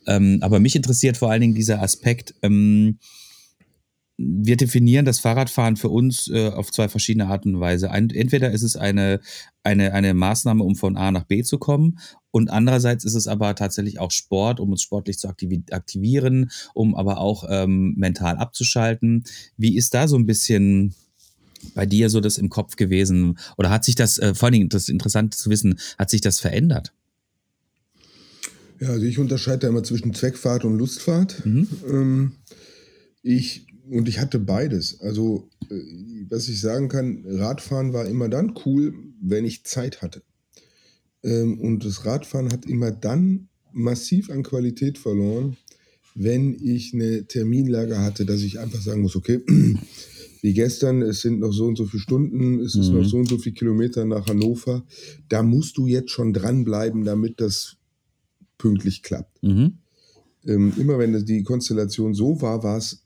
Ähm, 0.07 0.39
aber 0.41 0.59
mich 0.59 0.75
interessiert 0.75 1.17
vor 1.17 1.31
allen 1.31 1.41
Dingen 1.41 1.55
dieser 1.55 1.81
Aspekt. 1.81 2.33
Ähm, 2.41 2.99
wir 4.21 4.57
definieren 4.57 5.05
das 5.05 5.21
Fahrradfahren 5.21 5.77
für 5.77 5.87
uns 5.87 6.27
äh, 6.27 6.49
auf 6.49 6.71
zwei 6.71 6.89
verschiedene 6.89 7.27
Arten 7.27 7.55
und 7.55 7.61
Weise. 7.61 7.89
Ein, 7.89 8.09
entweder 8.09 8.51
ist 8.51 8.63
es 8.63 8.75
eine, 8.75 9.21
eine, 9.63 9.93
eine 9.93 10.13
Maßnahme, 10.13 10.61
um 10.61 10.75
von 10.75 10.97
A 10.97 11.11
nach 11.11 11.23
B 11.23 11.41
zu 11.43 11.57
kommen, 11.57 11.97
und 12.31 12.49
andererseits 12.49 13.05
ist 13.05 13.15
es 13.15 13.27
aber 13.27 13.55
tatsächlich 13.55 13.99
auch 13.99 14.11
Sport, 14.11 14.59
um 14.59 14.71
uns 14.71 14.81
sportlich 14.81 15.17
zu 15.17 15.27
aktivieren, 15.27 16.51
um 16.73 16.95
aber 16.95 17.19
auch 17.19 17.45
ähm, 17.49 17.95
mental 17.97 18.37
abzuschalten. 18.37 19.23
Wie 19.57 19.75
ist 19.75 19.93
da 19.93 20.07
so 20.07 20.15
ein 20.15 20.25
bisschen 20.25 20.93
bei 21.75 21.85
dir 21.85 22.09
so 22.09 22.19
das 22.19 22.37
im 22.37 22.49
Kopf 22.49 22.75
gewesen? 22.75 23.37
Oder 23.57 23.69
hat 23.69 23.85
sich 23.85 23.95
das, 23.95 24.17
äh, 24.19 24.33
vor 24.33 24.47
allen 24.47 24.53
Dingen, 24.53 24.69
das 24.69 24.83
ist 24.83 24.89
interessant 24.89 25.33
zu 25.35 25.49
wissen, 25.49 25.79
hat 25.97 26.09
sich 26.09 26.21
das 26.21 26.39
verändert? 26.39 26.93
Ja, 28.79 28.89
also 28.89 29.05
ich 29.05 29.19
unterscheide 29.19 29.59
da 29.59 29.67
immer 29.67 29.83
zwischen 29.83 30.13
Zweckfahrt 30.13 30.63
und 30.63 30.77
Lustfahrt. 30.77 31.45
Mhm. 31.45 31.67
Ähm, 31.87 32.31
ich, 33.21 33.67
und 33.89 34.07
ich 34.07 34.19
hatte 34.19 34.39
beides. 34.39 35.01
Also, 35.01 35.49
äh, 35.69 35.75
was 36.29 36.47
ich 36.47 36.61
sagen 36.61 36.87
kann, 36.87 37.23
Radfahren 37.25 37.91
war 37.93 38.05
immer 38.05 38.29
dann 38.29 38.53
cool, 38.65 38.93
wenn 39.21 39.45
ich 39.45 39.65
Zeit 39.65 40.01
hatte. 40.01 40.21
Ähm, 41.23 41.59
und 41.59 41.83
das 41.83 42.05
Radfahren 42.05 42.51
hat 42.51 42.65
immer 42.65 42.91
dann 42.91 43.49
massiv 43.73 44.29
an 44.29 44.43
Qualität 44.43 44.97
verloren, 44.97 45.57
wenn 46.15 46.53
ich 46.53 46.93
eine 46.93 47.25
Terminlage 47.25 47.99
hatte, 47.99 48.25
dass 48.25 48.41
ich 48.41 48.59
einfach 48.59 48.81
sagen 48.81 49.01
muss, 49.01 49.15
okay, 49.15 49.41
wie 50.41 50.53
gestern, 50.53 51.01
es 51.01 51.21
sind 51.21 51.39
noch 51.39 51.51
so 51.51 51.65
und 51.65 51.77
so 51.77 51.85
viele 51.85 52.01
Stunden, 52.01 52.59
es 52.59 52.75
ist 52.75 52.89
mhm. 52.89 52.99
noch 52.99 53.05
so 53.05 53.17
und 53.17 53.27
so 53.27 53.37
viele 53.37 53.55
Kilometer 53.55 54.05
nach 54.05 54.27
Hannover. 54.27 54.85
Da 55.27 55.43
musst 55.43 55.77
du 55.77 55.87
jetzt 55.87 56.11
schon 56.11 56.33
dranbleiben, 56.33 57.03
damit 57.03 57.41
das 57.41 57.77
pünktlich 58.57 59.03
klappt. 59.03 59.43
Mhm. 59.43 59.79
Ähm, 60.45 60.73
immer 60.77 60.97
wenn 60.99 61.25
die 61.25 61.43
Konstellation 61.43 62.13
so 62.13 62.41
war, 62.41 62.63
war 62.63 62.77
es 62.77 63.03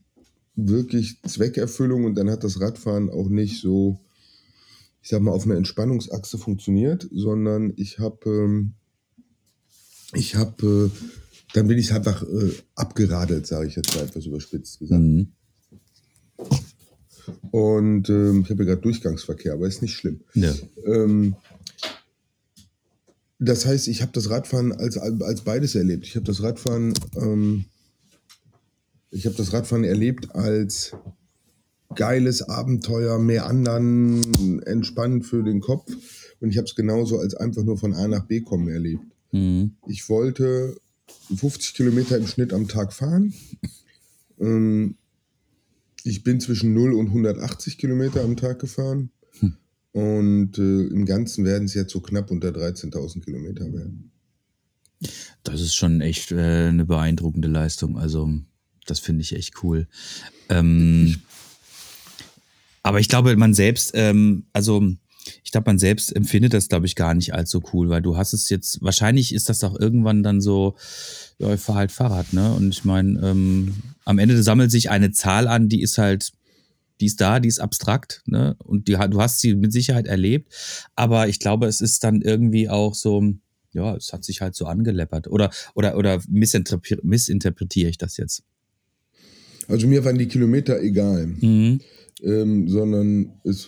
wirklich 0.55 1.21
Zweckerfüllung 1.23 2.05
und 2.05 2.15
dann 2.15 2.29
hat 2.29 2.43
das 2.43 2.59
Radfahren 2.59 3.09
auch 3.09 3.29
nicht 3.29 3.59
so, 3.59 3.99
ich 5.01 5.09
sag 5.09 5.21
mal, 5.21 5.31
auf 5.31 5.45
einer 5.45 5.55
Entspannungsachse 5.55 6.37
funktioniert, 6.37 7.07
sondern 7.11 7.73
ich 7.75 7.99
habe, 7.99 8.29
ähm, 8.29 8.73
ich 10.13 10.35
habe, 10.35 10.91
äh, 10.93 10.97
dann 11.53 11.67
bin 11.67 11.79
ich 11.79 11.91
einfach 11.93 12.21
äh, 12.23 12.51
abgeradelt, 12.75 13.47
sage 13.47 13.67
ich 13.67 13.75
jetzt 13.75 13.95
mal 13.95 14.03
etwas 14.03 14.25
überspitzt 14.27 14.79
gesagt. 14.79 15.01
Mhm. 15.01 15.31
Und 17.51 18.09
ähm, 18.09 18.41
ich 18.43 18.49
habe 18.49 18.63
ja 18.63 18.69
gerade 18.69 18.81
Durchgangsverkehr, 18.81 19.53
aber 19.53 19.67
ist 19.67 19.81
nicht 19.81 19.95
schlimm. 19.95 20.21
Ja. 20.33 20.53
Ähm, 20.85 21.35
das 23.39 23.65
heißt, 23.65 23.87
ich 23.87 24.01
habe 24.01 24.11
das 24.13 24.29
Radfahren 24.29 24.71
als, 24.71 24.97
als 24.97 25.41
beides 25.41 25.75
erlebt. 25.75 26.05
Ich 26.05 26.15
habe 26.15 26.25
das 26.25 26.41
Radfahren, 26.41 26.93
ähm, 27.15 27.65
ich 29.11 29.25
habe 29.25 29.35
das 29.35 29.51
Radfahren 29.53 29.83
erlebt 29.83 30.33
als 30.33 30.95
geiles 31.95 32.41
Abenteuer, 32.41 33.19
mehr 33.19 33.45
anderen, 33.45 34.63
entspannend 34.63 35.25
für 35.25 35.43
den 35.43 35.59
Kopf. 35.59 35.91
Und 36.39 36.49
ich 36.49 36.57
habe 36.57 36.65
es 36.65 36.75
genauso 36.75 37.19
als 37.19 37.35
einfach 37.35 37.63
nur 37.63 37.77
von 37.77 37.93
A 37.93 38.07
nach 38.07 38.25
B 38.25 38.41
kommen 38.41 38.67
erlebt. 38.69 39.03
Mhm. 39.31 39.75
Ich 39.87 40.09
wollte 40.09 40.75
50 41.35 41.73
Kilometer 41.73 42.17
im 42.17 42.27
Schnitt 42.27 42.53
am 42.53 42.67
Tag 42.67 42.93
fahren. 42.93 43.33
Ähm, 44.39 44.95
ich 46.03 46.23
bin 46.23 46.39
zwischen 46.39 46.73
0 46.73 46.93
und 46.93 47.07
180 47.07 47.77
Kilometer 47.77 48.23
am 48.23 48.35
Tag 48.35 48.59
gefahren. 48.59 49.11
Hm. 49.39 49.57
Und 49.91 50.57
äh, 50.57 50.87
im 50.87 51.05
Ganzen 51.05 51.45
werden 51.45 51.65
es 51.65 51.73
jetzt 51.73 51.91
so 51.91 52.01
knapp 52.01 52.31
unter 52.31 52.49
13.000 52.49 53.21
Kilometer 53.23 53.71
werden. 53.71 54.11
Das 55.43 55.61
ist 55.61 55.75
schon 55.75 56.01
echt 56.01 56.31
äh, 56.31 56.67
eine 56.67 56.85
beeindruckende 56.85 57.47
Leistung. 57.47 57.97
Also, 57.97 58.29
das 58.85 58.99
finde 58.99 59.21
ich 59.21 59.35
echt 59.35 59.63
cool. 59.63 59.87
Ähm, 60.49 61.21
aber 62.81 62.99
ich 62.99 63.07
glaube, 63.07 63.35
man 63.35 63.53
selbst, 63.53 63.91
ähm, 63.93 64.45
also 64.53 64.93
ich 65.43 65.51
glaube, 65.51 65.69
man 65.69 65.79
selbst 65.79 66.15
empfindet 66.15 66.53
das, 66.53 66.67
glaube 66.67 66.85
ich, 66.85 66.95
gar 66.95 67.13
nicht 67.13 67.31
so 67.45 67.61
cool, 67.73 67.89
weil 67.89 68.01
du 68.01 68.17
hast 68.17 68.33
es 68.33 68.49
jetzt, 68.49 68.81
wahrscheinlich 68.81 69.33
ist 69.33 69.49
das 69.49 69.59
doch 69.59 69.79
irgendwann 69.79 70.23
dann 70.23 70.41
so, 70.41 70.75
ja, 71.39 71.53
ich 71.53 71.61
fahre 71.61 71.79
halt 71.79 71.91
Fahrrad, 71.91 72.33
ne? 72.33 72.53
Und 72.53 72.69
ich 72.69 72.83
meine, 72.83 73.19
ähm, 73.21 73.75
am 74.05 74.19
Ende 74.19 74.41
sammelt 74.41 74.71
sich 74.71 74.89
eine 74.89 75.11
Zahl 75.11 75.47
an, 75.47 75.69
die 75.69 75.81
ist 75.81 75.97
halt, 75.97 76.31
die 76.99 77.05
ist 77.07 77.21
da, 77.21 77.39
die 77.39 77.49
ist 77.49 77.59
abstrakt, 77.59 78.21
ne? 78.25 78.55
Und 78.59 78.87
die, 78.87 78.93
du 78.93 79.21
hast 79.21 79.39
sie 79.39 79.55
mit 79.55 79.73
Sicherheit 79.73 80.07
erlebt, 80.07 80.53
aber 80.95 81.27
ich 81.27 81.39
glaube, 81.39 81.67
es 81.67 81.81
ist 81.81 82.03
dann 82.03 82.21
irgendwie 82.21 82.69
auch 82.69 82.95
so, 82.95 83.23
ja, 83.71 83.95
es 83.95 84.13
hat 84.13 84.23
sich 84.23 84.41
halt 84.41 84.55
so 84.55 84.65
angeleppert. 84.65 85.27
Oder, 85.27 85.51
oder, 85.73 85.97
oder 85.97 86.21
missinterpretiere 86.27 87.89
ich 87.89 87.97
das 87.97 88.17
jetzt? 88.17 88.43
Also 89.67 89.87
mir 89.87 90.03
waren 90.03 90.17
die 90.17 90.27
Kilometer 90.27 90.79
egal. 90.81 91.27
Mhm 91.27 91.79
ähm, 92.23 92.67
sondern 92.67 93.33
es, 93.43 93.67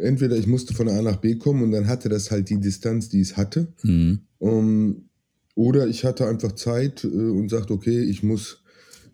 entweder 0.00 0.36
ich 0.36 0.46
musste 0.46 0.72
von 0.72 0.88
A 0.88 1.02
nach 1.02 1.16
B 1.16 1.36
kommen 1.36 1.62
und 1.62 1.72
dann 1.72 1.88
hatte 1.88 2.08
das 2.08 2.30
halt 2.30 2.48
die 2.48 2.60
Distanz, 2.60 3.08
die 3.08 3.20
es 3.20 3.36
hatte. 3.36 3.72
Mhm. 3.82 4.20
Um, 4.38 5.08
oder 5.56 5.88
ich 5.88 6.04
hatte 6.04 6.26
einfach 6.26 6.52
Zeit 6.52 7.02
äh, 7.02 7.08
und 7.08 7.50
sagte, 7.50 7.72
okay, 7.72 8.00
ich 8.00 8.22
muss 8.22 8.62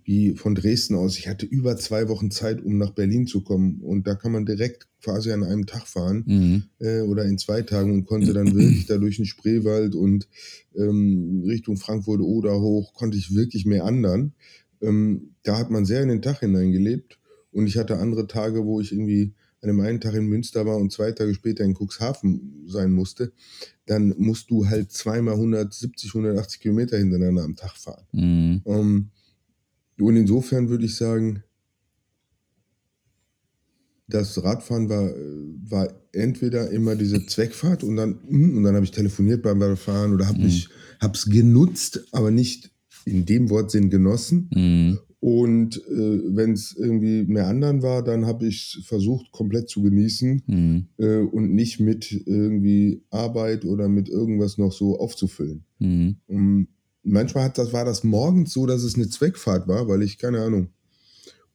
wie 0.04 0.34
von 0.34 0.54
Dresden 0.54 0.96
aus, 0.96 1.18
ich 1.18 1.28
hatte 1.28 1.46
über 1.46 1.78
zwei 1.78 2.08
Wochen 2.08 2.30
Zeit, 2.30 2.62
um 2.62 2.76
nach 2.76 2.90
Berlin 2.90 3.26
zu 3.26 3.40
kommen. 3.40 3.80
Und 3.80 4.06
da 4.06 4.14
kann 4.14 4.32
man 4.32 4.44
direkt 4.44 4.86
quasi 5.02 5.32
an 5.32 5.42
einem 5.42 5.64
Tag 5.64 5.86
fahren 5.86 6.24
mhm. 6.26 6.62
äh, 6.78 7.00
oder 7.00 7.24
in 7.24 7.38
zwei 7.38 7.62
Tagen 7.62 7.90
und 7.90 8.04
konnte 8.04 8.34
dann 8.34 8.54
wirklich 8.54 8.84
da 8.86 8.98
durch 8.98 9.16
den 9.16 9.24
Spreewald 9.24 9.94
und 9.94 10.28
ähm, 10.76 11.44
Richtung 11.46 11.78
Frankfurt 11.78 12.20
oder 12.20 12.60
hoch, 12.60 12.92
konnte 12.92 13.16
ich 13.16 13.34
wirklich 13.34 13.64
mehr 13.64 13.84
andern. 13.84 14.34
Ähm, 14.82 15.34
da 15.42 15.56
hat 15.56 15.70
man 15.70 15.86
sehr 15.86 16.02
in 16.02 16.10
den 16.10 16.20
Tag 16.20 16.40
hineingelebt. 16.40 17.18
Und 17.54 17.66
ich 17.66 17.78
hatte 17.78 17.98
andere 17.98 18.26
Tage, 18.26 18.64
wo 18.66 18.80
ich 18.80 18.92
irgendwie 18.92 19.32
an 19.62 19.68
dem 19.68 19.80
einen 19.80 20.00
Tag 20.00 20.14
in 20.14 20.26
Münster 20.26 20.66
war 20.66 20.76
und 20.76 20.92
zwei 20.92 21.12
Tage 21.12 21.34
später 21.34 21.64
in 21.64 21.74
Cuxhaven 21.74 22.64
sein 22.66 22.92
musste. 22.92 23.32
Dann 23.86 24.14
musst 24.18 24.50
du 24.50 24.66
halt 24.66 24.92
zweimal 24.92 25.34
170, 25.34 26.10
180 26.14 26.60
Kilometer 26.60 26.98
hintereinander 26.98 27.44
am 27.44 27.56
Tag 27.56 27.76
fahren. 27.76 28.04
Mhm. 28.12 28.60
Um, 28.64 28.76
ähm, 28.76 29.10
und 30.04 30.16
insofern 30.16 30.68
würde 30.68 30.84
ich 30.84 30.96
sagen, 30.96 31.44
das 34.08 34.42
Radfahren 34.42 34.88
war, 34.88 35.10
war 35.70 35.94
entweder 36.12 36.70
immer 36.70 36.94
diese 36.94 37.24
Zweckfahrt 37.24 37.84
und 37.84 37.96
dann, 37.96 38.18
hm, 38.28 38.58
und 38.58 38.64
dann 38.64 38.74
habe 38.74 38.84
ich 38.84 38.90
telefoniert 38.90 39.42
beim 39.42 39.76
Fahren 39.76 40.12
oder 40.12 40.26
habe 40.26 40.40
mhm. 40.40 40.46
es 40.46 41.24
genutzt, 41.26 42.04
aber 42.12 42.30
nicht 42.30 42.70
in 43.06 43.24
dem 43.24 43.48
Wortsinn 43.50 43.88
genossen. 43.90 44.50
Mhm. 44.52 44.98
Und 45.24 45.78
äh, 45.88 46.20
wenn 46.36 46.52
es 46.52 46.76
irgendwie 46.76 47.24
mehr 47.24 47.46
anderen 47.46 47.80
war, 47.82 48.04
dann 48.04 48.26
habe 48.26 48.46
ich 48.46 48.82
versucht, 48.84 49.32
komplett 49.32 49.70
zu 49.70 49.80
genießen 49.80 50.42
Mhm. 50.46 50.84
äh, 50.98 51.20
und 51.20 51.54
nicht 51.54 51.80
mit 51.80 52.12
irgendwie 52.26 53.00
Arbeit 53.08 53.64
oder 53.64 53.88
mit 53.88 54.10
irgendwas 54.10 54.58
noch 54.58 54.70
so 54.70 54.98
aufzufüllen. 54.98 55.64
Mhm. 55.78 56.16
Um, 56.26 56.68
manchmal 57.04 57.44
hat 57.44 57.56
das, 57.56 57.72
war 57.72 57.86
das 57.86 58.04
morgens 58.04 58.52
so, 58.52 58.66
dass 58.66 58.82
es 58.82 58.96
eine 58.96 59.08
Zweckfahrt 59.08 59.66
war, 59.66 59.88
weil 59.88 60.02
ich, 60.02 60.18
keine 60.18 60.40
Ahnung, 60.42 60.68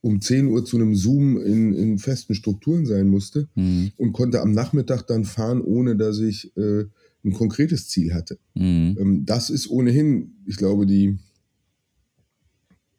um 0.02 0.20
10 0.20 0.48
Uhr 0.48 0.66
zu 0.66 0.78
einem 0.78 0.96
Zoom 0.96 1.38
in, 1.40 1.76
in 1.76 2.00
festen 2.00 2.34
Strukturen 2.34 2.88
sein 2.88 3.08
musste 3.08 3.50
Mhm. 3.54 3.92
und 3.98 4.14
konnte 4.14 4.42
am 4.42 4.52
Nachmittag 4.52 5.04
dann 5.04 5.26
fahren, 5.26 5.62
ohne 5.62 5.96
dass 5.96 6.18
ich 6.18 6.58
äh, 6.58 6.86
ein 7.24 7.34
konkretes 7.34 7.88
Ziel 7.88 8.16
hatte. 8.16 8.40
Mhm. 8.56 8.98
Ähm, 9.00 9.26
das 9.28 9.52
ist 9.52 9.70
ohnehin, 9.70 10.38
ich 10.48 10.56
glaube, 10.58 10.88
die, 10.88 11.20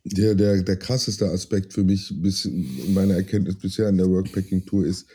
der, 0.04 0.34
der, 0.34 0.62
der 0.62 0.76
krasseste 0.76 1.28
Aspekt 1.30 1.72
für 1.72 1.84
mich 1.84 2.12
bis 2.20 2.44
in 2.46 2.94
meiner 2.94 3.14
Erkenntnis 3.14 3.56
bisher 3.56 3.88
an 3.88 3.98
der 3.98 4.08
Workpacking-Tour 4.08 4.86
ist, 4.86 5.06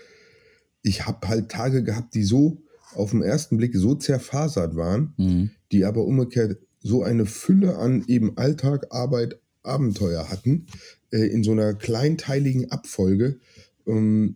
ich 0.84 1.06
habe 1.08 1.28
halt 1.28 1.50
Tage 1.50 1.84
gehabt, 1.84 2.14
die 2.14 2.24
so 2.24 2.62
auf 2.94 3.12
den 3.12 3.24
ersten 3.24 3.58
Blick 3.58 3.76
so 3.76 3.96
zerfasert 3.96 4.76
waren, 4.76 5.14
Mhm. 5.18 5.50
die 5.72 5.86
aber 5.86 6.06
umgekehrt 6.06 6.60
so 6.82 7.04
eine 7.04 7.26
Fülle 7.26 7.78
an 7.78 8.04
eben 8.08 8.38
Alltag, 8.38 8.88
Arbeit, 8.92 9.40
Abenteuer 9.64 10.30
hatten, 10.30 10.68
äh, 11.12 11.26
in 11.26 11.44
so 11.44 11.52
einer 11.52 11.74
kleinteiligen 11.74 12.72
Abfolge, 12.72 13.40
ähm, 13.88 14.36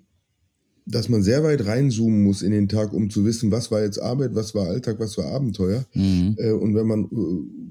dass 0.87 1.07
man 1.07 1.21
sehr 1.21 1.43
weit 1.43 1.67
reinzoomen 1.67 2.23
muss 2.23 2.41
in 2.41 2.51
den 2.51 2.67
Tag, 2.67 2.93
um 2.93 3.11
zu 3.11 3.23
wissen, 3.23 3.51
was 3.51 3.69
war 3.69 3.83
jetzt 3.83 3.99
Arbeit, 4.01 4.33
was 4.33 4.55
war 4.55 4.67
Alltag, 4.67 4.99
was 4.99 5.15
war 5.19 5.25
Abenteuer. 5.25 5.85
Mhm. 5.93 6.35
Äh, 6.39 6.51
und 6.51 6.73
wenn 6.73 6.87
man 6.87 7.03
äh, 7.05 7.68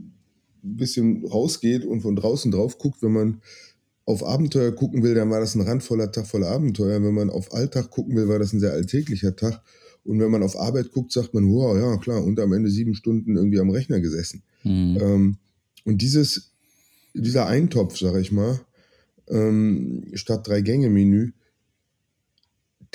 ein 0.64 0.76
bisschen 0.76 1.26
rausgeht 1.26 1.84
und 1.84 2.00
von 2.00 2.16
draußen 2.16 2.50
drauf 2.50 2.78
guckt, 2.78 3.02
wenn 3.02 3.12
man 3.12 3.40
auf 4.04 4.24
Abenteuer 4.24 4.72
gucken 4.72 5.02
will, 5.02 5.14
dann 5.14 5.30
war 5.30 5.40
das 5.40 5.54
ein 5.54 5.61
randvoller 5.61 6.11
Tag 6.11 6.26
voller 6.26 6.48
Abenteuer. 6.48 7.02
Wenn 7.02 7.14
man 7.14 7.28
auf 7.28 7.52
Alltag 7.52 7.90
gucken 7.90 8.16
will, 8.16 8.26
war 8.28 8.38
das 8.38 8.52
ein 8.52 8.61
sehr 8.61 8.72
alltäglicher 8.72 9.36
Tag. 9.36 9.62
Und 10.04 10.18
wenn 10.20 10.30
man 10.30 10.42
auf 10.42 10.59
Arbeit 10.59 10.92
guckt, 10.92 11.12
sagt 11.12 11.34
man, 11.34 11.46
wow, 11.46 11.76
ja 11.76 11.96
klar, 11.98 12.24
und 12.24 12.40
am 12.40 12.54
Ende 12.54 12.70
sieben 12.70 12.94
Stunden 12.94 13.36
irgendwie 13.36 13.61
am 13.61 13.68
Rechner 13.68 14.00
gesessen. 14.00 14.42
Mhm. 14.64 14.98
Ähm, 15.00 15.36
und 15.84 16.00
dieses, 16.00 16.52
dieser 17.12 17.46
Eintopf, 17.46 17.98
sag 17.98 18.16
ich 18.16 18.32
mal, 18.32 18.59
ähm, 19.28 20.04
statt 20.14 20.48
Drei-Gänge-Menü, 20.48 21.32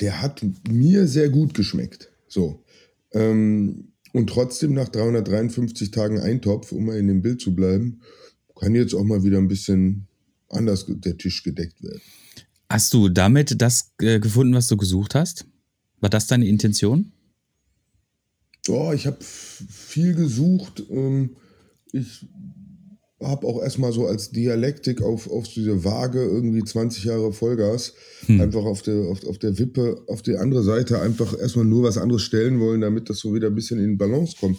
der 0.00 0.20
hat 0.20 0.44
mir 0.68 1.06
sehr 1.06 1.28
gut 1.28 1.54
geschmeckt. 1.54 2.10
So. 2.26 2.64
Ähm, 3.12 3.92
und 4.14 4.28
trotzdem 4.28 4.74
nach 4.74 4.88
353 4.88 5.90
Tagen 5.90 6.20
Eintopf, 6.20 6.70
um 6.70 6.86
mal 6.86 6.96
in 6.96 7.08
dem 7.08 7.20
Bild 7.20 7.40
zu 7.40 7.54
bleiben, 7.54 8.00
kann 8.54 8.76
jetzt 8.76 8.94
auch 8.94 9.02
mal 9.02 9.24
wieder 9.24 9.38
ein 9.38 9.48
bisschen 9.48 10.06
anders 10.48 10.86
der 10.88 11.18
Tisch 11.18 11.42
gedeckt 11.42 11.82
werden. 11.82 12.00
Hast 12.70 12.94
du 12.94 13.08
damit 13.08 13.60
das 13.60 13.92
äh, 14.00 14.20
gefunden, 14.20 14.54
was 14.54 14.68
du 14.68 14.76
gesucht 14.76 15.16
hast? 15.16 15.46
War 15.98 16.10
das 16.10 16.28
deine 16.28 16.46
Intention? 16.46 17.12
Ja, 18.68 18.94
ich 18.94 19.08
habe 19.08 19.18
viel 19.20 20.14
gesucht. 20.14 20.84
Ähm, 20.90 21.30
ich 21.90 22.24
habe 23.26 23.46
auch 23.46 23.62
erstmal 23.62 23.92
so 23.92 24.06
als 24.06 24.30
Dialektik 24.30 25.02
auf, 25.02 25.30
auf 25.30 25.48
diese 25.48 25.84
Waage 25.84 26.22
irgendwie 26.22 26.62
20 26.64 27.04
Jahre 27.04 27.32
Vollgas, 27.32 27.94
Hm. 28.26 28.40
einfach 28.40 28.64
auf 28.64 28.82
der, 28.82 28.94
auf, 29.08 29.24
auf 29.26 29.38
der 29.38 29.58
Wippe, 29.58 30.02
auf 30.06 30.22
die 30.22 30.36
andere 30.36 30.62
Seite 30.62 31.00
einfach 31.00 31.38
erstmal 31.38 31.64
nur 31.64 31.82
was 31.82 31.98
anderes 31.98 32.22
stellen 32.22 32.60
wollen, 32.60 32.80
damit 32.80 33.10
das 33.10 33.18
so 33.18 33.34
wieder 33.34 33.48
ein 33.48 33.54
bisschen 33.54 33.78
in 33.78 33.98
Balance 33.98 34.36
kommt. 34.38 34.58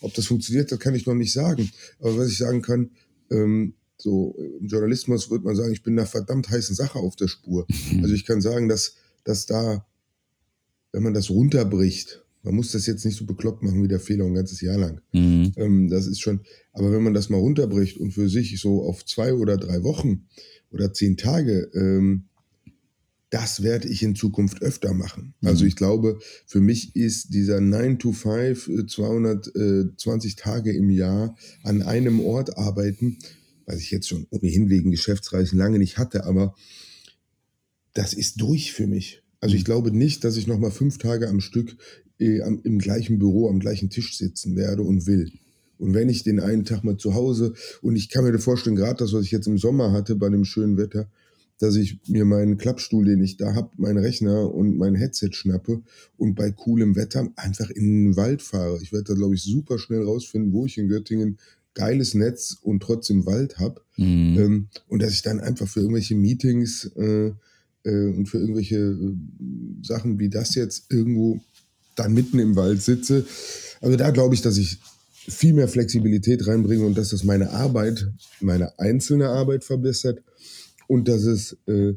Ob 0.00 0.12
das 0.14 0.26
funktioniert, 0.26 0.72
das 0.72 0.78
kann 0.78 0.94
ich 0.94 1.06
noch 1.06 1.14
nicht 1.14 1.32
sagen. 1.32 1.70
Aber 2.00 2.16
was 2.18 2.30
ich 2.30 2.38
sagen 2.38 2.62
kann, 2.62 2.90
ähm, 3.30 3.74
so 3.96 4.36
im 4.60 4.66
Journalismus 4.66 5.30
würde 5.30 5.44
man 5.44 5.56
sagen, 5.56 5.72
ich 5.72 5.82
bin 5.82 5.98
einer 5.98 6.06
verdammt 6.06 6.50
heißen 6.50 6.74
Sache 6.74 6.98
auf 6.98 7.16
der 7.16 7.28
Spur. 7.28 7.66
Also 8.02 8.14
ich 8.14 8.26
kann 8.26 8.40
sagen, 8.40 8.68
dass, 8.68 8.96
dass 9.22 9.46
da, 9.46 9.86
wenn 10.92 11.02
man 11.02 11.14
das 11.14 11.30
runterbricht, 11.30 12.23
man 12.44 12.54
muss 12.54 12.72
das 12.72 12.86
jetzt 12.86 13.04
nicht 13.04 13.16
so 13.16 13.24
bekloppt 13.24 13.62
machen 13.62 13.82
wie 13.82 13.88
der 13.88 14.00
Fehler 14.00 14.26
ein 14.26 14.34
ganzes 14.34 14.60
Jahr 14.60 14.78
lang. 14.78 15.00
Mhm. 15.12 15.52
Ähm, 15.56 15.88
das 15.88 16.06
ist 16.06 16.20
schon, 16.20 16.40
aber 16.72 16.92
wenn 16.92 17.02
man 17.02 17.14
das 17.14 17.30
mal 17.30 17.38
runterbricht 17.38 17.96
und 17.96 18.12
für 18.12 18.28
sich 18.28 18.60
so 18.60 18.84
auf 18.84 19.04
zwei 19.04 19.32
oder 19.34 19.56
drei 19.56 19.82
Wochen 19.82 20.26
oder 20.70 20.92
zehn 20.92 21.16
Tage, 21.16 21.70
ähm, 21.74 22.24
das 23.30 23.62
werde 23.62 23.88
ich 23.88 24.02
in 24.02 24.14
Zukunft 24.14 24.62
öfter 24.62 24.92
machen. 24.92 25.34
Mhm. 25.40 25.48
Also 25.48 25.64
ich 25.64 25.74
glaube, 25.74 26.18
für 26.46 26.60
mich 26.60 26.94
ist 26.94 27.32
dieser 27.32 27.60
9 27.60 27.98
to 27.98 28.12
5, 28.12 28.68
äh, 28.68 28.86
220 28.86 30.36
Tage 30.36 30.72
im 30.72 30.90
Jahr 30.90 31.36
an 31.62 31.82
einem 31.82 32.20
Ort 32.20 32.58
arbeiten, 32.58 33.18
was 33.64 33.80
ich 33.80 33.90
jetzt 33.90 34.08
schon 34.08 34.26
ohnehin 34.28 34.68
wegen 34.68 34.90
Geschäftsreisen 34.90 35.58
lange 35.58 35.78
nicht 35.78 35.96
hatte, 35.96 36.26
aber 36.26 36.54
das 37.94 38.12
ist 38.12 38.40
durch 38.40 38.72
für 38.72 38.86
mich. 38.86 39.22
Also 39.40 39.56
ich 39.56 39.64
glaube 39.64 39.90
nicht, 39.90 40.24
dass 40.24 40.36
ich 40.36 40.46
noch 40.46 40.58
mal 40.58 40.70
fünf 40.70 40.98
Tage 40.98 41.28
am 41.28 41.40
Stück 41.40 41.76
äh, 42.18 42.42
am, 42.42 42.60
im 42.64 42.78
gleichen 42.78 43.18
Büro, 43.18 43.48
am 43.48 43.60
gleichen 43.60 43.90
Tisch 43.90 44.16
sitzen 44.16 44.56
werde 44.56 44.82
und 44.82 45.06
will. 45.06 45.32
Und 45.78 45.94
wenn 45.94 46.08
ich 46.08 46.22
den 46.22 46.40
einen 46.40 46.64
Tag 46.64 46.84
mal 46.84 46.96
zu 46.96 47.14
Hause, 47.14 47.52
und 47.82 47.96
ich 47.96 48.08
kann 48.08 48.24
mir 48.24 48.38
vorstellen, 48.38 48.76
gerade 48.76 48.96
das, 48.98 49.12
was 49.12 49.24
ich 49.24 49.32
jetzt 49.32 49.46
im 49.46 49.58
Sommer 49.58 49.92
hatte 49.92 50.16
bei 50.16 50.28
dem 50.28 50.44
schönen 50.44 50.76
Wetter, 50.76 51.08
dass 51.58 51.76
ich 51.76 51.98
mir 52.08 52.24
meinen 52.24 52.58
Klappstuhl, 52.58 53.04
den 53.04 53.22
ich 53.22 53.36
da 53.36 53.54
habe, 53.54 53.70
meinen 53.76 53.98
Rechner 53.98 54.52
und 54.52 54.76
mein 54.76 54.94
Headset 54.94 55.30
schnappe 55.32 55.82
und 56.16 56.34
bei 56.34 56.50
coolem 56.50 56.96
Wetter 56.96 57.28
einfach 57.36 57.70
in 57.70 58.04
den 58.04 58.16
Wald 58.16 58.42
fahre. 58.42 58.80
Ich 58.82 58.92
werde 58.92 59.04
da, 59.04 59.14
glaube 59.14 59.34
ich, 59.34 59.42
super 59.42 59.78
schnell 59.78 60.02
rausfinden, 60.02 60.52
wo 60.52 60.66
ich 60.66 60.78
in 60.78 60.88
Göttingen 60.88 61.38
geiles 61.74 62.14
Netz 62.14 62.56
und 62.62 62.82
trotzdem 62.82 63.26
Wald 63.26 63.58
habe. 63.58 63.82
Mhm. 63.96 64.38
Ähm, 64.38 64.68
und 64.88 65.02
dass 65.02 65.12
ich 65.12 65.22
dann 65.22 65.40
einfach 65.40 65.68
für 65.68 65.80
irgendwelche 65.80 66.14
Meetings 66.14 66.90
äh, 66.96 67.32
äh, 67.84 68.06
und 68.08 68.26
für 68.26 68.38
irgendwelche 68.38 68.76
äh, 68.76 69.14
Sachen 69.82 70.18
wie 70.18 70.28
das 70.28 70.54
jetzt 70.54 70.92
irgendwo 70.92 71.40
dann 71.94 72.14
mitten 72.14 72.38
im 72.38 72.56
Wald 72.56 72.82
sitze. 72.82 73.24
Also 73.80 73.96
da 73.96 74.10
glaube 74.10 74.34
ich, 74.34 74.42
dass 74.42 74.56
ich 74.56 74.78
viel 75.28 75.54
mehr 75.54 75.68
Flexibilität 75.68 76.46
reinbringe 76.46 76.84
und 76.84 76.98
dass 76.98 77.10
das 77.10 77.24
meine 77.24 77.50
Arbeit, 77.50 78.10
meine 78.40 78.78
einzelne 78.78 79.28
Arbeit 79.28 79.64
verbessert 79.64 80.22
und 80.86 81.08
dass 81.08 81.22
es 81.24 81.56
äh, 81.66 81.94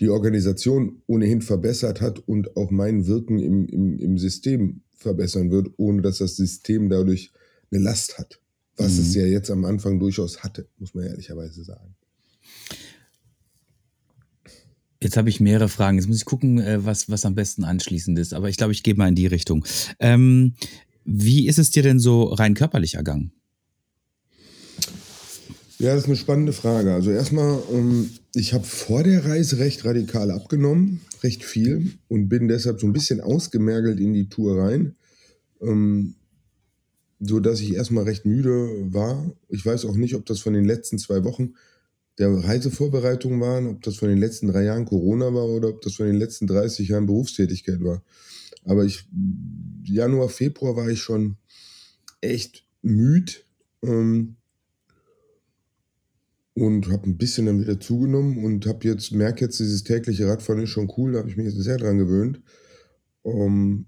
die 0.00 0.08
Organisation 0.08 1.02
ohnehin 1.06 1.40
verbessert 1.40 2.00
hat 2.00 2.18
und 2.28 2.56
auch 2.56 2.70
mein 2.70 3.06
Wirken 3.06 3.38
im, 3.38 3.66
im, 3.68 3.98
im 3.98 4.18
System 4.18 4.82
verbessern 4.96 5.50
wird, 5.50 5.68
ohne 5.76 6.02
dass 6.02 6.18
das 6.18 6.36
System 6.36 6.88
dadurch 6.88 7.32
eine 7.70 7.82
Last 7.82 8.18
hat. 8.18 8.40
Was 8.76 8.94
Mhm. 8.94 9.00
es 9.00 9.14
ja 9.14 9.26
jetzt 9.26 9.50
am 9.50 9.64
Anfang 9.64 10.00
durchaus 10.00 10.42
hatte, 10.42 10.66
muss 10.78 10.94
man 10.94 11.04
ehrlicherweise 11.06 11.62
sagen. 11.62 11.94
Jetzt 15.04 15.18
habe 15.18 15.28
ich 15.28 15.38
mehrere 15.38 15.68
Fragen. 15.68 15.98
Jetzt 15.98 16.08
muss 16.08 16.16
ich 16.16 16.24
gucken, 16.24 16.58
äh, 16.58 16.84
was, 16.84 17.10
was 17.10 17.26
am 17.26 17.34
besten 17.34 17.62
anschließend 17.62 18.18
ist. 18.18 18.32
Aber 18.32 18.48
ich 18.48 18.56
glaube, 18.56 18.72
ich 18.72 18.82
gehe 18.82 18.94
mal 18.94 19.08
in 19.08 19.14
die 19.14 19.26
Richtung. 19.26 19.64
Ähm, 20.00 20.54
wie 21.04 21.46
ist 21.46 21.58
es 21.58 21.70
dir 21.70 21.82
denn 21.82 22.00
so 22.00 22.24
rein 22.24 22.54
körperlich 22.54 22.94
ergangen? 22.94 23.32
Ja, 25.78 25.94
das 25.94 26.04
ist 26.04 26.06
eine 26.06 26.16
spannende 26.16 26.54
Frage. 26.54 26.94
Also 26.94 27.10
erstmal, 27.10 27.60
ähm, 27.70 28.10
ich 28.34 28.54
habe 28.54 28.64
vor 28.64 29.02
der 29.02 29.26
Reise 29.26 29.58
recht 29.58 29.84
radikal 29.84 30.30
abgenommen, 30.30 31.02
recht 31.22 31.44
viel 31.44 31.92
und 32.08 32.30
bin 32.30 32.48
deshalb 32.48 32.80
so 32.80 32.86
ein 32.86 32.94
bisschen 32.94 33.20
ausgemergelt 33.20 34.00
in 34.00 34.14
die 34.14 34.30
Tour 34.30 34.62
rein, 34.62 34.94
ähm, 35.60 36.14
so 37.20 37.40
dass 37.40 37.60
ich 37.60 37.74
erstmal 37.74 38.04
recht 38.04 38.24
müde 38.24 38.70
war. 38.90 39.30
Ich 39.50 39.66
weiß 39.66 39.84
auch 39.84 39.96
nicht, 39.96 40.14
ob 40.14 40.24
das 40.24 40.40
von 40.40 40.54
den 40.54 40.64
letzten 40.64 40.98
zwei 40.98 41.24
Wochen 41.24 41.52
der 42.18 42.32
Reisevorbereitung 42.32 43.40
waren, 43.40 43.66
ob 43.66 43.82
das 43.82 43.96
von 43.96 44.08
den 44.08 44.18
letzten 44.18 44.48
drei 44.48 44.64
Jahren 44.64 44.84
Corona 44.84 45.34
war 45.34 45.46
oder 45.46 45.68
ob 45.68 45.82
das 45.82 45.94
von 45.94 46.06
den 46.06 46.16
letzten 46.16 46.46
30 46.46 46.88
Jahren 46.88 47.06
Berufstätigkeit 47.06 47.82
war. 47.82 48.02
Aber 48.64 48.84
ich, 48.84 49.08
Januar, 49.84 50.28
Februar 50.28 50.76
war 50.76 50.88
ich 50.88 51.00
schon 51.00 51.36
echt 52.20 52.66
müde. 52.82 53.32
Ähm, 53.82 54.36
und 56.54 56.88
habe 56.90 57.10
ein 57.10 57.18
bisschen 57.18 57.46
dann 57.46 57.60
wieder 57.60 57.80
zugenommen 57.80 58.44
und 58.44 58.66
habe 58.66 58.86
jetzt 58.86 59.10
merke 59.12 59.44
jetzt 59.44 59.58
dieses 59.58 59.82
tägliche 59.82 60.28
Radfahren 60.28 60.62
ist 60.62 60.70
schon 60.70 60.92
cool, 60.96 61.12
da 61.12 61.18
habe 61.18 61.28
ich 61.28 61.36
mich 61.36 61.46
jetzt 61.46 61.60
sehr 61.60 61.78
dran 61.78 61.98
gewöhnt. 61.98 62.40
Um, 63.22 63.86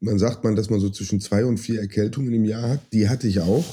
man 0.00 0.18
sagt 0.18 0.44
man, 0.44 0.56
dass 0.56 0.70
man 0.70 0.80
so 0.80 0.88
zwischen 0.88 1.20
zwei 1.20 1.44
und 1.44 1.58
vier 1.58 1.80
Erkältungen 1.80 2.32
im 2.32 2.44
Jahr 2.46 2.70
hat. 2.70 2.80
Die 2.92 3.08
hatte 3.08 3.28
ich 3.28 3.40
auch. 3.40 3.64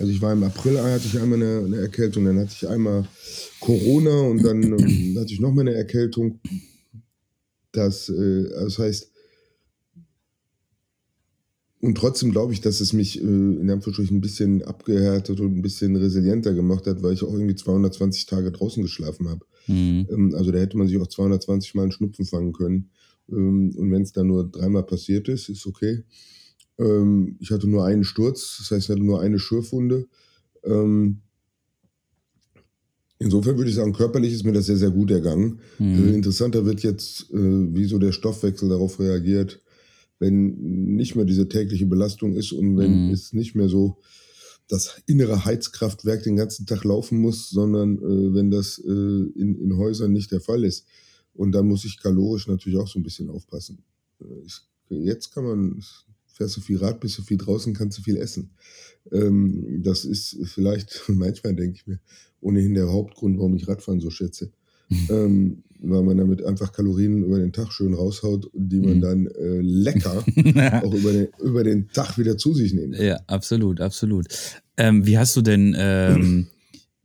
Also 0.00 0.12
ich 0.12 0.22
war 0.22 0.32
im 0.32 0.42
April 0.42 0.80
hatte 0.80 1.06
ich 1.06 1.20
einmal 1.20 1.42
eine, 1.42 1.62
eine 1.62 1.76
Erkältung, 1.76 2.24
dann 2.24 2.38
hatte 2.38 2.54
ich 2.54 2.66
einmal 2.66 3.06
Corona 3.60 4.22
und 4.22 4.42
dann 4.42 4.62
ähm, 4.62 5.16
hatte 5.18 5.34
ich 5.34 5.40
noch 5.40 5.52
mal 5.52 5.60
eine 5.60 5.74
Erkältung. 5.74 6.40
Das, 7.72 8.08
äh, 8.08 8.48
das 8.48 8.78
heißt, 8.78 9.12
und 11.82 11.96
trotzdem 11.96 12.30
glaube 12.30 12.54
ich, 12.54 12.62
dass 12.62 12.80
es 12.80 12.94
mich 12.94 13.20
äh, 13.20 13.24
in 13.24 13.70
Anführungsstrichen 13.70 14.16
ein 14.16 14.22
bisschen 14.22 14.62
abgehärtet 14.62 15.38
und 15.38 15.58
ein 15.58 15.62
bisschen 15.62 15.96
resilienter 15.96 16.54
gemacht 16.54 16.86
hat, 16.86 17.02
weil 17.02 17.12
ich 17.12 17.22
auch 17.22 17.32
irgendwie 17.32 17.54
220 17.54 18.24
Tage 18.24 18.52
draußen 18.52 18.82
geschlafen 18.82 19.28
habe. 19.28 19.44
Mhm. 19.66 20.06
Ähm, 20.10 20.34
also 20.34 20.50
da 20.50 20.58
hätte 20.60 20.78
man 20.78 20.88
sich 20.88 20.98
auch 20.98 21.08
220 21.08 21.74
Mal 21.74 21.82
einen 21.82 21.92
Schnupfen 21.92 22.24
fangen 22.24 22.52
können. 22.54 22.88
Ähm, 23.30 23.74
und 23.76 23.92
wenn 23.92 24.02
es 24.02 24.12
dann 24.12 24.28
nur 24.28 24.50
dreimal 24.50 24.84
passiert 24.84 25.28
ist, 25.28 25.50
ist 25.50 25.66
okay. 25.66 26.04
Ähm, 26.80 27.36
ich 27.40 27.50
hatte 27.52 27.68
nur 27.68 27.84
einen 27.84 28.04
Sturz, 28.04 28.56
das 28.58 28.70
heißt, 28.70 28.84
ich 28.86 28.90
hatte 28.90 29.04
nur 29.04 29.20
eine 29.20 29.38
Schürfwunde. 29.38 30.08
Ähm, 30.64 31.20
Insofern 33.22 33.58
würde 33.58 33.68
ich 33.68 33.76
sagen, 33.76 33.92
körperlich 33.92 34.32
ist 34.32 34.44
mir 34.44 34.52
das 34.52 34.64
sehr, 34.64 34.78
sehr 34.78 34.90
gut 34.90 35.10
ergangen. 35.10 35.60
Mhm. 35.78 36.08
Äh, 36.08 36.14
interessanter 36.14 36.64
wird 36.64 36.82
jetzt, 36.82 37.30
äh, 37.30 37.36
wie 37.74 37.84
so 37.84 37.98
der 37.98 38.12
Stoffwechsel 38.12 38.70
darauf 38.70 38.98
reagiert, 38.98 39.60
wenn 40.18 40.94
nicht 40.96 41.16
mehr 41.16 41.26
diese 41.26 41.46
tägliche 41.46 41.84
Belastung 41.84 42.34
ist 42.34 42.52
und 42.52 42.78
wenn 42.78 43.08
Mhm. 43.08 43.12
es 43.12 43.34
nicht 43.34 43.54
mehr 43.54 43.68
so 43.68 43.98
das 44.68 45.02
innere 45.06 45.44
Heizkraftwerk 45.44 46.22
den 46.22 46.36
ganzen 46.36 46.64
Tag 46.64 46.84
laufen 46.84 47.20
muss, 47.20 47.50
sondern 47.50 47.98
äh, 47.98 48.34
wenn 48.34 48.50
das 48.50 48.78
äh, 48.78 48.90
in, 48.90 49.54
in 49.60 49.76
Häusern 49.76 50.12
nicht 50.12 50.32
der 50.32 50.40
Fall 50.40 50.64
ist. 50.64 50.86
Und 51.34 51.52
da 51.52 51.62
muss 51.62 51.84
ich 51.84 52.00
kalorisch 52.00 52.46
natürlich 52.48 52.78
auch 52.78 52.88
so 52.88 52.98
ein 52.98 53.02
bisschen 53.02 53.28
aufpassen. 53.28 53.84
Äh, 54.22 54.46
ich, 54.46 54.60
jetzt 54.88 55.34
kann 55.34 55.44
man, 55.44 55.82
fährst 56.40 56.56
du 56.56 56.62
viel 56.62 56.78
Rad, 56.78 57.00
bist 57.00 57.18
du 57.18 57.22
viel 57.22 57.36
draußen, 57.36 57.74
kannst 57.74 57.98
du 57.98 58.02
viel 58.02 58.16
essen. 58.16 58.50
Ähm, 59.12 59.82
das 59.82 60.06
ist 60.06 60.38
vielleicht, 60.44 61.02
manchmal 61.08 61.54
denke 61.54 61.76
ich 61.76 61.86
mir, 61.86 62.00
ohnehin 62.40 62.72
der 62.72 62.88
Hauptgrund, 62.90 63.36
warum 63.36 63.54
ich 63.56 63.68
Radfahren 63.68 64.00
so 64.00 64.08
schätze. 64.08 64.50
ähm, 65.10 65.62
weil 65.82 66.02
man 66.02 66.16
damit 66.16 66.42
einfach 66.44 66.72
Kalorien 66.72 67.22
über 67.24 67.38
den 67.38 67.52
Tag 67.52 67.72
schön 67.72 67.94
raushaut, 67.94 68.50
die 68.54 68.80
man 68.80 68.96
Mhm. 68.96 69.00
dann 69.00 69.26
äh, 69.28 69.60
lecker 69.60 70.24
auch 70.82 70.94
über 70.94 71.12
den, 71.12 71.28
über 71.42 71.62
den 71.64 71.88
Tag 71.88 72.16
wieder 72.18 72.36
zu 72.36 72.52
sich 72.54 72.72
nehmen 72.74 72.92
kann. 72.92 73.04
Ja, 73.04 73.20
absolut, 73.26 73.80
absolut. 73.80 74.26
Ähm, 74.76 75.06
wie 75.06 75.16
hast 75.18 75.36
du 75.36 75.42
denn, 75.42 75.74
ähm, 75.78 76.46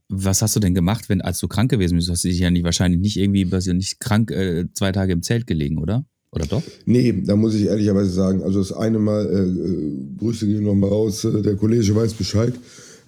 was 0.09 0.41
hast 0.41 0.55
du 0.55 0.59
denn 0.59 0.73
gemacht, 0.73 1.09
wenn, 1.09 1.21
als 1.21 1.39
du 1.39 1.47
krank 1.47 1.71
gewesen 1.71 1.95
bist? 1.95 2.07
Du 2.07 2.11
hast 2.13 2.23
dich 2.23 2.39
ja 2.39 2.51
nicht, 2.51 2.63
wahrscheinlich 2.63 2.99
nicht 3.01 3.17
irgendwie, 3.17 3.49
warst 3.51 3.67
ja 3.67 3.73
nicht 3.73 3.99
krank 3.99 4.31
äh, 4.31 4.65
zwei 4.73 4.91
Tage 4.91 5.13
im 5.13 5.21
Zelt 5.21 5.47
gelegen, 5.47 5.77
oder? 5.77 6.05
Oder 6.35 6.45
doch? 6.45 6.63
Nee, 6.85 7.23
da 7.25 7.35
muss 7.35 7.55
ich 7.55 7.63
ehrlicherweise 7.65 8.09
sagen, 8.11 8.43
also 8.43 8.59
das 8.59 8.71
eine 8.73 8.99
Mal, 8.99 9.25
äh, 9.25 9.39
äh, 9.39 10.17
Grüße 10.17 10.45
gehen 10.47 10.63
nochmal 10.63 10.89
raus, 10.89 11.23
äh, 11.23 11.41
der 11.41 11.55
Kollege 11.55 11.95
weiß 11.95 12.13
Bescheid. 12.15 12.53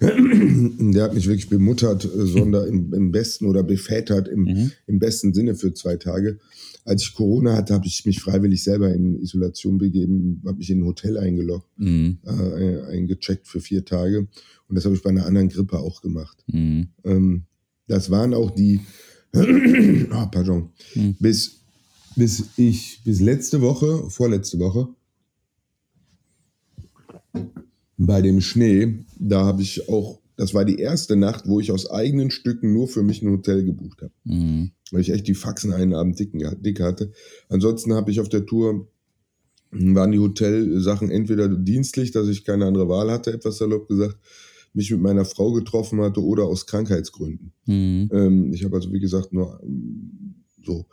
Der 0.00 1.02
hat 1.02 1.14
mich 1.14 1.26
wirklich 1.26 1.48
bemuttert, 1.48 2.04
äh, 2.04 2.26
sondern 2.26 2.68
im, 2.68 2.94
im 2.94 3.10
besten 3.12 3.46
oder 3.46 3.62
bevätert 3.64 4.28
im, 4.28 4.42
Mhm. 4.44 4.70
im 4.86 4.98
besten 5.00 5.34
Sinne 5.34 5.54
für 5.56 5.74
zwei 5.74 5.96
Tage. 5.96 6.38
Als 6.84 7.02
ich 7.02 7.14
Corona 7.14 7.54
hatte, 7.56 7.74
habe 7.74 7.86
ich 7.86 8.06
mich 8.06 8.20
freiwillig 8.20 8.62
selber 8.62 8.94
in 8.94 9.20
Isolation 9.20 9.76
begeben, 9.78 10.40
habe 10.46 10.58
mich 10.58 10.70
in 10.70 10.80
ein 10.80 10.84
Hotel 10.86 11.18
eingeloggt, 11.18 11.66
Mhm. 11.78 12.18
äh, 12.24 12.80
eingecheckt 12.92 13.46
für 13.48 13.60
vier 13.60 13.84
Tage. 13.84 14.28
Und 14.68 14.76
das 14.76 14.84
habe 14.84 14.94
ich 14.94 15.02
bei 15.02 15.10
einer 15.10 15.26
anderen 15.26 15.48
Grippe 15.48 15.78
auch 15.80 16.00
gemacht. 16.00 16.44
Mhm. 16.46 16.88
Ähm, 17.04 17.42
das 17.88 18.08
waren 18.10 18.34
auch 18.34 18.52
die, 18.52 18.80
ah, 20.12 20.26
pardon, 20.32 20.68
Hm. 20.92 21.16
bis, 21.18 21.62
bis 22.18 22.50
ich, 22.56 23.00
bis 23.04 23.20
letzte 23.20 23.62
Woche, 23.62 24.10
vorletzte 24.10 24.58
Woche, 24.58 24.88
bei 27.96 28.20
dem 28.22 28.40
Schnee, 28.40 29.04
da 29.18 29.44
habe 29.44 29.62
ich 29.62 29.88
auch, 29.88 30.20
das 30.36 30.52
war 30.52 30.64
die 30.64 30.78
erste 30.78 31.16
Nacht, 31.16 31.48
wo 31.48 31.60
ich 31.60 31.70
aus 31.70 31.88
eigenen 31.90 32.30
Stücken 32.30 32.72
nur 32.72 32.88
für 32.88 33.04
mich 33.04 33.22
ein 33.22 33.30
Hotel 33.30 33.64
gebucht 33.64 34.02
habe. 34.02 34.12
Mhm. 34.24 34.72
Weil 34.90 35.00
ich 35.00 35.10
echt 35.10 35.28
die 35.28 35.34
Faxen 35.34 35.72
einen 35.72 35.94
Abend 35.94 36.18
dicken, 36.18 36.40
dick 36.60 36.80
hatte. 36.80 37.12
Ansonsten 37.48 37.94
habe 37.94 38.10
ich 38.10 38.20
auf 38.20 38.28
der 38.28 38.46
Tour, 38.46 38.88
waren 39.70 40.12
die 40.12 40.18
Hotelsachen 40.18 41.10
entweder 41.10 41.48
dienstlich, 41.48 42.10
dass 42.10 42.28
ich 42.28 42.44
keine 42.44 42.66
andere 42.66 42.88
Wahl 42.88 43.10
hatte, 43.12 43.32
etwas 43.32 43.58
salopp 43.58 43.88
gesagt, 43.88 44.16
mich 44.72 44.90
mit 44.90 45.00
meiner 45.00 45.24
Frau 45.24 45.52
getroffen 45.52 46.00
hatte 46.00 46.22
oder 46.22 46.44
aus 46.44 46.66
Krankheitsgründen. 46.66 47.52
Mhm. 47.66 48.08
Ähm, 48.12 48.52
ich 48.52 48.64
habe 48.64 48.76
also, 48.76 48.92
wie 48.92 49.00
gesagt, 49.00 49.32
nur 49.32 49.60
so, 50.64 50.86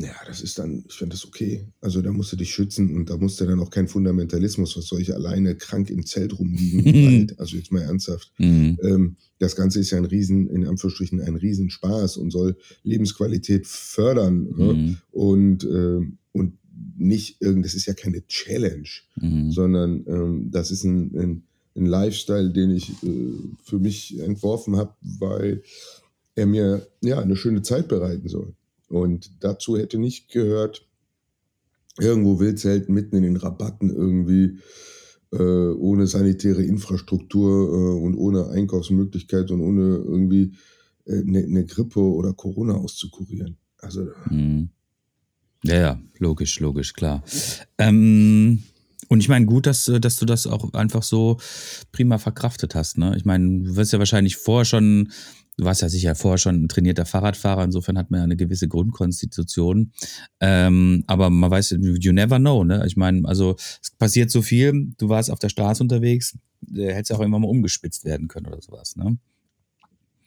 ja, 0.00 0.14
das 0.26 0.42
ist 0.42 0.60
dann, 0.60 0.84
ich 0.88 0.94
finde 0.94 1.14
das 1.14 1.26
okay. 1.26 1.66
Also 1.80 2.00
da 2.02 2.12
musst 2.12 2.30
du 2.30 2.36
dich 2.36 2.54
schützen 2.54 2.94
und 2.94 3.10
da 3.10 3.16
musst 3.16 3.40
du 3.40 3.46
dann 3.46 3.58
auch 3.58 3.70
kein 3.70 3.88
Fundamentalismus, 3.88 4.76
was 4.76 4.86
soll 4.86 5.00
ich 5.00 5.12
alleine 5.12 5.56
krank 5.56 5.90
im 5.90 6.06
Zelt 6.06 6.38
rumliegen? 6.38 7.32
Also 7.38 7.56
jetzt 7.56 7.72
mal 7.72 7.82
ernsthaft. 7.82 8.32
Mhm. 8.38 8.78
Ähm, 8.82 9.16
das 9.40 9.56
Ganze 9.56 9.80
ist 9.80 9.90
ja 9.90 9.98
ein 9.98 10.04
Riesen, 10.04 10.48
in 10.48 10.66
Anführungsstrichen, 10.66 11.20
ein 11.20 11.34
Riesenspaß 11.34 12.16
und 12.18 12.30
soll 12.30 12.56
Lebensqualität 12.84 13.66
fördern. 13.66 14.48
Ne? 14.56 14.74
Mhm. 14.74 14.96
Und, 15.10 15.64
ähm, 15.64 16.18
und 16.32 16.54
nicht 16.96 17.40
irgend, 17.40 17.64
das 17.64 17.74
ist 17.74 17.86
ja 17.86 17.94
keine 17.94 18.24
Challenge, 18.28 18.88
Mhm. 19.20 19.50
sondern 19.50 20.04
ähm, 20.06 20.50
das 20.52 20.70
ist 20.70 20.84
ein, 20.84 21.16
ein, 21.18 21.42
ein 21.74 21.86
Lifestyle, 21.86 22.50
den 22.50 22.70
ich 22.70 22.90
äh, 23.02 23.32
für 23.64 23.80
mich 23.80 24.18
entworfen 24.20 24.76
habe, 24.76 24.94
weil 25.00 25.62
er 26.36 26.46
mir 26.46 26.86
ja 27.00 27.18
eine 27.18 27.34
schöne 27.36 27.62
Zeit 27.62 27.88
bereiten 27.88 28.28
soll. 28.28 28.54
Und 28.88 29.44
dazu 29.44 29.76
hätte 29.76 29.98
nicht 29.98 30.30
gehört, 30.30 30.86
irgendwo 31.98 32.40
Wildzelten 32.40 32.94
mitten 32.94 33.16
in 33.16 33.22
den 33.22 33.36
Rabatten 33.36 33.90
irgendwie 33.90 34.58
äh, 35.32 35.70
ohne 35.72 36.06
sanitäre 36.06 36.62
Infrastruktur 36.62 37.68
äh, 37.68 38.04
und 38.04 38.14
ohne 38.14 38.48
Einkaufsmöglichkeit 38.48 39.50
und 39.50 39.60
ohne 39.60 39.96
irgendwie 39.96 40.54
eine 41.06 41.42
äh, 41.42 41.46
ne 41.46 41.64
Grippe 41.66 42.00
oder 42.00 42.32
Corona 42.32 42.74
auszukurieren. 42.74 43.56
Also 43.78 44.08
Mhm. 44.30 44.70
Ja, 45.64 45.74
ja, 45.74 46.00
logisch, 46.18 46.60
logisch, 46.60 46.92
klar. 46.92 47.24
Ähm, 47.78 48.62
und 49.08 49.20
ich 49.20 49.28
meine, 49.28 49.46
gut, 49.46 49.66
dass, 49.66 49.88
äh, 49.88 49.98
dass 49.98 50.16
du 50.16 50.26
das 50.26 50.46
auch 50.46 50.72
einfach 50.74 51.02
so 51.02 51.38
prima 51.90 52.18
verkraftet 52.18 52.74
hast. 52.74 52.98
Ne? 52.98 53.14
Ich 53.16 53.24
meine, 53.24 53.64
du 53.64 53.76
wirst 53.76 53.92
ja 53.92 53.98
wahrscheinlich 53.98 54.36
vorher 54.36 54.64
schon, 54.64 55.10
du 55.58 55.64
warst 55.64 55.82
ja 55.82 55.88
sicher 55.88 56.14
vorher 56.14 56.38
schon 56.38 56.64
ein 56.64 56.68
trainierter 56.68 57.04
Fahrradfahrer, 57.04 57.64
insofern 57.64 57.98
hat 57.98 58.10
man 58.10 58.20
ja 58.20 58.24
eine 58.24 58.36
gewisse 58.36 58.68
Grundkonstitution. 58.68 59.92
Ähm, 60.40 61.04
aber 61.06 61.28
man 61.28 61.50
weiß, 61.50 61.76
you 61.80 62.12
never 62.12 62.38
know, 62.38 62.64
ne? 62.64 62.84
Ich 62.86 62.96
meine, 62.96 63.28
also 63.28 63.56
es 63.82 63.90
passiert 63.98 64.30
so 64.30 64.40
viel, 64.40 64.92
du 64.96 65.08
warst 65.08 65.30
auf 65.30 65.40
der 65.40 65.50
Straße 65.50 65.82
unterwegs, 65.82 66.38
äh, 66.74 66.92
hättest 66.94 67.12
auch 67.12 67.20
immer 67.20 67.38
mal 67.38 67.48
umgespitzt 67.48 68.04
werden 68.04 68.28
können 68.28 68.46
oder 68.46 68.62
sowas, 68.62 68.96
ne? 68.96 69.18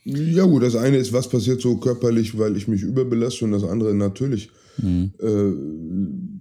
Ja 0.04 0.46
gut, 0.46 0.64
das 0.64 0.76
eine 0.76 0.98
ist, 0.98 1.14
was 1.14 1.30
passiert 1.30 1.62
so 1.62 1.78
körperlich, 1.78 2.38
weil 2.38 2.58
ich 2.58 2.68
mich 2.68 2.82
überbelaste 2.82 3.46
und 3.46 3.52
das 3.52 3.64
andere 3.64 3.94
natürlich 3.94 4.52
Mhm. 4.78 5.12
äh, 5.20 5.52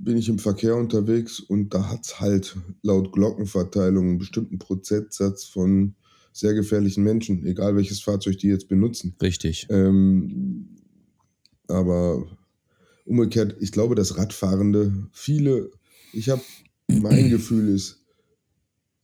bin 0.03 0.16
ich 0.16 0.28
im 0.28 0.38
Verkehr 0.38 0.76
unterwegs 0.76 1.41
und 1.41 1.74
da 1.74 1.91
hat's 1.91 2.20
halt 2.20 2.57
laut 2.82 3.12
Glockenverteilung 3.12 4.07
einen 4.07 4.18
bestimmten 4.18 4.59
Prozentsatz 4.59 5.45
von 5.45 5.95
sehr 6.33 6.55
gefährlichen 6.55 7.03
Menschen, 7.05 7.45
egal 7.47 7.76
welches 7.76 8.01
Fahrzeug 8.01 8.39
die 8.39 8.49
jetzt 8.49 8.68
benutzen. 8.68 9.16
Richtig. 9.20 9.66
Ähm, 9.70 10.76
aber 11.68 12.26
umgekehrt, 13.05 13.57
ich 13.61 13.72
glaube, 13.72 13.95
dass 13.95 14.16
Radfahrende 14.16 15.09
viele, 15.12 15.70
ich 16.12 16.28
habe, 16.28 16.43
mein 16.89 17.28
Gefühl 17.31 17.68
ist, 17.68 18.05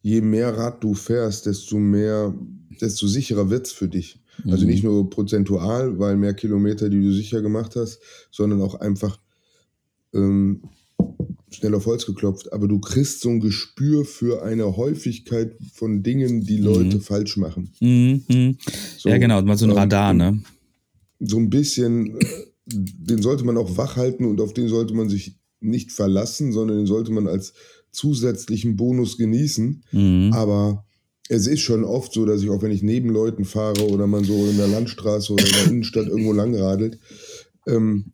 je 0.03 0.20
mehr 0.20 0.57
Rad 0.57 0.85
du 0.85 0.95
fährst, 0.95 1.47
desto 1.47 1.79
mehr, 1.79 2.35
desto 2.81 3.07
sicherer 3.07 3.51
wird's 3.51 3.72
für 3.72 3.89
dich. 3.89 4.22
Also 4.45 4.64
Mhm. 4.64 4.70
nicht 4.70 4.85
nur 4.85 5.11
prozentual, 5.11 5.99
weil 5.99 6.16
mehr 6.16 6.35
Kilometer, 6.35 6.89
die 6.89 7.01
du 7.01 7.12
sicher 7.12 7.43
gemacht 7.43 7.74
hast, 7.74 8.01
sondern 8.31 8.61
auch 8.61 8.77
einfach 8.77 9.18
ähm, 10.14 10.62
schnell 11.57 11.74
auf 11.74 11.86
Holz 11.86 12.07
geklopft. 12.07 12.52
Aber 12.52 12.68
du 12.68 12.78
kriegst 12.78 13.20
so 13.20 13.30
ein 13.30 13.40
Gespür 13.40 14.04
für 14.04 14.42
eine 14.42 14.76
Häufigkeit 14.76 15.57
von 15.72 16.02
Dingen, 16.02 16.42
die 16.44 16.59
Leute 16.59 16.96
Mhm. 16.96 17.00
falsch 17.00 17.36
machen. 17.36 17.70
Mhm. 17.80 18.22
Mhm. 18.28 18.59
So, 18.98 19.09
ja, 19.09 19.18
genau, 19.18 19.42
mal 19.42 19.57
so 19.57 19.66
ein 19.66 19.70
ähm, 19.70 19.76
Radar, 19.78 20.11
und 20.11 20.16
ne? 20.18 20.40
So 21.20 21.38
ein 21.38 21.50
bisschen, 21.50 22.20
äh, 22.20 22.24
den 22.66 23.22
sollte 23.22 23.44
man 23.44 23.57
auch 23.57 23.76
wach 23.76 23.96
halten 23.96 24.24
und 24.24 24.40
auf 24.40 24.52
den 24.52 24.68
sollte 24.68 24.94
man 24.94 25.09
sich 25.09 25.36
nicht 25.61 25.92
verlassen, 25.92 26.52
sondern 26.52 26.76
den 26.76 26.86
sollte 26.86 27.11
man 27.12 27.26
als 27.26 27.54
zusätzlichen 27.90 28.76
Bonus 28.76 29.16
genießen. 29.16 29.82
Mhm. 29.92 30.30
Aber 30.32 30.84
es 31.28 31.46
ist 31.46 31.61
schon 31.61 31.84
oft 31.84 32.12
so, 32.12 32.24
dass 32.26 32.42
ich 32.42 32.50
auch 32.50 32.62
wenn 32.62 32.70
ich 32.70 32.82
neben 32.82 33.09
Leuten 33.11 33.44
fahre 33.44 33.88
oder 33.88 34.07
man 34.07 34.24
so 34.24 34.46
in 34.48 34.59
der 34.59 34.68
Landstraße 34.68 35.32
oder 35.32 35.44
in 35.44 35.52
der 35.52 35.66
Innenstadt 35.68 36.07
irgendwo 36.07 36.32
langradelt, 36.32 36.98
ähm, 37.66 38.12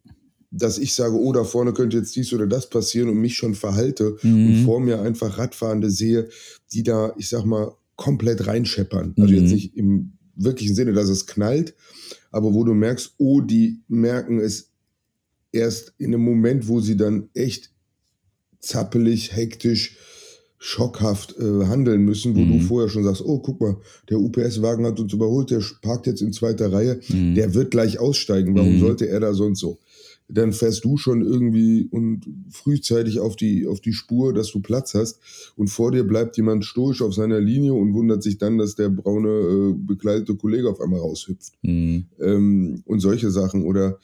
dass 0.54 0.76
ich 0.78 0.94
sage, 0.94 1.14
oh, 1.14 1.32
da 1.32 1.44
vorne 1.44 1.72
könnte 1.72 1.96
jetzt 1.96 2.14
dies 2.14 2.32
oder 2.34 2.46
das 2.46 2.68
passieren 2.68 3.08
und 3.08 3.16
mich 3.20 3.36
schon 3.36 3.54
verhalte 3.54 4.16
und 4.22 4.50
Mhm. 4.50 4.54
vor 4.64 4.80
mir 4.80 5.00
einfach 5.00 5.38
Radfahrende 5.38 5.90
sehe, 5.90 6.28
die 6.72 6.82
da, 6.82 7.14
ich 7.16 7.28
sag 7.30 7.44
mal, 7.46 7.72
komplett 7.96 8.46
reinscheppern. 8.46 9.14
Also 9.18 9.32
Mhm. 9.32 9.40
jetzt 9.40 9.52
nicht 9.52 9.76
im 9.76 10.12
wirklichen 10.36 10.74
Sinne, 10.74 10.92
dass 10.92 11.08
es 11.08 11.26
knallt, 11.26 11.74
aber 12.30 12.52
wo 12.52 12.64
du 12.64 12.74
merkst, 12.74 13.14
oh, 13.18 13.40
die 13.40 13.80
merken 13.88 14.38
es 14.40 14.68
erst 15.52 15.94
in 15.98 16.14
einem 16.14 16.22
Moment, 16.24 16.68
wo 16.68 16.80
sie 16.80 16.96
dann 16.96 17.28
echt 17.34 17.70
zappelig, 18.60 19.34
hektisch, 19.34 19.96
schockhaft 20.58 21.34
äh, 21.38 21.64
handeln 21.66 22.02
müssen, 22.04 22.36
wo 22.36 22.40
Mhm. 22.44 22.48
du 22.50 22.58
vorher 22.60 22.88
schon 22.88 23.02
sagst, 23.02 23.22
oh, 23.24 23.40
guck 23.40 23.60
mal, 23.60 23.76
der 24.08 24.20
UPS-Wagen 24.20 24.86
hat 24.86 25.00
uns 25.00 25.12
überholt, 25.12 25.50
der 25.50 25.60
parkt 25.82 26.06
jetzt 26.06 26.22
in 26.22 26.32
zweiter 26.32 26.72
Reihe, 26.72 27.00
Mhm. 27.08 27.34
der 27.34 27.52
wird 27.54 27.72
gleich 27.72 27.98
aussteigen, 27.98 28.54
warum 28.54 28.74
Mhm. 28.74 28.78
sollte 28.78 29.08
er 29.08 29.18
da 29.18 29.34
sonst 29.34 29.58
so? 29.58 29.80
Dann 30.34 30.52
fährst 30.52 30.84
du 30.84 30.96
schon 30.96 31.22
irgendwie 31.22 31.88
und 31.90 32.26
frühzeitig 32.50 33.20
auf 33.20 33.36
die, 33.36 33.66
auf 33.66 33.80
die 33.80 33.92
Spur, 33.92 34.32
dass 34.32 34.50
du 34.50 34.60
Platz 34.60 34.94
hast 34.94 35.18
und 35.56 35.68
vor 35.68 35.90
dir 35.92 36.04
bleibt 36.04 36.36
jemand 36.36 36.64
stoisch 36.64 37.02
auf 37.02 37.14
seiner 37.14 37.40
Linie 37.40 37.74
und 37.74 37.92
wundert 37.94 38.22
sich 38.22 38.38
dann, 38.38 38.58
dass 38.58 38.74
der 38.74 38.88
braune 38.88 39.28
äh, 39.28 39.74
bekleidete 39.76 40.34
Kollege 40.36 40.70
auf 40.70 40.80
einmal 40.80 41.00
raushüpft 41.00 41.52
Mhm. 41.62 42.06
ähm, 42.20 42.82
und 42.86 43.00
solche 43.00 43.30
Sachen. 43.30 43.64
Oder 43.64 43.98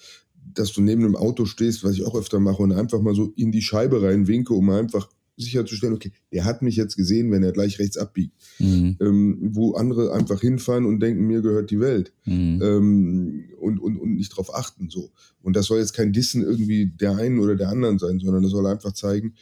dass 0.54 0.72
du 0.72 0.80
neben 0.80 1.04
einem 1.04 1.16
Auto 1.16 1.44
stehst, 1.44 1.84
was 1.84 1.92
ich 1.92 2.04
auch 2.04 2.14
öfter 2.14 2.40
mache, 2.40 2.62
und 2.62 2.72
einfach 2.72 3.00
mal 3.00 3.14
so 3.14 3.32
in 3.36 3.52
die 3.52 3.62
Scheibe 3.62 4.02
reinwinke, 4.02 4.54
um 4.54 4.70
einfach 4.70 5.08
sicherzustellen, 5.38 5.94
okay, 5.94 6.12
der 6.32 6.44
hat 6.44 6.62
mich 6.62 6.76
jetzt 6.76 6.96
gesehen, 6.96 7.30
wenn 7.30 7.42
er 7.42 7.52
gleich 7.52 7.78
rechts 7.78 7.96
abbiegt. 7.96 8.34
Mhm. 8.58 8.96
Ähm, 9.00 9.38
wo 9.52 9.74
andere 9.74 10.12
einfach 10.12 10.40
hinfahren 10.40 10.86
und 10.86 11.00
denken, 11.00 11.26
mir 11.26 11.40
gehört 11.40 11.70
die 11.70 11.80
Welt. 11.80 12.12
Mhm. 12.24 12.60
Ähm, 12.62 13.44
und, 13.60 13.78
und, 13.78 13.96
und 13.98 14.14
nicht 14.14 14.30
drauf 14.30 14.54
achten. 14.54 14.90
so. 14.90 15.10
Und 15.42 15.56
das 15.56 15.66
soll 15.66 15.78
jetzt 15.78 15.94
kein 15.94 16.12
Dissen 16.12 16.42
irgendwie 16.42 16.86
der 16.86 17.16
einen 17.16 17.38
oder 17.38 17.56
der 17.56 17.68
anderen 17.68 17.98
sein, 17.98 18.18
sondern 18.18 18.42
das 18.42 18.52
soll 18.52 18.66
einfach 18.66 18.92
zeigen, 18.92 19.34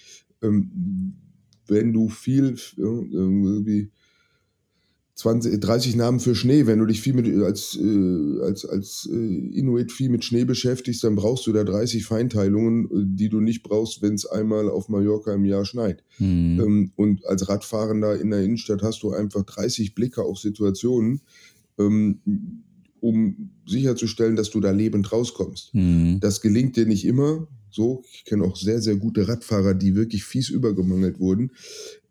ähm, 0.42 1.14
wenn 1.66 1.92
du 1.92 2.08
viel 2.08 2.56
irgendwie 2.76 3.90
20, 5.16 5.60
30 5.60 5.96
Namen 5.96 6.20
für 6.20 6.34
Schnee. 6.34 6.66
Wenn 6.66 6.78
du 6.78 6.84
dich 6.84 7.00
viel 7.00 7.14
mit, 7.14 7.26
als, 7.42 7.74
äh, 7.80 8.40
als, 8.42 8.66
als 8.66 9.08
äh, 9.10 9.16
Inuit 9.16 9.90
viel 9.90 10.10
mit 10.10 10.24
Schnee 10.24 10.44
beschäftigst, 10.44 11.02
dann 11.02 11.16
brauchst 11.16 11.46
du 11.46 11.54
da 11.54 11.64
30 11.64 12.04
Feinteilungen, 12.04 12.84
äh, 12.84 12.88
die 13.16 13.30
du 13.30 13.40
nicht 13.40 13.62
brauchst, 13.62 14.02
wenn 14.02 14.12
es 14.12 14.26
einmal 14.26 14.68
auf 14.68 14.90
Mallorca 14.90 15.32
im 15.32 15.46
Jahr 15.46 15.64
schneit. 15.64 16.04
Mhm. 16.18 16.60
Ähm, 16.60 16.92
und 16.96 17.24
als 17.24 17.48
Radfahrender 17.48 18.20
in 18.20 18.30
der 18.30 18.42
Innenstadt 18.42 18.82
hast 18.82 19.02
du 19.02 19.12
einfach 19.12 19.42
30 19.42 19.94
Blicke 19.94 20.22
auf 20.22 20.38
Situationen, 20.38 21.22
ähm, 21.78 22.20
um 23.00 23.52
sicherzustellen, 23.66 24.36
dass 24.36 24.50
du 24.50 24.60
da 24.60 24.70
lebend 24.70 25.10
rauskommst. 25.10 25.74
Mhm. 25.74 26.20
Das 26.20 26.42
gelingt 26.42 26.76
dir 26.76 26.84
nicht 26.84 27.06
immer. 27.06 27.48
So, 27.70 28.04
ich 28.12 28.24
kenne 28.26 28.44
auch 28.44 28.56
sehr, 28.56 28.82
sehr 28.82 28.96
gute 28.96 29.26
Radfahrer, 29.26 29.72
die 29.72 29.94
wirklich 29.94 30.24
fies 30.24 30.50
übergemangelt 30.50 31.18
wurden. 31.20 31.52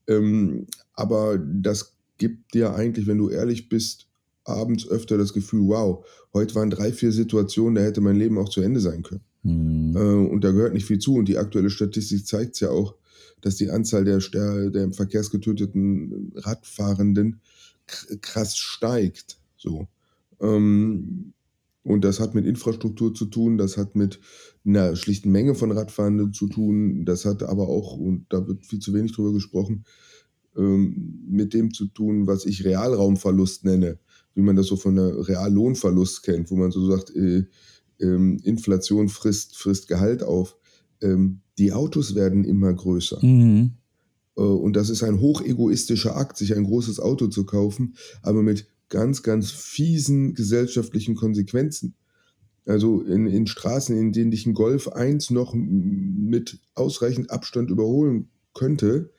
Ähm, 0.08 0.66
aber 0.94 1.38
das 1.38 1.95
gibt 2.18 2.54
dir 2.54 2.74
eigentlich, 2.76 3.08
wenn 3.08 3.18
du 3.18 3.30
ehrlich 3.30 3.70
bist, 3.70 4.08
abends 4.44 4.88
öfter 4.88 5.18
das 5.18 5.34
Gefühl, 5.34 5.68
wow, 5.68 6.06
heute 6.34 6.56
waren 6.56 6.70
drei, 6.70 6.92
vier 6.92 7.12
Situationen, 7.12 7.76
da 7.76 7.82
hätte 7.82 8.02
mein 8.02 8.16
Leben 8.16 8.38
auch 8.38 8.50
zu 8.50 8.62
Ende 8.62 8.80
sein 8.80 9.04
können. 9.04 9.24
Mhm. 9.44 9.96
Äh, 9.96 10.30
und 10.32 10.44
da 10.44 10.52
gehört 10.52 10.74
nicht 10.74 10.86
viel 10.86 11.00
zu. 11.00 11.16
Und 11.16 11.28
die 11.28 11.38
aktuelle 11.38 11.70
Statistik 11.70 12.26
zeigt 12.26 12.56
es 12.56 12.60
ja 12.62 12.70
auch, 12.70 12.96
dass 13.42 13.56
die 13.56 13.70
Anzahl 13.70 14.06
der, 14.06 14.20
der, 14.20 14.70
der 14.70 14.84
im 14.84 14.94
Verkehrs 14.94 15.30
getöteten 15.30 16.32
Radfahrenden 16.36 17.42
krass 18.22 18.58
steigt. 18.58 19.38
So. 19.58 19.88
Ähm, 20.40 21.34
und 21.84 22.04
das 22.04 22.20
hat 22.20 22.34
mit 22.34 22.48
Infrastruktur 22.48 23.14
zu 23.14 23.26
tun, 23.26 23.60
das 23.60 23.78
hat 23.78 23.96
mit 23.96 24.20
einer 24.66 24.96
schlichten 24.96 25.32
Menge 25.32 25.54
von 25.54 25.72
Radfahrenden 25.72 26.34
zu 26.34 26.48
tun, 26.48 27.06
das 27.06 27.26
hat 27.26 27.44
aber 27.44 27.70
auch, 27.70 27.96
und 27.96 28.26
da 28.30 28.48
wird 28.48 28.66
viel 28.66 28.80
zu 28.80 28.92
wenig 28.96 29.12
drüber 29.12 29.34
gesprochen, 29.34 29.86
ähm, 30.58 31.24
mit 31.28 31.54
dem 31.54 31.74
zu 31.74 31.88
tun, 31.88 32.28
was 32.28 32.46
ich 32.46 32.64
Realraumverlust 32.64 33.66
nenne, 33.66 34.00
wie 34.34 34.42
man 34.42 34.56
das 34.56 34.68
so 34.68 34.76
von 34.76 34.96
der 34.96 35.28
Reallohnverlust 35.28 36.24
kennt, 36.24 36.52
wo 36.52 36.56
man 36.56 36.72
so 36.72 36.90
sagt, 36.90 37.16
äh, 37.16 37.46
ähm, 38.00 38.40
Inflation 38.44 39.10
frisst, 39.10 39.58
frisst 39.58 39.88
Gehalt 39.88 40.24
auf. 40.24 40.58
Ähm, 41.02 41.42
die 41.58 41.72
Autos 41.72 42.16
werden 42.16 42.44
immer 42.44 42.74
größer. 42.74 43.24
Mhm. 43.26 43.72
Äh, 44.36 44.42
und 44.42 44.76
das 44.76 44.90
ist 44.90 45.04
ein 45.04 45.20
hochegoistischer 45.20 46.16
Akt, 46.16 46.38
sich 46.38 46.56
ein 46.56 46.66
großes 46.66 47.00
Auto 47.00 47.28
zu 47.28 47.46
kaufen, 47.46 47.96
aber 48.22 48.44
mit 48.44 48.68
ganz, 48.90 49.24
ganz 49.24 49.52
fiesen 49.52 50.34
gesellschaftlichen 50.34 51.16
Konsequenzen. 51.16 51.96
Also 52.66 53.02
in, 53.02 53.28
in 53.28 53.46
Straßen, 53.46 53.96
in 53.98 54.12
denen 54.12 54.32
dich 54.32 54.46
ein 54.46 54.54
Golf 54.54 54.88
1 54.88 55.30
noch 55.30 55.54
mit 55.54 56.60
ausreichend 56.74 57.30
Abstand 57.30 57.70
überholen 57.70 58.30
könnte, 58.54 59.12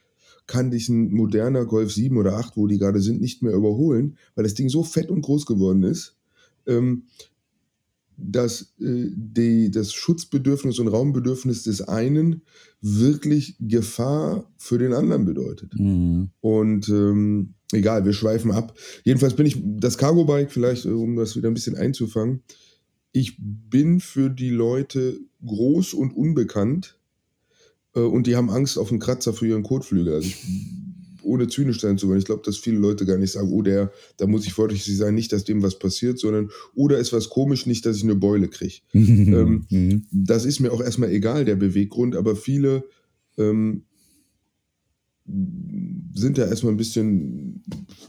kann 0.47 0.70
dich 0.70 0.88
ein 0.88 1.12
moderner 1.12 1.64
Golf 1.64 1.92
7 1.92 2.16
oder 2.16 2.36
8, 2.36 2.57
wo 2.57 2.66
die 2.66 2.78
gerade 2.78 3.01
sind, 3.01 3.20
nicht 3.20 3.42
mehr 3.42 3.53
überholen, 3.53 4.16
weil 4.34 4.44
das 4.44 4.55
Ding 4.55 4.68
so 4.68 4.82
fett 4.82 5.11
und 5.11 5.22
groß 5.22 5.47
geworden 5.47 5.82
ist, 5.82 6.16
ähm, 6.66 7.05
dass 8.16 8.74
äh, 8.80 9.11
die, 9.14 9.70
das 9.70 9.92
Schutzbedürfnis 9.92 10.78
und 10.78 10.88
Raumbedürfnis 10.88 11.64
des 11.64 11.82
einen 11.82 12.42
wirklich 12.80 13.57
Gefahr 13.61 14.51
für 14.57 14.78
den 14.78 14.92
anderen 14.92 15.24
bedeutet. 15.24 15.74
Mhm. 15.78 16.30
Und 16.40 16.88
ähm, 16.88 17.55
egal, 17.72 18.05
wir 18.05 18.12
schweifen 18.12 18.53
ab. 18.53 18.74
Jedenfalls 19.05 19.34
bin 19.34 19.47
ich 19.47 19.61
das 19.62 19.99
Cargo 19.99 20.24
Bike, 20.24 20.51
vielleicht, 20.51 20.86
äh, 20.86 20.90
um 20.90 21.16
das 21.16 21.36
wieder 21.36 21.49
ein 21.49 21.55
bisschen 21.55 21.76
einzufangen. 21.76 22.42
Ich 23.12 23.36
bin 23.38 24.01
für 24.01 24.30
die 24.30 24.51
Leute 24.51 25.18
groß 25.44 25.94
und 25.94 26.14
unbekannt 26.16 26.99
und 28.01 28.26
die 28.26 28.36
haben 28.36 28.51
Angst 28.51 28.78
auf 28.78 28.90
einen 28.90 29.01
Kratzer 29.01 29.32
für 29.32 29.47
ihren 29.47 29.62
Kotflügel. 29.62 30.14
Also 30.14 30.28
ich, 30.28 30.36
ohne 31.22 31.49
zynisch 31.49 31.80
sein 31.80 31.99
zu 31.99 32.09
wollen. 32.09 32.20
Ich 32.20 32.24
glaube, 32.24 32.42
dass 32.44 32.57
viele 32.57 32.78
Leute 32.78 33.05
gar 33.05 33.18
nicht 33.18 33.32
sagen, 33.32 33.51
oh, 33.53 33.61
der, 33.61 33.90
da 34.16 34.26
muss 34.26 34.47
ich 34.47 34.53
vorsichtig 34.53 34.97
sein, 34.97 35.14
nicht, 35.14 35.32
dass 35.32 35.44
dem 35.44 35.62
was 35.62 35.78
passiert, 35.78 36.18
sondern, 36.18 36.51
oder 36.74 36.99
ist 36.99 37.12
was 37.12 37.28
komisch, 37.28 37.66
nicht, 37.66 37.84
dass 37.84 37.97
ich 37.97 38.05
eine 38.05 38.14
Beule 38.14 38.49
kriege. 38.49 38.76
ähm, 38.92 39.66
Mhm. 39.68 40.07
das 40.12 40.44
ist 40.44 40.61
mir 40.61 40.72
auch 40.72 40.80
erstmal 40.80 41.11
egal, 41.11 41.44
der 41.44 41.57
Beweggrund, 41.57 42.14
aber 42.14 42.36
viele 42.36 42.84
ähm, 43.36 43.82
sind 46.14 46.38
da 46.38 46.47
erstmal 46.47 46.72
ein 46.72 46.76
bisschen, 46.76 47.64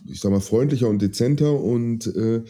ich 0.05 0.19
sag 0.19 0.31
mal, 0.31 0.39
freundlicher 0.39 0.87
und 0.87 1.01
dezenter 1.01 1.59
und 1.59 2.05
äh, 2.15 2.43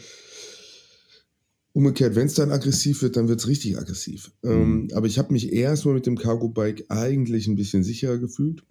umgekehrt, 1.78 2.16
wenn 2.16 2.26
es 2.26 2.34
dann 2.34 2.50
aggressiv 2.50 3.02
wird, 3.02 3.14
dann 3.14 3.28
wird 3.28 3.38
es 3.38 3.46
richtig 3.46 3.78
aggressiv. 3.78 4.32
Ähm, 4.42 4.88
aber 4.94 5.06
ich 5.06 5.16
habe 5.16 5.32
mich 5.32 5.52
erstmal 5.52 5.94
mit 5.94 6.06
dem 6.06 6.18
Cargo 6.18 6.48
Bike 6.48 6.86
eigentlich 6.88 7.46
ein 7.46 7.54
bisschen 7.54 7.84
sicherer 7.84 8.18
gefühlt. 8.18 8.64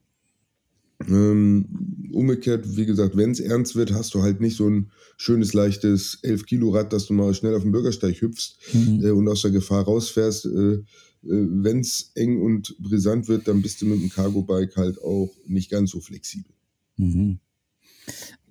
Ähm, 1.08 2.10
umgekehrt, 2.12 2.76
wie 2.76 2.86
gesagt, 2.86 3.16
wenn 3.16 3.32
es 3.32 3.40
ernst 3.40 3.78
wird, 3.78 3.94
hast 3.94 4.14
du 4.14 4.24
halt 4.24 4.42
nicht 4.42 4.58
so 4.58 4.70
ein 4.70 4.92
schönes, 5.16 5.54
leichtes 5.54 6.20
11-Kilo-Rad, 6.22 6.92
dass 6.92 7.06
du 7.06 7.14
mal 7.14 7.34
schnell 7.34 7.56
auf 7.56 7.62
den 7.62 7.72
Bürgersteig 7.72 8.20
hüpfst 8.20 8.58
Mhm. 8.74 9.06
äh, 9.06 9.12
und 9.12 9.30
aus 9.30 9.42
der 9.42 9.52
Gefahr 9.52 9.86
rausfährst. 9.86 10.46
Äh, 10.48 10.50
äh, 10.50 10.84
wenn 11.24 11.80
es 11.80 12.12
eng 12.16 12.42
und 12.42 12.76
brisant 12.78 13.30
wird, 13.30 13.48
dann 13.48 13.62
bist 13.62 13.82
du 13.82 13.86
mit 13.86 14.02
dem 14.02 14.10
Cargo-Bike 14.10 14.76
halt 14.76 15.02
auch 15.02 15.34
nicht 15.46 15.72
ganz 15.72 15.92
so 15.92 16.02
flexibel. 16.02 16.52
Mhm. 16.98 17.40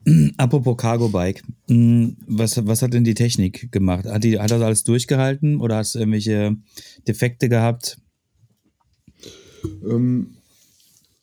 Apropos 0.37 0.77
Cargo 0.77 1.09
Bike, 1.09 1.43
Mhm. 1.69 2.17
was, 2.27 2.65
was 2.67 2.83
hat 2.83 2.95
denn 2.95 3.05
die 3.05 3.15
Technik 3.15 3.73
gemacht? 3.73 4.05
Hat, 4.07 4.23
die, 4.23 4.39
hat 4.39 4.51
das 4.51 4.63
alles 4.63 4.85
durchgehalten 4.85 5.61
oder 5.61 5.77
hast 5.77 5.95
du 5.95 5.99
irgendwelche 5.99 6.57
Defekte 7.09 7.49
gehabt? 7.49 7.99
Ähm, 9.85 10.37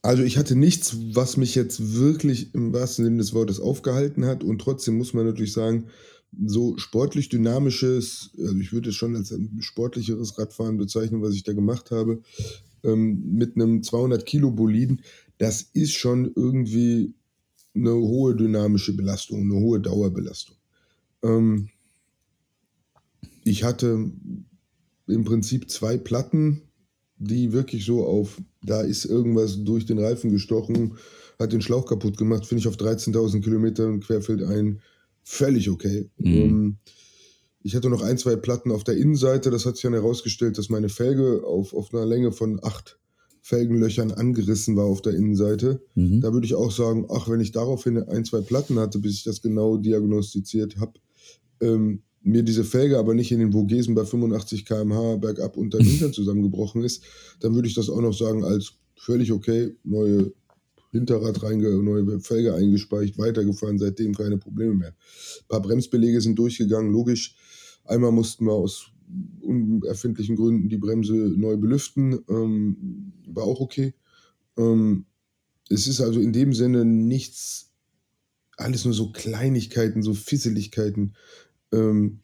also 0.01 0.21
ich 0.23 0.37
hatte 0.37 0.57
nichts, 0.57 0.97
was 1.13 1.37
mich 1.37 1.55
jetzt 1.55 1.93
wirklich 1.95 2.53
im 2.53 2.73
wahrsten 2.73 3.05
Sinne 3.05 3.17
des 3.19 3.33
Wortes 3.33 3.61
aufgehalten 3.61 4.25
hat 4.25 4.43
und 4.43 4.59
trotzdem 4.59 4.97
muss 4.97 5.13
man 5.13 5.25
natürlich 5.25 5.53
sagen, 5.53 5.85
so 6.45 6.77
sportlich 6.77 7.29
dynamisches, 7.29 8.31
also 8.37 8.57
ich 8.57 8.73
würde 8.73 8.89
es 8.89 8.95
schon 8.95 9.15
als 9.15 9.31
ein 9.31 9.57
sportlicheres 9.61 10.37
Radfahren 10.37 10.77
bezeichnen, 10.77 11.21
was 11.21 11.35
ich 11.35 11.43
da 11.43 11.53
gemacht 11.53 11.91
habe, 11.91 12.21
ähm, 12.83 13.23
mit 13.33 13.55
einem 13.55 13.81
200 13.81 14.25
Kilo 14.25 14.51
Boliden, 14.51 15.01
das 15.37 15.61
ist 15.61 15.93
schon 15.93 16.31
irgendwie 16.35 17.13
eine 17.75 17.93
hohe 17.93 18.35
dynamische 18.35 18.95
Belastung, 18.95 19.41
eine 19.41 19.55
hohe 19.55 19.79
Dauerbelastung. 19.79 20.55
Ähm, 21.23 21.69
ich 23.43 23.63
hatte 23.63 24.11
im 25.07 25.23
Prinzip 25.23 25.69
zwei 25.69 25.97
Platten, 25.97 26.61
die 27.17 27.51
wirklich 27.51 27.85
so 27.85 28.05
auf, 28.05 28.41
da 28.63 28.81
ist 28.81 29.05
irgendwas 29.05 29.63
durch 29.63 29.85
den 29.85 29.99
Reifen 29.99 30.31
gestochen, 30.31 30.97
hat 31.39 31.51
den 31.51 31.61
Schlauch 31.61 31.85
kaputt 31.85 32.17
gemacht, 32.17 32.45
finde 32.45 32.61
ich 32.61 32.67
auf 32.67 32.77
13.000 32.77 33.41
Kilometern 33.41 33.99
querfeld 33.99 34.43
ein 34.43 34.81
völlig 35.23 35.69
okay. 35.69 36.09
Mhm. 36.17 36.33
Ähm, 36.33 36.77
ich 37.63 37.75
hatte 37.75 37.89
noch 37.89 38.01
ein, 38.01 38.17
zwei 38.17 38.35
Platten 38.35 38.71
auf 38.71 38.83
der 38.83 38.97
Innenseite, 38.97 39.49
das 39.49 39.65
hat 39.65 39.75
sich 39.75 39.83
dann 39.83 39.93
herausgestellt, 39.93 40.57
dass 40.57 40.69
meine 40.69 40.89
Felge 40.89 41.43
auf, 41.45 41.73
auf 41.73 41.93
einer 41.93 42.05
Länge 42.05 42.31
von 42.31 42.59
acht 42.61 42.99
Felgenlöchern 43.45 44.13
angerissen 44.13 44.77
war 44.77 44.85
auf 44.85 45.01
der 45.01 45.15
Innenseite. 45.15 45.81
Mhm. 45.95 46.21
Da 46.21 46.31
würde 46.31 46.45
ich 46.45 46.55
auch 46.55 46.71
sagen, 46.71 47.05
ach, 47.09 47.27
wenn 47.27 47.41
ich 47.41 47.51
daraufhin 47.51 47.97
ein, 47.97 48.23
zwei 48.23 48.39
Platten 48.39 48.79
hatte, 48.79 48.99
bis 48.99 49.15
ich 49.15 49.23
das 49.23 49.41
genau 49.41 49.75
diagnostiziert 49.75 50.77
habe, 50.77 50.93
ähm, 51.59 52.03
mir 52.21 52.43
diese 52.43 52.63
Felge 52.63 52.97
aber 52.97 53.13
nicht 53.13 53.33
in 53.33 53.39
den 53.39 53.51
Vogesen 53.51 53.95
bei 53.95 54.05
85 54.05 54.65
km/h 54.65 55.17
bergab 55.17 55.57
unter 55.57 55.77
den 55.77 55.87
Hintern 55.87 56.13
zusammengebrochen 56.13 56.83
ist, 56.83 57.03
dann 57.41 57.53
würde 57.53 57.67
ich 57.67 57.75
das 57.75 57.89
auch 57.89 57.99
noch 57.99 58.13
sagen 58.13 58.45
als 58.45 58.75
völlig 58.95 59.33
okay, 59.33 59.75
neue 59.83 60.31
Hinterrad 60.91 61.43
reinge, 61.43 61.69
neue 61.83 62.21
Felge 62.21 62.53
eingespeicht, 62.53 63.17
weitergefahren, 63.17 63.77
seitdem 63.77 64.15
keine 64.15 64.37
Probleme 64.37 64.73
mehr. 64.73 64.89
Ein 64.89 65.47
paar 65.49 65.61
Bremsbelege 65.61 66.21
sind 66.21 66.39
durchgegangen, 66.39 66.93
logisch. 66.93 67.35
Einmal 67.83 68.13
mussten 68.13 68.45
wir 68.45 68.53
aus 68.53 68.92
unerfindlichen 69.41 70.35
Gründen 70.35 70.69
die 70.69 70.77
Bremse 70.77 71.13
neu 71.13 71.57
belüften, 71.57 72.19
ähm, 72.29 73.13
war 73.27 73.43
auch 73.43 73.59
okay. 73.59 73.93
Ähm, 74.57 75.05
es 75.69 75.87
ist 75.87 76.01
also 76.01 76.19
in 76.19 76.33
dem 76.33 76.53
Sinne 76.53 76.85
nichts, 76.85 77.71
alles 78.57 78.85
nur 78.85 78.93
so 78.93 79.11
Kleinigkeiten, 79.11 80.03
so 80.03 80.13
Fisseligkeiten, 80.13 81.15
ähm, 81.71 82.19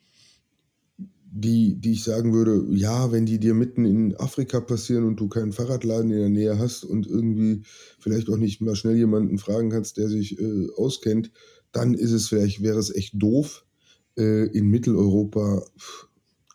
die, 1.31 1.75
die 1.79 1.91
ich 1.91 2.03
sagen 2.03 2.33
würde, 2.33 2.65
ja, 2.71 3.11
wenn 3.11 3.25
die 3.25 3.39
dir 3.39 3.53
mitten 3.53 3.85
in 3.85 4.15
Afrika 4.15 4.59
passieren 4.59 5.05
und 5.05 5.19
du 5.19 5.27
keinen 5.27 5.51
Fahrradladen 5.51 6.11
in 6.11 6.17
der 6.17 6.29
Nähe 6.29 6.57
hast 6.57 6.83
und 6.83 7.05
irgendwie 7.05 7.61
vielleicht 7.99 8.29
auch 8.29 8.37
nicht 8.37 8.61
mal 8.61 8.75
schnell 8.75 8.95
jemanden 8.95 9.37
fragen 9.37 9.69
kannst, 9.69 9.97
der 9.97 10.09
sich 10.09 10.39
äh, 10.39 10.67
auskennt, 10.75 11.31
dann 11.71 11.93
ist 11.93 12.11
es 12.11 12.27
vielleicht, 12.27 12.63
wäre 12.63 12.79
es 12.79 12.93
echt 12.93 13.13
doof. 13.15 13.65
Äh, 14.17 14.47
in 14.47 14.69
Mitteleuropa 14.69 15.63
pff, 15.77 16.08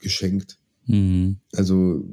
geschenkt. 0.04 0.60
Mhm. 0.86 1.38
Also 1.52 2.04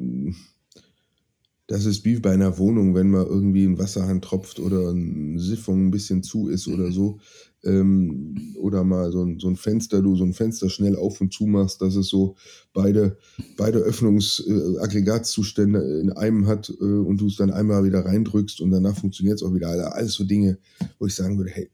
das 1.71 1.85
ist 1.85 2.03
wie 2.03 2.19
bei 2.19 2.31
einer 2.31 2.57
Wohnung, 2.57 2.95
wenn 2.95 3.11
mal 3.11 3.25
irgendwie 3.25 3.63
ein 3.63 3.77
Wasserhahn 3.77 4.21
tropft 4.21 4.59
oder 4.59 4.89
eine 4.89 5.39
Siphon 5.39 5.87
ein 5.87 5.91
bisschen 5.91 6.21
zu 6.21 6.49
ist 6.49 6.67
oder 6.67 6.91
so. 6.91 7.21
Ähm, 7.63 8.55
oder 8.59 8.83
mal 8.83 9.09
so 9.11 9.23
ein, 9.23 9.39
so 9.39 9.47
ein 9.47 9.55
Fenster, 9.55 10.01
du 10.01 10.15
so 10.15 10.23
ein 10.25 10.33
Fenster 10.33 10.67
schnell 10.69 10.97
auf 10.97 11.21
und 11.21 11.31
zu 11.31 11.45
machst, 11.45 11.81
dass 11.81 11.95
es 11.95 12.07
so 12.07 12.35
beide, 12.73 13.17
beide 13.55 13.77
Öffnungsaggregatzustände 13.79 15.79
äh, 15.79 16.01
in 16.01 16.11
einem 16.11 16.47
hat 16.47 16.73
äh, 16.81 16.83
und 16.83 17.21
du 17.21 17.27
es 17.27 17.37
dann 17.37 17.51
einmal 17.51 17.85
wieder 17.85 18.03
reindrückst 18.03 18.59
und 18.61 18.71
danach 18.71 18.97
funktioniert 18.97 19.35
es 19.35 19.43
auch 19.43 19.53
wieder. 19.53 19.67
Also 19.69 19.85
alles 19.85 20.13
so 20.13 20.23
Dinge, 20.23 20.57
wo 20.97 21.05
ich 21.05 21.13
sagen 21.13 21.37
würde, 21.37 21.51
hey, 21.51 21.69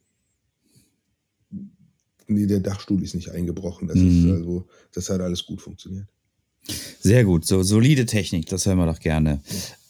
nee, 2.27 2.45
der 2.45 2.59
Dachstuhl 2.59 3.01
ist 3.03 3.15
nicht 3.15 3.29
eingebrochen. 3.31 3.87
Das 3.87 3.97
Mhm. 3.97 4.07
ist 4.25 4.31
also, 4.31 4.67
das 4.93 5.09
hat 5.09 5.21
alles 5.21 5.45
gut 5.45 5.61
funktioniert. 5.61 6.07
Sehr 6.99 7.23
gut, 7.23 7.45
so 7.45 7.63
solide 7.63 8.05
Technik, 8.05 8.47
das 8.47 8.65
hören 8.65 8.77
wir 8.77 8.85
doch 8.85 8.99
gerne. 8.99 9.41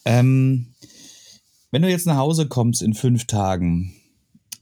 Ähm, 0.05 0.67
wenn 1.71 1.81
du 1.81 1.89
jetzt 1.89 2.05
nach 2.05 2.17
Hause 2.17 2.47
kommst 2.47 2.81
in 2.81 2.93
fünf 2.93 3.25
Tagen 3.25 3.93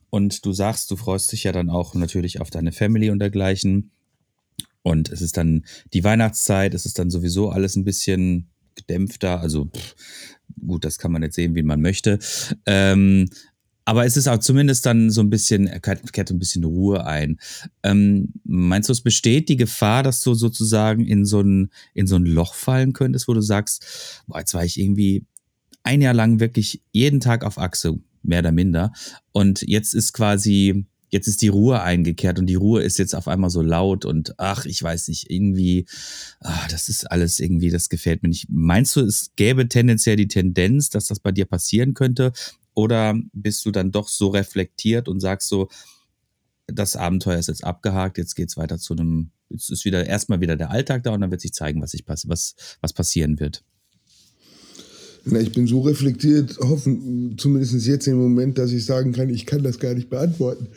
und 0.10 0.46
du 0.46 0.54
sagst, 0.54 0.90
du 0.92 0.96
freust 0.96 1.32
dich 1.32 1.44
ja 1.44 1.52
dann 1.52 1.70
auch 1.70 1.94
natürlich 1.94 2.40
auf 2.40 2.50
deine 2.50 2.72
Family 2.72 3.10
und 3.10 3.20
dergleichen 3.20 3.92
und 4.82 5.10
es 5.10 5.22
ist 5.22 5.36
dann 5.38 5.66
die 5.94 6.04
Weihnachtszeit, 6.04 6.74
es 6.74 6.86
ist 6.86 6.98
dann 7.00 7.10
sowieso 7.10 7.50
alles 7.50 7.76
ein 7.76 7.84
bisschen 7.84 8.48
gedämpfter, 8.76 9.42
also 9.42 9.66
pff, 9.66 9.96
gut, 10.66 10.86
das 10.86 10.98
kann 10.98 11.12
man 11.12 11.22
jetzt 11.24 11.36
sehen, 11.36 11.54
wie 11.56 11.64
man 11.64 11.82
möchte. 11.82 12.20
Ähm, 12.66 13.30
aber 13.86 14.06
es 14.06 14.18
ist 14.18 14.28
auch 14.28 14.40
zumindest 14.40 14.86
dann 14.88 15.12
so 15.12 15.22
ein 15.22 15.30
bisschen, 15.30 15.70
kehrt 15.82 16.32
ein 16.32 16.40
bisschen 16.40 16.64
Ruhe 16.64 17.06
ein. 17.06 17.40
Ähm, 17.84 18.34
meinst 18.44 18.90
du, 18.90 18.94
es 18.94 19.02
besteht 19.02 19.48
die 19.48 19.58
Gefahr, 19.58 20.02
dass 20.02 20.22
du 20.22 20.34
sozusagen 20.34 21.06
in 21.06 21.24
so 21.24 21.42
ein, 21.42 21.70
in 21.94 22.08
so 22.08 22.16
ein 22.16 22.26
Loch 22.26 22.56
fallen 22.56 22.94
könntest, 22.94 23.28
wo 23.28 23.34
du 23.34 23.42
sagst, 23.42 24.24
boah, 24.28 24.40
jetzt 24.40 24.56
war 24.56 24.66
ich 24.66 24.80
irgendwie 24.80 25.24
ein 25.84 26.02
Jahr 26.02 26.16
lang 26.16 26.40
wirklich 26.40 26.82
jeden 26.92 27.20
Tag 27.20 27.46
auf 27.46 27.60
Achse, 27.60 28.00
mehr 28.24 28.40
oder 28.40 28.52
minder. 28.52 28.92
Und 29.32 29.62
jetzt 29.62 29.94
ist 29.94 30.14
quasi, 30.14 30.88
jetzt 31.12 31.28
ist 31.28 31.44
die 31.44 31.48
Ruhe 31.50 31.80
eingekehrt 31.84 32.40
und 32.40 32.48
die 32.48 32.56
Ruhe 32.56 32.82
ist 32.82 32.98
jetzt 32.98 33.14
auf 33.14 33.28
einmal 33.28 33.52
so 33.52 33.62
laut 33.62 34.04
und 34.04 34.34
ach, 34.40 34.66
ich 34.66 34.82
weiß 34.82 35.10
nicht, 35.10 35.30
irgendwie, 35.30 35.86
ah, 36.40 36.68
das 36.72 36.90
ist 36.90 37.12
alles 37.12 37.40
irgendwie, 37.40 37.70
das 37.70 37.90
gefällt 37.90 38.24
mir 38.24 38.30
nicht. 38.30 38.48
Meinst 38.50 38.96
du, 38.96 39.02
es 39.02 39.30
gäbe 39.36 39.70
tendenziell 39.70 40.16
die 40.16 40.28
Tendenz, 40.28 40.90
dass 40.90 41.06
das 41.06 41.20
bei 41.20 41.32
dir 41.32 41.46
passieren 41.46 41.94
könnte? 41.94 42.34
Oder 42.76 43.20
bist 43.34 43.66
du 43.66 43.72
dann 43.72 43.92
doch 43.92 44.08
so 44.08 44.28
reflektiert 44.28 45.08
und 45.08 45.20
sagst 45.20 45.50
so, 45.50 45.70
das 46.68 46.96
Abenteuer 46.96 47.40
ist 47.40 47.48
jetzt 47.48 47.64
abgehakt, 47.64 48.18
jetzt 48.18 48.36
geht's 48.36 48.58
weiter 48.58 48.78
zu 48.78 48.94
einem, 48.94 49.32
jetzt 49.50 49.70
ist 49.72 49.86
wieder 49.86 50.06
erstmal 50.06 50.42
wieder 50.42 50.56
der 50.56 50.72
Alltag 50.72 51.04
da 51.04 51.12
und 51.14 51.22
dann 51.22 51.32
wird 51.32 51.42
sich 51.42 51.54
zeigen, 51.54 51.82
was, 51.82 51.92
sich 51.92 52.06
pass 52.06 52.28
was, 52.28 52.56
was 52.82 52.94
passieren 52.94 53.40
wird. 53.40 53.64
Na, 55.26 55.40
ich 55.40 55.54
bin 55.54 55.66
so 55.66 55.82
reflektiert, 55.82 56.60
hoffen, 56.60 57.36
zumindest 57.40 57.74
jetzt 57.88 58.08
im 58.08 58.18
Moment, 58.18 58.58
dass 58.60 58.72
ich 58.72 58.86
sagen 58.86 59.12
kann, 59.12 59.30
ich 59.30 59.46
kann 59.48 59.64
das 59.64 59.80
gar 59.80 59.94
nicht 59.96 60.10
beantworten, 60.10 60.68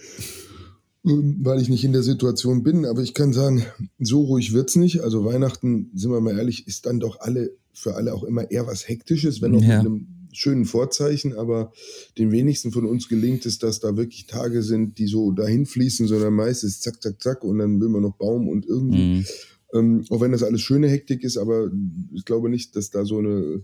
Ähm, 1.06 1.38
weil 1.42 1.60
ich 1.60 1.68
nicht 1.68 1.84
in 1.84 1.92
der 1.92 2.02
Situation 2.02 2.62
bin. 2.62 2.84
Aber 2.84 3.02
ich 3.02 3.14
kann 3.14 3.32
sagen, 3.32 3.64
so 3.98 4.22
ruhig 4.22 4.52
wird's 4.52 4.74
nicht. 4.74 5.00
Also 5.00 5.24
Weihnachten, 5.24 5.90
sind 5.94 6.10
wir 6.10 6.20
mal 6.20 6.36
ehrlich, 6.36 6.66
ist 6.66 6.86
dann 6.86 6.98
doch 6.98 7.20
alle, 7.20 7.50
für 7.72 7.94
alle 7.94 8.12
auch 8.12 8.24
immer 8.24 8.50
eher 8.50 8.66
was 8.66 8.88
Hektisches, 8.88 9.40
wenn 9.40 9.54
auch 9.54 9.62
Ja. 9.62 9.76
mit 9.82 9.86
einem 9.86 10.06
schönen 10.32 10.64
Vorzeichen. 10.64 11.34
Aber 11.34 11.72
den 12.16 12.30
wenigsten 12.30 12.72
von 12.72 12.84
uns 12.86 13.08
gelingt 13.08 13.46
es, 13.46 13.58
dass 13.58 13.80
da 13.80 13.96
wirklich 13.96 14.26
Tage 14.26 14.62
sind, 14.62 14.98
die 14.98 15.06
so 15.06 15.32
dahin 15.32 15.66
fließen, 15.66 16.06
sondern 16.06 16.34
meistens 16.34 16.80
zack, 16.80 17.02
zack, 17.02 17.22
zack 17.22 17.44
und 17.44 17.58
dann 17.58 17.80
will 17.80 17.88
man 17.88 18.02
noch 18.02 18.16
Baum 18.16 18.48
und 18.48 18.66
irgendwie. 18.66 19.18
Mhm. 19.18 19.26
Ähm, 19.74 20.04
auch 20.10 20.20
wenn 20.20 20.32
das 20.32 20.42
alles 20.42 20.62
schöne 20.62 20.88
Hektik 20.88 21.22
ist, 21.22 21.36
aber 21.36 21.70
ich 22.14 22.24
glaube 22.24 22.48
nicht, 22.48 22.74
dass 22.74 22.90
da 22.90 23.04
so 23.04 23.18
eine 23.18 23.62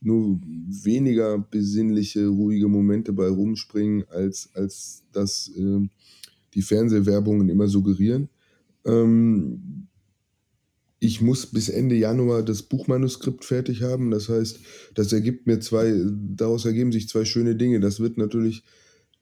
nur 0.00 0.40
weniger 0.84 1.38
besinnliche, 1.38 2.26
ruhige 2.26 2.68
Momente 2.68 3.12
bei 3.12 3.28
rumspringen, 3.28 4.04
als, 4.08 4.50
als 4.54 5.02
das 5.12 5.50
ähm, 5.56 5.90
die 6.54 6.62
Fernsehwerbungen 6.62 7.48
immer 7.48 7.68
suggerieren. 7.68 8.28
Ähm, 8.84 9.88
ich 10.98 11.20
muss 11.20 11.46
bis 11.46 11.68
Ende 11.68 11.94
Januar 11.94 12.42
das 12.42 12.62
Buchmanuskript 12.62 13.44
fertig 13.44 13.82
haben. 13.82 14.10
Das 14.10 14.28
heißt, 14.28 14.60
das 14.94 15.12
ergibt 15.12 15.46
mir 15.46 15.60
zwei, 15.60 15.94
daraus 16.34 16.64
ergeben 16.64 16.92
sich 16.92 17.08
zwei 17.08 17.24
schöne 17.24 17.54
Dinge. 17.54 17.80
Das 17.80 18.00
wird 18.00 18.16
natürlich 18.16 18.62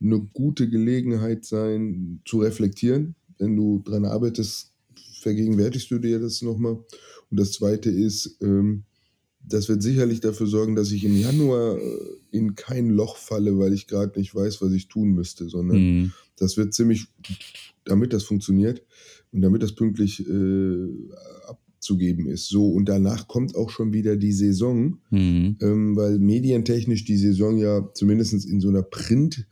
eine 0.01 0.20
gute 0.20 0.68
Gelegenheit 0.68 1.45
sein, 1.45 2.20
zu 2.25 2.39
reflektieren. 2.39 3.16
Wenn 3.39 3.57
du 3.57 3.81
dran 3.85 4.05
arbeitest, 4.05 4.72
vergegenwärtigst 5.20 5.91
du 5.91 5.99
dir 5.99 6.20
das 6.20 6.43
nochmal. 6.43 6.75
Und 7.31 7.41
das 7.41 7.53
zweite 7.53 7.91
ist, 7.91 8.37
ähm, 8.41 8.85
das 9.47 9.68
wird 9.68 9.83
sicherlich 9.83 10.20
dafür 10.20 10.47
sorgen, 10.47 10.75
dass 10.77 10.93
ich 10.93 11.05
im 11.05 11.16
Januar 11.16 11.77
äh, 11.79 11.99
in 12.31 12.55
kein 12.55 12.91
Loch 12.91 13.16
falle, 13.16 13.59
weil 13.59 13.72
ich 13.72 13.87
gerade 13.87 14.18
nicht 14.18 14.35
weiß, 14.35 14.62
was 14.62 14.72
ich 14.72 14.89
tun 14.89 15.11
müsste, 15.11 15.49
sondern 15.49 15.79
Mhm. 15.79 16.12
das 16.37 16.57
wird 16.57 16.72
ziemlich, 16.72 17.07
damit 17.85 18.12
das 18.12 18.22
funktioniert 18.25 18.83
und 19.33 19.43
damit 19.43 19.62
das 19.62 19.72
pünktlich 19.75 20.27
äh, 20.29 20.89
abzugeben 21.85 22.26
ist. 22.26 22.49
So, 22.49 22.66
und 22.68 22.89
danach 22.89 23.28
kommt 23.28 23.55
auch 23.55 23.68
schon 23.70 23.93
wieder 23.93 24.16
die 24.16 24.32
Saison, 24.32 24.99
Mhm. 25.11 25.57
ähm, 25.61 25.95
weil 25.97 26.18
medientechnisch 26.18 27.05
die 27.05 27.18
Saison 27.18 27.59
ja 27.59 27.87
zumindest 27.95 28.47
in 28.47 28.61
so 28.61 28.68
einer 28.68 28.82
Print- 28.82 29.47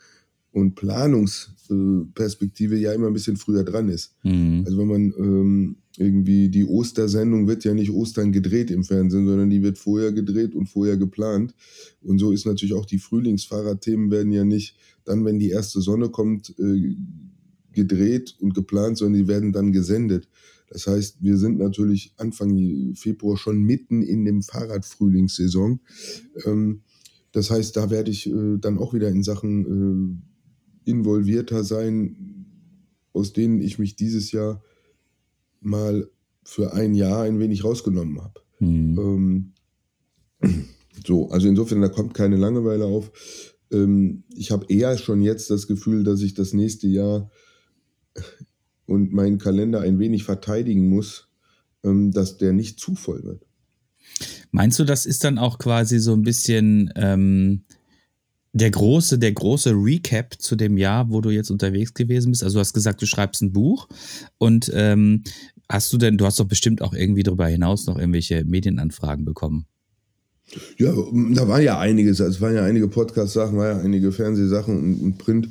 und 0.52 0.74
Planungsperspektive 0.74 2.78
ja 2.78 2.92
immer 2.92 3.08
ein 3.08 3.12
bisschen 3.12 3.36
früher 3.36 3.64
dran 3.64 3.88
ist. 3.88 4.14
Mhm. 4.22 4.62
Also 4.64 4.78
wenn 4.78 4.88
man 4.88 5.12
ähm, 5.18 5.76
irgendwie 5.98 6.48
die 6.48 6.64
Ostersendung 6.64 7.48
wird 7.48 7.64
ja 7.64 7.74
nicht 7.74 7.90
Ostern 7.90 8.32
gedreht 8.32 8.70
im 8.70 8.84
Fernsehen, 8.84 9.26
sondern 9.26 9.50
die 9.50 9.62
wird 9.62 9.76
vorher 9.78 10.12
gedreht 10.12 10.54
und 10.54 10.66
vorher 10.66 10.96
geplant. 10.96 11.54
Und 12.02 12.18
so 12.18 12.32
ist 12.32 12.46
natürlich 12.46 12.74
auch 12.74 12.86
die 12.86 12.98
Frühlingsfahrradthemen 12.98 14.10
werden 14.10 14.32
ja 14.32 14.44
nicht 14.44 14.74
dann, 15.04 15.22
wenn 15.24 15.38
die 15.38 15.50
erste 15.50 15.82
Sonne 15.82 16.08
kommt, 16.08 16.54
äh, 16.58 16.96
gedreht 17.72 18.36
und 18.40 18.54
geplant, 18.54 18.98
sondern 18.98 19.20
die 19.20 19.28
werden 19.28 19.52
dann 19.52 19.72
gesendet. 19.72 20.28
Das 20.72 20.86
heißt, 20.86 21.22
wir 21.22 21.36
sind 21.36 21.58
natürlich 21.58 22.14
Anfang 22.16 22.94
Februar 22.94 23.36
schon 23.36 23.62
mitten 23.62 24.02
in 24.02 24.24
dem 24.24 24.42
Fahrradfrühlingssaison. 24.42 25.80
Ähm, 26.46 26.82
das 27.32 27.50
heißt, 27.50 27.76
da 27.76 27.90
werde 27.90 28.10
ich 28.10 28.28
äh, 28.28 28.58
dann 28.58 28.78
auch 28.78 28.94
wieder 28.94 29.08
in 29.08 29.22
Sachen 29.22 30.22
äh, 30.84 30.90
involvierter 30.90 31.64
sein, 31.64 32.46
aus 33.12 33.32
denen 33.32 33.60
ich 33.60 33.78
mich 33.78 33.96
dieses 33.96 34.32
Jahr 34.32 34.62
mal 35.60 36.10
für 36.44 36.72
ein 36.72 36.94
Jahr 36.94 37.22
ein 37.22 37.38
wenig 37.38 37.64
rausgenommen 37.64 38.20
habe. 38.20 38.40
Mhm. 38.60 39.52
Ähm, 40.42 40.72
so, 41.06 41.28
also 41.30 41.48
insofern, 41.48 41.80
da 41.80 41.88
kommt 41.88 42.14
keine 42.14 42.36
Langeweile 42.36 42.86
auf. 42.86 43.12
Ähm, 43.70 44.24
ich 44.34 44.50
habe 44.50 44.66
eher 44.68 44.96
schon 44.98 45.22
jetzt 45.22 45.50
das 45.50 45.66
Gefühl, 45.66 46.04
dass 46.04 46.22
ich 46.22 46.34
das 46.34 46.52
nächste 46.52 46.88
Jahr 46.88 47.30
und 48.92 49.12
meinen 49.12 49.38
Kalender 49.38 49.80
ein 49.80 49.98
wenig 49.98 50.24
verteidigen 50.24 50.90
muss, 50.90 51.28
ähm, 51.82 52.12
dass 52.12 52.36
der 52.36 52.52
nicht 52.52 52.78
zu 52.78 52.94
voll 52.94 53.24
wird. 53.24 53.46
Meinst 54.50 54.78
du, 54.78 54.84
das 54.84 55.06
ist 55.06 55.24
dann 55.24 55.38
auch 55.38 55.58
quasi 55.58 55.98
so 55.98 56.12
ein 56.12 56.22
bisschen 56.22 56.92
ähm, 56.96 57.64
der 58.52 58.70
große, 58.70 59.18
der 59.18 59.32
große 59.32 59.70
Recap 59.70 60.34
zu 60.38 60.56
dem 60.56 60.76
Jahr, 60.76 61.10
wo 61.10 61.22
du 61.22 61.30
jetzt 61.30 61.50
unterwegs 61.50 61.94
gewesen 61.94 62.32
bist? 62.32 62.44
Also 62.44 62.56
du 62.56 62.60
hast 62.60 62.74
gesagt, 62.74 63.00
du 63.00 63.06
schreibst 63.06 63.40
ein 63.40 63.52
Buch 63.52 63.88
und 64.36 64.70
ähm, 64.74 65.24
hast 65.70 65.90
du 65.92 65.96
denn, 65.96 66.18
du 66.18 66.26
hast 66.26 66.38
doch 66.38 66.44
bestimmt 66.44 66.82
auch 66.82 66.92
irgendwie 66.92 67.22
darüber 67.22 67.46
hinaus 67.48 67.86
noch 67.86 67.98
irgendwelche 67.98 68.44
Medienanfragen 68.44 69.24
bekommen. 69.24 69.64
Ja, 70.76 70.92
da 70.92 71.48
war 71.48 71.62
ja 71.62 71.78
einiges. 71.78 72.20
Also 72.20 72.34
Es 72.34 72.40
waren 72.42 72.54
ja 72.54 72.64
einige 72.64 72.88
Podcast-Sachen, 72.88 73.56
war 73.56 73.68
ja 73.68 73.80
einige 73.80 74.12
Fernsehsachen 74.12 74.76
und, 74.76 75.00
und 75.00 75.16
Print. 75.16 75.48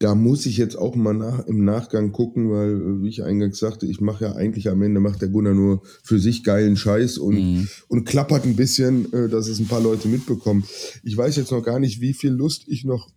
Da 0.00 0.14
muss 0.14 0.44
ich 0.44 0.56
jetzt 0.56 0.76
auch 0.76 0.96
mal 0.96 1.14
nach, 1.14 1.46
im 1.46 1.64
Nachgang 1.64 2.10
gucken, 2.12 2.50
weil, 2.50 3.02
wie 3.02 3.08
ich 3.08 3.22
eingangs 3.22 3.58
sagte, 3.58 3.86
ich 3.86 4.00
mache 4.00 4.24
ja 4.24 4.32
eigentlich 4.34 4.68
am 4.68 4.82
Ende, 4.82 5.00
macht 5.00 5.22
der 5.22 5.28
Gunnar 5.28 5.54
nur 5.54 5.82
für 6.02 6.18
sich 6.18 6.42
geilen 6.42 6.76
Scheiß 6.76 7.16
und, 7.18 7.36
Mhm. 7.36 7.68
und 7.88 8.04
klappert 8.04 8.44
ein 8.44 8.56
bisschen, 8.56 9.10
äh, 9.12 9.28
dass 9.28 9.46
es 9.48 9.60
ein 9.60 9.68
paar 9.68 9.80
Leute 9.80 10.08
mitbekommen. 10.08 10.64
Ich 11.04 11.16
weiß 11.16 11.36
jetzt 11.36 11.52
noch 11.52 11.62
gar 11.62 11.78
nicht, 11.78 12.00
wie 12.00 12.12
viel 12.12 12.32
Lust 12.32 12.64
ich 12.66 12.84
noch 12.84 13.08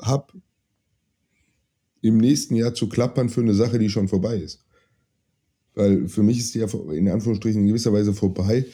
habe, 0.00 0.34
im 2.02 2.18
nächsten 2.18 2.54
Jahr 2.54 2.74
zu 2.74 2.88
klappern 2.88 3.28
für 3.30 3.40
eine 3.40 3.54
Sache, 3.54 3.78
die 3.78 3.88
schon 3.88 4.06
vorbei 4.06 4.36
ist. 4.38 4.60
Weil 5.78 6.08
für 6.08 6.24
mich 6.24 6.40
ist 6.40 6.56
die 6.56 6.58
ja 6.58 6.66
in 6.92 7.08
Anführungsstrichen 7.08 7.62
in 7.62 7.68
gewisser 7.68 7.92
Weise 7.92 8.12
vorbei. 8.12 8.66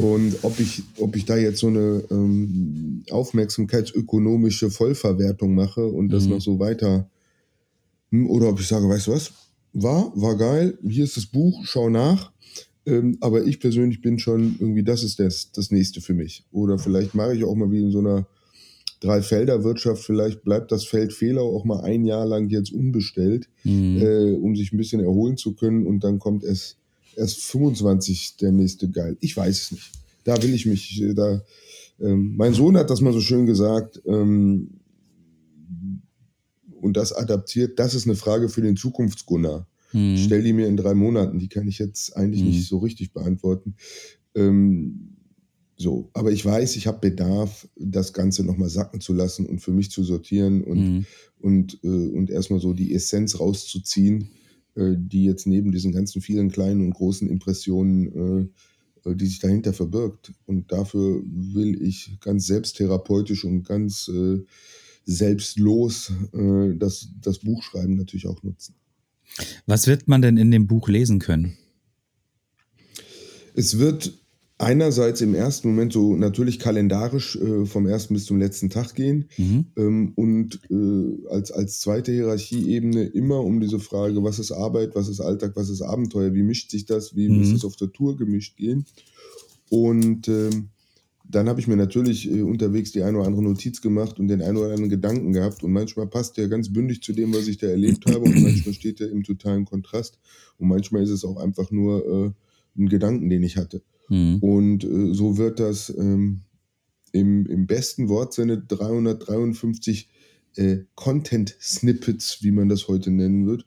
Und 0.00 0.36
ob 0.42 0.60
ich, 0.60 0.84
ob 0.98 1.16
ich 1.16 1.24
da 1.24 1.36
jetzt 1.36 1.58
so 1.58 1.66
eine 1.66 2.04
ähm, 2.12 3.02
aufmerksamkeitsökonomische 3.10 4.70
Vollverwertung 4.70 5.52
mache 5.56 5.84
und 5.84 6.10
das 6.10 6.24
Mhm. 6.26 6.30
noch 6.30 6.40
so 6.40 6.60
weiter, 6.60 7.10
hm, 8.12 8.30
oder 8.30 8.50
ob 8.50 8.60
ich 8.60 8.68
sage, 8.68 8.88
weißt 8.88 9.08
du 9.08 9.12
was, 9.12 9.32
war, 9.72 10.12
war 10.14 10.36
geil, 10.36 10.78
hier 10.88 11.02
ist 11.02 11.16
das 11.16 11.26
Buch, 11.26 11.62
schau 11.64 11.90
nach. 11.90 12.30
Ähm, 12.86 13.18
aber 13.20 13.44
ich 13.44 13.58
persönlich 13.58 14.00
bin 14.00 14.20
schon 14.20 14.54
irgendwie, 14.60 14.84
das 14.84 15.02
ist 15.02 15.18
das, 15.18 15.50
das 15.50 15.72
nächste 15.72 16.00
für 16.00 16.14
mich. 16.14 16.44
Oder 16.52 16.78
vielleicht 16.78 17.16
mache 17.16 17.34
ich 17.34 17.42
auch 17.42 17.56
mal 17.56 17.72
wie 17.72 17.80
in 17.80 17.90
so 17.90 17.98
einer 17.98 18.28
Drei-Felder-Wirtschaft, 19.04 20.02
vielleicht 20.02 20.42
bleibt 20.44 20.72
das 20.72 20.84
Feld 20.84 21.12
Fehler 21.12 21.42
auch 21.42 21.64
mal 21.64 21.80
ein 21.82 22.04
Jahr 22.04 22.26
lang 22.26 22.48
jetzt 22.48 22.72
unbestellt 22.72 23.48
Mhm. 23.64 23.98
äh, 24.02 24.32
um 24.34 24.56
sich 24.56 24.72
ein 24.72 24.78
bisschen 24.78 25.00
erholen 25.02 25.36
zu 25.36 25.54
können 25.54 25.86
und 25.86 26.04
dann 26.04 26.18
kommt 26.18 26.42
erst, 26.44 26.76
erst 27.16 27.40
25 27.42 28.36
der 28.38 28.52
nächste 28.52 28.90
geil. 28.90 29.16
Ich 29.20 29.36
weiß 29.36 29.60
es 29.62 29.72
nicht. 29.72 29.90
Da 30.24 30.42
will 30.42 30.54
ich 30.54 30.66
mich, 30.66 31.00
äh, 31.02 31.14
da 31.14 31.42
Ähm, 32.00 32.34
mein 32.36 32.54
Sohn 32.54 32.76
hat 32.76 32.90
das 32.90 33.00
mal 33.00 33.12
so 33.12 33.20
schön 33.20 33.46
gesagt 33.46 34.02
ähm, 34.04 34.80
und 36.80 36.96
das 36.96 37.12
adaptiert. 37.12 37.78
Das 37.78 37.94
ist 37.94 38.06
eine 38.06 38.16
Frage 38.16 38.48
für 38.48 38.62
den 38.62 38.76
Zukunftsgunnar. 38.76 39.68
Mhm. 39.92 40.16
Stell 40.16 40.42
die 40.42 40.52
mir 40.52 40.66
in 40.66 40.76
drei 40.76 40.94
Monaten. 40.94 41.38
Die 41.38 41.48
kann 41.48 41.68
ich 41.68 41.78
jetzt 41.78 42.16
eigentlich 42.16 42.42
Mhm. 42.42 42.48
nicht 42.48 42.66
so 42.68 42.78
richtig 42.78 43.12
beantworten. 43.12 43.76
Ähm, 44.34 45.13
so, 45.76 46.10
aber 46.12 46.30
ich 46.30 46.44
weiß, 46.44 46.76
ich 46.76 46.86
habe 46.86 47.00
Bedarf, 47.10 47.68
das 47.76 48.12
Ganze 48.12 48.44
nochmal 48.44 48.68
sacken 48.68 49.00
zu 49.00 49.12
lassen 49.12 49.46
und 49.46 49.60
für 49.60 49.72
mich 49.72 49.90
zu 49.90 50.04
sortieren 50.04 50.62
und, 50.62 50.78
Mhm. 50.78 51.06
und, 51.40 51.78
äh, 51.82 51.88
und 51.88 52.30
erstmal 52.30 52.60
so 52.60 52.72
die 52.72 52.94
Essenz 52.94 53.40
rauszuziehen, 53.40 54.28
äh, 54.76 54.94
die 54.96 55.24
jetzt 55.24 55.46
neben 55.46 55.72
diesen 55.72 55.92
ganzen 55.92 56.22
vielen 56.22 56.50
kleinen 56.50 56.80
und 56.84 56.94
großen 56.94 57.28
Impressionen, 57.28 58.50
äh, 59.04 59.10
äh, 59.10 59.16
die 59.16 59.26
sich 59.26 59.40
dahinter 59.40 59.72
verbirgt. 59.72 60.32
Und 60.46 60.70
dafür 60.70 61.22
will 61.26 61.82
ich 61.82 62.18
ganz 62.20 62.46
selbsttherapeutisch 62.46 63.44
und 63.44 63.64
ganz 63.64 64.08
äh, 64.08 64.44
selbstlos 65.04 66.12
äh, 66.32 66.76
das, 66.76 67.08
das 67.20 67.40
Buchschreiben 67.40 67.96
natürlich 67.96 68.26
auch 68.26 68.42
nutzen. 68.42 68.76
Was 69.66 69.86
wird 69.86 70.06
man 70.06 70.22
denn 70.22 70.36
in 70.36 70.50
dem 70.52 70.66
Buch 70.68 70.88
lesen 70.88 71.18
können? 71.18 71.56
Es 73.54 73.78
wird 73.78 74.12
einerseits 74.58 75.20
im 75.20 75.34
ersten 75.34 75.68
Moment 75.68 75.92
so 75.92 76.14
natürlich 76.16 76.58
kalendarisch 76.58 77.36
äh, 77.36 77.66
vom 77.66 77.86
ersten 77.86 78.14
bis 78.14 78.24
zum 78.24 78.38
letzten 78.38 78.70
Tag 78.70 78.94
gehen 78.94 79.28
Mhm. 79.36 79.66
ähm, 79.76 80.12
und 80.14 80.60
äh, 80.70 81.28
als, 81.28 81.50
als 81.50 81.80
zweite 81.80 82.12
Hierarchieebene 82.12 83.04
immer 83.04 83.40
um 83.40 83.60
diese 83.60 83.80
Frage, 83.80 84.22
was 84.22 84.38
ist 84.38 84.52
Arbeit, 84.52 84.94
was 84.94 85.08
ist 85.08 85.20
Alltag, 85.20 85.52
was 85.56 85.70
ist 85.70 85.82
Abenteuer, 85.82 86.34
wie 86.34 86.42
mischt 86.42 86.70
sich 86.70 86.86
das, 86.86 87.16
wie 87.16 87.28
Mhm. 87.28 87.38
muss 87.38 87.52
das 87.52 87.64
auf 87.64 87.76
der 87.76 87.92
Tour 87.92 88.16
gemischt 88.16 88.56
gehen. 88.56 88.84
Und 89.70 90.28
ähm, 90.28 90.68
dann 91.28 91.48
habe 91.48 91.58
ich 91.58 91.66
mir 91.66 91.76
natürlich 91.76 92.30
äh, 92.30 92.42
unterwegs 92.42 92.92
die 92.92 93.02
eine 93.02 93.18
oder 93.18 93.26
andere 93.26 93.42
Notiz 93.42 93.80
gemacht 93.80 94.20
und 94.20 94.28
den 94.28 94.42
einen 94.42 94.56
oder 94.58 94.66
anderen 94.66 94.90
Gedanken 94.90 95.32
gehabt. 95.32 95.64
Und 95.64 95.72
manchmal 95.72 96.06
passt 96.06 96.36
der 96.36 96.48
ganz 96.48 96.72
bündig 96.72 97.02
zu 97.02 97.12
dem, 97.12 97.32
was 97.32 97.48
ich 97.48 97.58
da 97.58 97.66
erlebt 97.66 98.06
habe. 98.06 98.24
Und 98.24 98.40
manchmal 98.42 98.74
steht 98.74 99.00
der 99.00 99.10
im 99.10 99.24
totalen 99.24 99.64
Kontrast. 99.64 100.18
Und 100.58 100.68
manchmal 100.68 101.02
ist 101.02 101.10
es 101.10 101.24
auch 101.24 101.38
einfach 101.38 101.70
nur 101.70 102.06
äh, 102.06 102.80
ein 102.80 102.88
Gedanken, 102.88 103.30
den 103.30 103.42
ich 103.42 103.56
hatte. 103.56 103.82
Mhm. 104.14 104.38
Und 104.40 104.84
äh, 104.84 105.12
so 105.12 105.36
wird 105.38 105.58
das 105.60 105.92
ähm, 105.96 106.42
im, 107.12 107.46
im 107.46 107.66
besten 107.66 108.08
Wortsinne 108.08 108.58
353 108.58 110.08
äh, 110.56 110.78
Content-Snippets, 110.94 112.38
wie 112.42 112.52
man 112.52 112.68
das 112.68 112.86
heute 112.88 113.10
nennen 113.10 113.46
wird. 113.46 113.66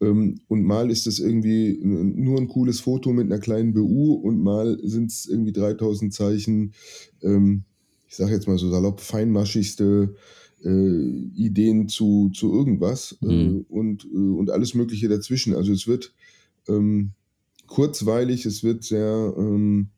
Ähm, 0.00 0.40
und 0.48 0.64
mal 0.64 0.90
ist 0.90 1.06
es 1.06 1.18
irgendwie 1.18 1.78
nur 1.82 2.38
ein 2.40 2.48
cooles 2.48 2.80
Foto 2.80 3.12
mit 3.12 3.26
einer 3.26 3.40
kleinen 3.40 3.74
BU 3.74 4.14
und 4.14 4.42
mal 4.42 4.78
sind 4.82 5.10
es 5.10 5.26
irgendwie 5.26 5.52
3000 5.52 6.14
Zeichen, 6.14 6.72
ähm, 7.22 7.64
ich 8.08 8.16
sage 8.16 8.32
jetzt 8.32 8.48
mal 8.48 8.58
so 8.58 8.70
salopp, 8.70 9.00
feinmaschigste 9.00 10.14
äh, 10.64 10.98
Ideen 11.34 11.88
zu, 11.88 12.30
zu 12.34 12.52
irgendwas 12.52 13.16
äh, 13.22 13.26
Mhm. 13.26 13.66
und, 13.68 14.04
äh, 14.04 14.16
und 14.16 14.50
alles 14.50 14.74
Mögliche 14.74 15.08
dazwischen. 15.08 15.54
Also 15.54 15.72
es 15.72 15.86
wird 15.86 16.12
ähm, 16.68 17.12
kurzweilig, 17.70 18.44
es 18.44 18.62
wird 18.62 18.84
sehr 18.84 19.32
ähm, 19.38 19.88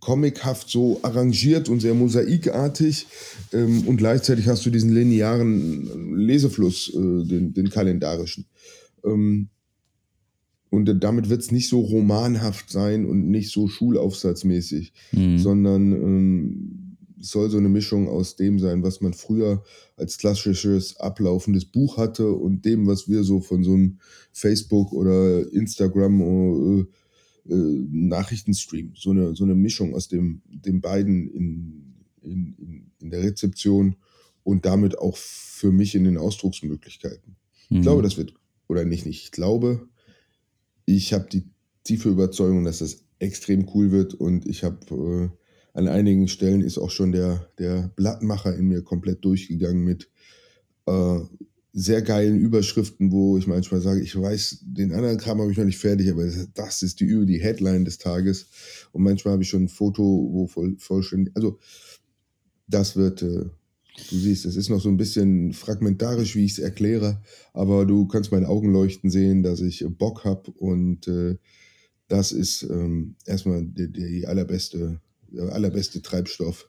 comichaft 0.00 0.70
so 0.70 1.00
arrangiert 1.02 1.68
und 1.68 1.80
sehr 1.80 1.94
mosaikartig 1.94 3.06
ähm, 3.52 3.86
und 3.86 3.96
gleichzeitig 3.96 4.46
hast 4.48 4.64
du 4.64 4.70
diesen 4.70 4.94
linearen 4.94 6.16
Lesefluss, 6.16 6.88
äh, 6.94 7.24
den, 7.24 7.52
den 7.52 7.68
kalendarischen. 7.68 8.46
Ähm, 9.04 9.48
und 10.70 10.86
damit 11.02 11.28
wird 11.28 11.40
es 11.40 11.52
nicht 11.52 11.68
so 11.68 11.80
romanhaft 11.80 12.68
sein 12.70 13.06
und 13.06 13.30
nicht 13.30 13.50
so 13.50 13.68
schulaufsatzmäßig, 13.68 14.92
Mhm. 15.12 15.38
sondern 15.38 15.92
ähm, 15.92 16.73
soll 17.30 17.50
so 17.50 17.58
eine 17.58 17.68
Mischung 17.68 18.08
aus 18.08 18.36
dem 18.36 18.58
sein, 18.58 18.82
was 18.82 19.00
man 19.00 19.14
früher 19.14 19.62
als 19.96 20.18
klassisches 20.18 20.96
ablaufendes 20.96 21.64
Buch 21.64 21.96
hatte 21.96 22.30
und 22.30 22.64
dem, 22.64 22.86
was 22.86 23.08
wir 23.08 23.24
so 23.24 23.40
von 23.40 23.64
so 23.64 23.74
einem 23.74 23.98
Facebook 24.32 24.92
oder 24.92 25.50
Instagram 25.52 26.20
äh, 26.20 26.86
äh, 27.50 27.86
Nachrichtenstream, 27.90 28.92
so 28.96 29.10
eine, 29.10 29.34
so 29.34 29.44
eine 29.44 29.54
Mischung 29.54 29.94
aus 29.94 30.08
dem, 30.08 30.42
den 30.46 30.80
beiden 30.80 31.28
in, 31.28 31.94
in, 32.22 32.90
in, 33.00 33.10
der 33.10 33.22
Rezeption 33.22 33.96
und 34.42 34.64
damit 34.64 34.98
auch 34.98 35.16
für 35.16 35.72
mich 35.72 35.94
in 35.94 36.04
den 36.04 36.16
Ausdrucksmöglichkeiten. 36.16 37.36
Mhm. 37.68 37.76
Ich 37.76 37.82
glaube, 37.82 38.02
das 38.02 38.16
wird, 38.16 38.34
oder 38.66 38.84
nicht, 38.84 39.06
nicht, 39.06 39.24
ich 39.24 39.30
glaube, 39.30 39.88
ich 40.86 41.12
habe 41.12 41.28
die 41.30 41.44
tiefe 41.84 42.08
Überzeugung, 42.08 42.64
dass 42.64 42.78
das 42.78 43.04
extrem 43.18 43.68
cool 43.74 43.90
wird 43.90 44.14
und 44.14 44.46
ich 44.46 44.64
habe 44.64 45.30
äh, 45.34 45.43
an 45.74 45.88
einigen 45.88 46.28
Stellen 46.28 46.62
ist 46.62 46.78
auch 46.78 46.90
schon 46.90 47.12
der, 47.12 47.48
der 47.58 47.90
Blattmacher 47.96 48.56
in 48.56 48.68
mir 48.68 48.82
komplett 48.82 49.24
durchgegangen 49.24 49.84
mit 49.84 50.08
äh, 50.86 51.20
sehr 51.72 52.02
geilen 52.02 52.38
Überschriften, 52.38 53.10
wo 53.10 53.36
ich 53.36 53.48
manchmal 53.48 53.80
sage, 53.80 54.00
ich 54.00 54.14
weiß, 54.18 54.60
den 54.62 54.92
anderen 54.92 55.18
Kram 55.18 55.40
habe 55.40 55.50
ich 55.50 55.58
noch 55.58 55.64
nicht 55.64 55.78
fertig, 55.78 56.08
aber 56.10 56.24
das- 56.54 56.82
ist 56.82 57.00
die, 57.00 57.26
die 57.26 57.42
Headline 57.42 57.84
des 57.84 57.98
Tages. 57.98 58.46
Und 58.92 59.02
manchmal 59.02 59.32
habe 59.32 59.42
ich 59.42 59.48
schon 59.48 59.64
ein 59.64 59.68
Foto, 59.68 60.02
wo 60.02 60.46
voll, 60.46 60.76
vollständig, 60.78 61.34
also 61.36 61.58
das 62.68 62.94
wird, 62.96 63.22
äh, 63.22 63.26
du 64.10 64.16
siehst, 64.16 64.44
es 64.46 64.54
ist 64.56 64.68
noch 64.70 64.80
so 64.80 64.88
ein 64.88 64.96
bisschen 64.96 65.52
fragmentarisch, 65.52 66.36
wie 66.36 66.44
ich 66.44 66.52
es 66.52 66.58
erkläre, 66.60 67.20
aber 67.52 67.84
du 67.84 68.06
kannst 68.06 68.30
meine 68.32 68.48
Augen 68.48 68.72
leuchten 68.72 69.10
sehen, 69.10 69.42
dass 69.42 69.60
ich 69.60 69.84
Bock 69.98 70.24
habe 70.24 70.52
und 70.52 71.08
äh, 71.08 71.36
das 72.06 72.32
ist 72.32 72.62
ähm, 72.62 73.16
erstmal 73.26 73.64
die, 73.64 73.90
die 73.90 74.26
allerbeste, 74.26 75.00
der 75.34 75.52
allerbeste 75.52 76.02
Treibstoff, 76.02 76.68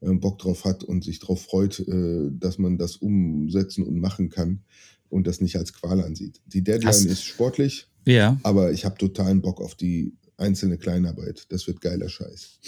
äh, 0.00 0.10
Bock 0.12 0.38
drauf 0.38 0.64
hat 0.64 0.84
und 0.84 1.04
sich 1.04 1.18
drauf 1.20 1.42
freut, 1.42 1.80
äh, 1.80 2.30
dass 2.32 2.58
man 2.58 2.78
das 2.78 2.96
umsetzen 2.96 3.84
und 3.84 3.98
machen 4.00 4.28
kann 4.28 4.60
und 5.08 5.26
das 5.26 5.40
nicht 5.40 5.56
als 5.56 5.72
Qual 5.72 6.00
ansieht. 6.02 6.40
Die 6.46 6.62
Deadline 6.62 6.88
Hast- 6.88 7.04
ist 7.06 7.22
sportlich, 7.24 7.88
Ja. 8.06 8.38
aber 8.42 8.72
ich 8.72 8.84
habe 8.84 8.98
totalen 8.98 9.40
Bock 9.40 9.60
auf 9.60 9.74
die 9.74 10.14
einzelne 10.36 10.76
Kleinarbeit. 10.78 11.46
Das 11.50 11.66
wird 11.66 11.80
geiler 11.80 12.08
Scheiß. 12.08 12.58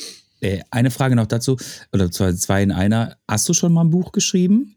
Äh, 0.40 0.60
eine 0.70 0.90
Frage 0.90 1.16
noch 1.16 1.26
dazu, 1.26 1.56
oder 1.92 2.10
zwei, 2.10 2.32
zwei 2.34 2.62
in 2.62 2.70
einer. 2.70 3.16
Hast 3.26 3.48
du 3.48 3.54
schon 3.54 3.72
mal 3.72 3.82
ein 3.84 3.90
Buch 3.90 4.12
geschrieben? 4.12 4.76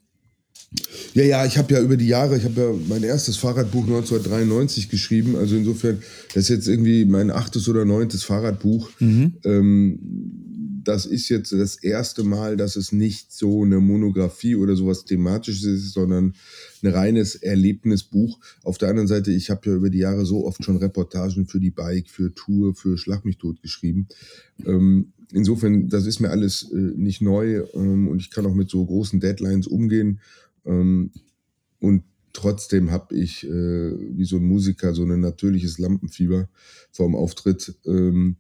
Ja, 1.14 1.24
ja, 1.24 1.46
ich 1.46 1.58
habe 1.58 1.74
ja 1.74 1.82
über 1.82 1.98
die 1.98 2.08
Jahre, 2.08 2.38
ich 2.38 2.46
habe 2.46 2.62
ja 2.62 2.74
mein 2.88 3.04
erstes 3.04 3.36
Fahrradbuch 3.38 3.84
1993 3.84 4.90
geschrieben. 4.90 5.36
Also 5.36 5.56
insofern, 5.58 6.02
das 6.34 6.44
ist 6.44 6.50
jetzt 6.50 6.68
irgendwie 6.68 7.04
mein 7.06 7.30
achtes 7.30 7.68
oder 7.68 7.84
neuntes 7.86 8.24
Fahrradbuch. 8.24 8.90
Ähm, 9.00 10.00
das 10.84 11.06
ist 11.06 11.30
jetzt 11.30 11.52
das 11.52 11.76
erste 11.76 12.24
Mal, 12.24 12.58
dass 12.58 12.76
es 12.76 12.92
nicht 12.92 13.32
so 13.32 13.64
eine 13.64 13.80
Monographie 13.80 14.56
oder 14.56 14.76
sowas 14.76 15.06
thematisches 15.06 15.64
ist, 15.64 15.94
sondern 15.94 16.34
ein 16.84 16.92
reines 16.92 17.36
Erlebnisbuch. 17.36 18.40
Auf 18.64 18.78
der 18.78 18.90
anderen 18.90 19.08
Seite, 19.08 19.32
ich 19.32 19.50
habe 19.50 19.70
ja 19.70 19.76
über 19.76 19.90
die 19.90 20.00
Jahre 20.00 20.26
so 20.26 20.46
oft 20.46 20.64
schon 20.64 20.78
Reportagen 20.78 21.46
für 21.46 21.60
die 21.60 21.72
Bike, 21.72 22.10
für 22.10 22.34
Tour, 22.34 22.76
für 22.76 22.98
Schlag 22.98 23.26
mich 23.26 23.38
tot 23.38 23.62
geschrieben. 23.62 24.08
Ähm, 24.66 25.14
insofern, 25.32 25.90
das 25.90 26.06
ist 26.06 26.20
mir 26.20 26.30
alles 26.30 26.70
äh, 26.72 26.76
nicht 26.76 27.22
neu 27.22 27.64
ähm, 27.74 28.08
und 28.08 28.22
ich 28.22 28.32
kann 28.32 28.46
auch 28.46 28.56
mit 28.56 28.70
so 28.70 28.86
großen 28.86 29.20
Deadlines 29.20 29.68
umgehen. 29.68 30.20
Ähm, 30.66 31.12
und 31.80 32.04
trotzdem 32.34 32.92
habe 32.92 33.16
ich, 33.16 33.46
äh, 33.46 33.50
wie 33.50 34.26
so 34.26 34.38
ein 34.38 34.44
Musiker, 34.44 34.94
so 34.94 35.04
ein 35.04 35.20
natürliches 35.20 35.80
Lampenfieber 35.80 36.50
vorm 36.92 37.16
Auftritt. 37.16 37.76
Ähm, 37.86 38.38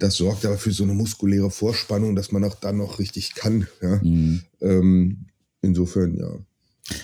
das 0.00 0.16
sorgt 0.16 0.44
aber 0.44 0.58
für 0.58 0.72
so 0.72 0.82
eine 0.84 0.94
muskuläre 0.94 1.50
Vorspannung, 1.50 2.16
dass 2.16 2.32
man 2.32 2.44
auch 2.44 2.54
dann 2.56 2.78
noch 2.78 2.98
richtig 2.98 3.34
kann. 3.34 3.66
Ja? 3.80 4.00
Mhm. 4.02 4.42
Ähm, 4.60 5.26
insofern, 5.62 6.16
ja. 6.16 6.38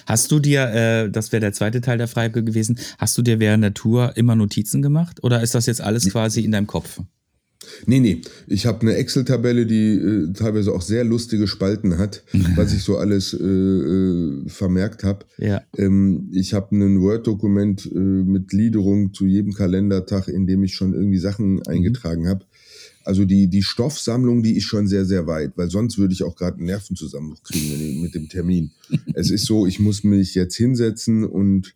Hast 0.06 0.32
du 0.32 0.40
dir, 0.40 0.62
äh, 0.64 1.10
das 1.10 1.30
wäre 1.30 1.40
der 1.40 1.52
zweite 1.52 1.80
Teil 1.80 1.98
der 1.98 2.08
Frage 2.08 2.42
gewesen, 2.42 2.78
hast 2.98 3.16
du 3.16 3.22
dir 3.22 3.38
während 3.38 3.62
der 3.62 3.74
Tour 3.74 4.16
immer 4.16 4.34
Notizen 4.34 4.82
gemacht 4.82 5.22
oder 5.22 5.42
ist 5.42 5.54
das 5.54 5.66
jetzt 5.66 5.80
alles 5.80 6.10
quasi 6.10 6.40
in 6.40 6.50
deinem 6.50 6.66
Kopf? 6.66 7.00
Nee, 7.86 8.00
nee. 8.00 8.20
Ich 8.46 8.66
habe 8.66 8.82
eine 8.82 8.94
Excel-Tabelle, 8.94 9.66
die 9.66 9.94
äh, 9.94 10.32
teilweise 10.32 10.72
auch 10.72 10.82
sehr 10.82 11.04
lustige 11.04 11.46
Spalten 11.46 11.98
hat, 11.98 12.22
was 12.56 12.72
ich 12.72 12.82
so 12.82 12.96
alles 12.96 13.34
äh, 13.34 13.44
äh, 13.44 14.48
vermerkt 14.48 15.04
habe. 15.04 15.26
Ja. 15.38 15.62
Ähm, 15.76 16.30
ich 16.32 16.54
habe 16.54 16.74
ein 16.76 17.00
Word-Dokument 17.00 17.90
äh, 17.92 17.98
mit 17.98 18.48
Gliederung 18.48 19.12
zu 19.12 19.26
jedem 19.26 19.52
Kalendertag, 19.52 20.28
in 20.28 20.46
dem 20.46 20.64
ich 20.64 20.74
schon 20.74 20.94
irgendwie 20.94 21.18
Sachen 21.18 21.62
eingetragen 21.66 22.28
habe. 22.28 22.44
Also 23.06 23.24
die, 23.24 23.46
die 23.46 23.62
Stoffsammlung, 23.62 24.42
die 24.42 24.56
ist 24.56 24.64
schon 24.64 24.88
sehr, 24.88 25.06
sehr 25.06 25.26
weit, 25.26 25.52
weil 25.56 25.70
sonst 25.70 25.96
würde 25.96 26.12
ich 26.12 26.24
auch 26.24 26.34
gerade 26.34 26.56
einen 26.56 26.66
Nervenzusammenbruch 26.66 27.42
kriegen 27.44 28.00
mit 28.02 28.14
dem 28.14 28.28
Termin. 28.28 28.72
es 29.14 29.30
ist 29.30 29.46
so, 29.46 29.66
ich 29.66 29.78
muss 29.78 30.02
mich 30.02 30.34
jetzt 30.34 30.56
hinsetzen 30.56 31.24
und, 31.24 31.74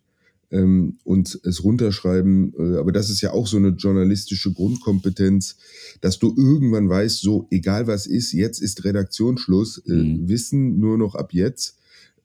ähm, 0.51 0.97
und 1.05 1.39
es 1.43 1.63
runterschreiben. 1.63 2.53
Äh, 2.59 2.77
aber 2.77 2.91
das 2.91 3.09
ist 3.09 3.21
ja 3.21 3.31
auch 3.31 3.47
so 3.47 3.55
eine 3.55 3.69
journalistische 3.69 4.51
Grundkompetenz, 4.51 5.55
dass 6.01 6.19
du 6.19 6.35
irgendwann 6.35 6.89
weißt, 6.89 7.21
so 7.21 7.47
egal 7.49 7.87
was 7.87 8.07
ist, 8.07 8.33
jetzt 8.33 8.61
ist 8.61 8.83
Redaktionsschluss, 8.83 9.83
äh, 9.87 9.93
Mhm. 9.93 10.27
Wissen 10.27 10.79
nur 10.79 10.97
noch 10.97 11.15
ab 11.15 11.33
jetzt 11.33 11.77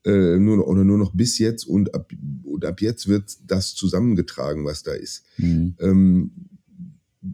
äh, 0.04 0.38
nur 0.38 0.56
noch, 0.56 0.66
oder 0.66 0.84
nur 0.84 0.98
noch 0.98 1.12
bis 1.12 1.38
jetzt 1.38 1.64
und 1.64 1.94
ab, 1.94 2.12
und 2.44 2.64
ab 2.64 2.80
jetzt 2.80 3.08
wird 3.08 3.36
das 3.46 3.74
zusammengetragen, 3.74 4.64
was 4.64 4.82
da 4.82 4.92
ist. 4.92 5.24
Mhm. 5.36 5.74
Ähm, 5.80 6.30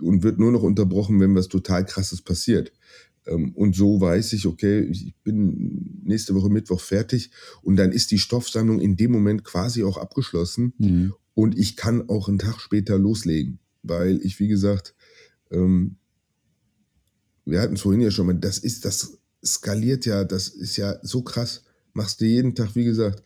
und 0.01 0.22
wird 0.22 0.38
nur 0.38 0.53
noch 0.53 0.62
unterbrochen, 0.62 1.20
wenn 1.20 1.34
was 1.34 1.49
total 1.49 1.84
krasses 1.84 2.22
passiert. 2.22 2.72
Ähm, 3.26 3.53
und 3.55 3.76
so 3.76 4.01
weiß 4.01 4.32
ich, 4.32 4.47
okay, 4.47 4.80
ich 4.80 5.14
bin 5.22 6.01
nächste 6.05 6.34
Woche 6.34 6.49
Mittwoch 6.51 6.80
fertig 6.80 7.30
und 7.62 7.76
dann 7.76 7.93
ist 7.93 8.11
die 8.11 8.18
Stoffsammlung 8.18 8.80
in 8.80 8.97
dem 8.97 9.12
Moment 9.12 9.45
quasi 9.45 9.84
auch 9.84 9.97
abgeschlossen 9.97 10.72
Mhm. 10.78 11.14
und 11.34 11.59
ich 11.59 11.76
kann 11.76 12.09
auch 12.09 12.28
einen 12.28 12.38
Tag 12.38 12.61
später 12.61 12.99
loslegen, 12.99 13.59
weil 13.82 14.20
ich, 14.22 14.40
wie 14.40 14.49
gesagt, 14.49 14.95
ähm, 15.51 15.97
wir 17.45 17.61
hatten 17.61 17.74
es 17.74 17.82
vorhin 17.82 18.01
ja 18.01 18.11
schon 18.11 18.26
mal, 18.26 18.34
das 18.34 18.59
ist, 18.59 18.84
das 18.84 19.18
skaliert 19.45 20.07
ja, 20.07 20.24
das 20.24 20.49
ist 20.49 20.76
ja 20.76 20.97
so 21.03 21.22
krass. 21.22 21.64
Machst 21.93 22.20
du 22.20 22.24
jeden 22.24 22.55
Tag, 22.55 22.74
wie 22.74 22.84
gesagt, 22.84 23.22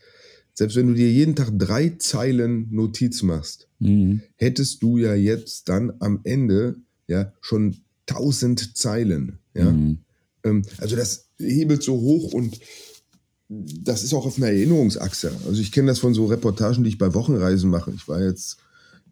selbst 0.58 0.76
wenn 0.76 0.88
du 0.88 0.94
dir 0.94 1.10
jeden 1.12 1.36
Tag 1.36 1.50
drei 1.58 1.90
Zeilen 1.98 2.68
Notiz 2.70 3.22
machst, 3.22 3.68
Mhm. 3.78 4.22
hättest 4.36 4.82
du 4.82 4.96
ja 4.96 5.14
jetzt 5.14 5.68
dann 5.68 5.92
am 5.98 6.20
Ende 6.24 6.76
ja 7.08 7.32
schon 7.42 7.76
tausend 8.06 8.76
Zeilen. 8.76 9.38
Ja? 9.54 9.70
Mhm. 9.70 9.98
Ähm, 10.44 10.62
also 10.78 10.96
das 10.96 11.28
hebelt 11.38 11.82
so 11.82 12.00
hoch 12.00 12.32
und 12.32 12.58
das 13.48 14.02
ist 14.02 14.14
auch 14.14 14.26
auf 14.26 14.38
einer 14.38 14.48
Erinnerungsachse. 14.48 15.30
Also 15.46 15.60
ich 15.60 15.72
kenne 15.72 15.88
das 15.88 15.98
von 15.98 16.14
so 16.14 16.26
Reportagen, 16.26 16.82
die 16.84 16.88
ich 16.88 16.98
bei 16.98 17.12
Wochenreisen 17.14 17.70
mache. 17.70 17.92
Ich 17.94 18.08
war 18.08 18.22
jetzt 18.22 18.56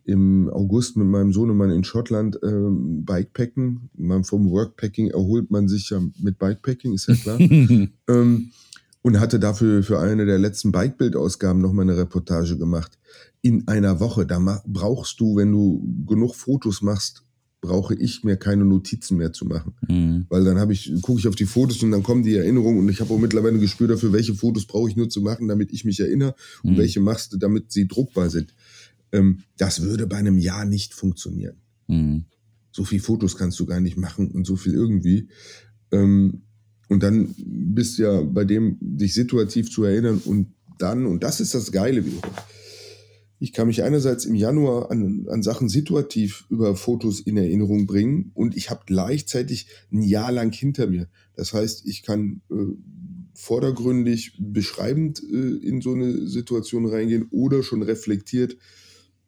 im 0.05 0.51
August 0.51 0.97
mit 0.97 1.07
meinem 1.07 1.33
Sohnemann 1.33 1.71
in 1.71 1.85
Schottland 1.85 2.39
ähm, 2.43 3.05
Bikepacken. 3.05 3.91
Man 3.95 4.25
vom 4.25 4.51
Workpacking 4.51 5.09
erholt 5.09 5.51
man 5.51 5.69
sich 5.69 5.91
ja 5.91 6.03
mit 6.19 6.39
Bikepacking, 6.39 6.95
ist 6.95 7.09
ja 7.09 7.15
klar. 7.15 7.39
ähm, 8.09 8.51
und 9.05 9.21
hatte 9.21 9.39
dafür 9.39 9.83
für 9.83 10.01
eine 10.01 10.25
der 10.25 10.39
letzten 10.39 10.73
Bikebildausgaben 10.73 11.61
noch 11.61 11.75
mal 11.75 11.83
eine 11.83 11.97
Reportage 11.97 12.57
gemacht. 12.57 12.99
In 13.43 13.69
einer 13.69 14.01
Woche, 14.01 14.25
da 14.25 14.63
brauchst 14.67 15.21
du, 15.21 15.37
wenn 15.37 15.53
du 15.53 15.87
genug 16.07 16.35
Fotos 16.35 16.81
machst, 16.81 17.23
brauche 17.61 17.95
ich 17.95 18.25
mir 18.25 18.39
keine 18.39 18.65
Notizen 18.65 19.19
mehr 19.19 19.31
zu 19.35 19.45
machen. 19.45 19.75
Mhm. 19.87 20.25
Weil 20.31 20.45
dann 20.45 20.59
habe 20.59 20.73
ich, 20.73 20.91
gucke 21.03 21.21
ich 21.21 21.29
auf 21.29 21.35
die 21.35 21.45
Fotos 21.45 21.83
und 21.83 21.91
dann 21.91 22.03
kommen 22.03 22.23
die 22.23 22.35
Erinnerungen 22.35 22.79
und 22.79 22.89
ich 22.89 23.03
habe 23.03 23.13
auch 23.13 23.19
mittlerweile 23.19 23.55
ein 23.57 23.61
Gespür 23.61 23.89
dafür, 23.89 24.13
welche 24.15 24.35
Fotos 24.35 24.65
brauche 24.65 24.89
ich 24.89 24.97
nur 24.97 25.11
zu 25.11 25.21
machen, 25.21 25.49
damit 25.49 25.71
ich 25.73 25.85
mich 25.85 26.01
erinnere 26.01 26.35
und 26.63 26.73
Mhm. 26.73 26.79
welche 26.79 27.01
machst 27.01 27.35
du, 27.35 27.37
damit 27.37 27.73
sie 27.73 27.87
druckbar 27.87 28.31
sind. 28.31 28.55
Ähm, 29.13 29.41
das 29.59 29.83
würde 29.83 30.07
bei 30.07 30.17
einem 30.17 30.39
Jahr 30.39 30.65
nicht 30.65 30.95
funktionieren. 30.95 31.57
Mhm. 31.89 32.25
So 32.73 32.85
viel 32.85 33.01
Fotos 33.01 33.37
kannst 33.37 33.61
du 33.61 33.67
gar 33.67 33.81
nicht 33.81 33.99
machen 33.99 34.31
und 34.31 34.47
so 34.47 34.57
viel 34.57 34.73
irgendwie. 34.73 35.29
Ähm, 35.93 36.41
und 36.89 37.03
dann 37.03 37.35
bist 37.39 37.99
du 37.99 38.03
ja 38.03 38.23
bei 38.23 38.45
dem, 38.45 38.77
dich 38.81 39.15
situativ 39.15 39.71
zu 39.71 39.85
erinnern 39.85 40.21
und 40.25 40.55
dann, 40.79 41.07
und 41.07 41.23
das 41.23 41.41
ist 41.41 41.55
das 41.55 41.73
Geile 41.73 42.05
wiederum. 42.05 42.31
Ich 43.41 43.53
kann 43.53 43.67
mich 43.67 43.83
einerseits 43.83 44.25
im 44.25 44.35
Januar 44.35 44.91
an, 44.91 45.27
an 45.29 45.43
Sachen 45.43 45.69
situativ 45.69 46.47
über 46.49 46.77
Fotos 46.77 47.21
in 47.21 47.37
Erinnerung 47.37 47.87
bringen 47.87 48.31
und 48.35 48.57
ich 48.57 48.71
habe 48.71 48.83
gleichzeitig 48.87 49.67
ein 49.93 50.03
Jahr 50.03 50.33
lang 50.33 50.53
hinter 50.53 50.87
mir. 50.87 51.09
Das 51.37 51.53
heißt, 51.53 51.87
ich 51.87 52.03
kann 52.03 52.41
äh, 52.51 52.55
vordergründig 53.35 54.37
beschreibend 54.39 55.23
äh, 55.23 55.57
in 55.67 55.81
so 55.81 55.93
eine 55.93 56.27
Situation 56.27 56.87
reingehen 56.87 57.27
oder 57.31 57.63
schon 57.63 57.83
reflektiert. 57.83 58.57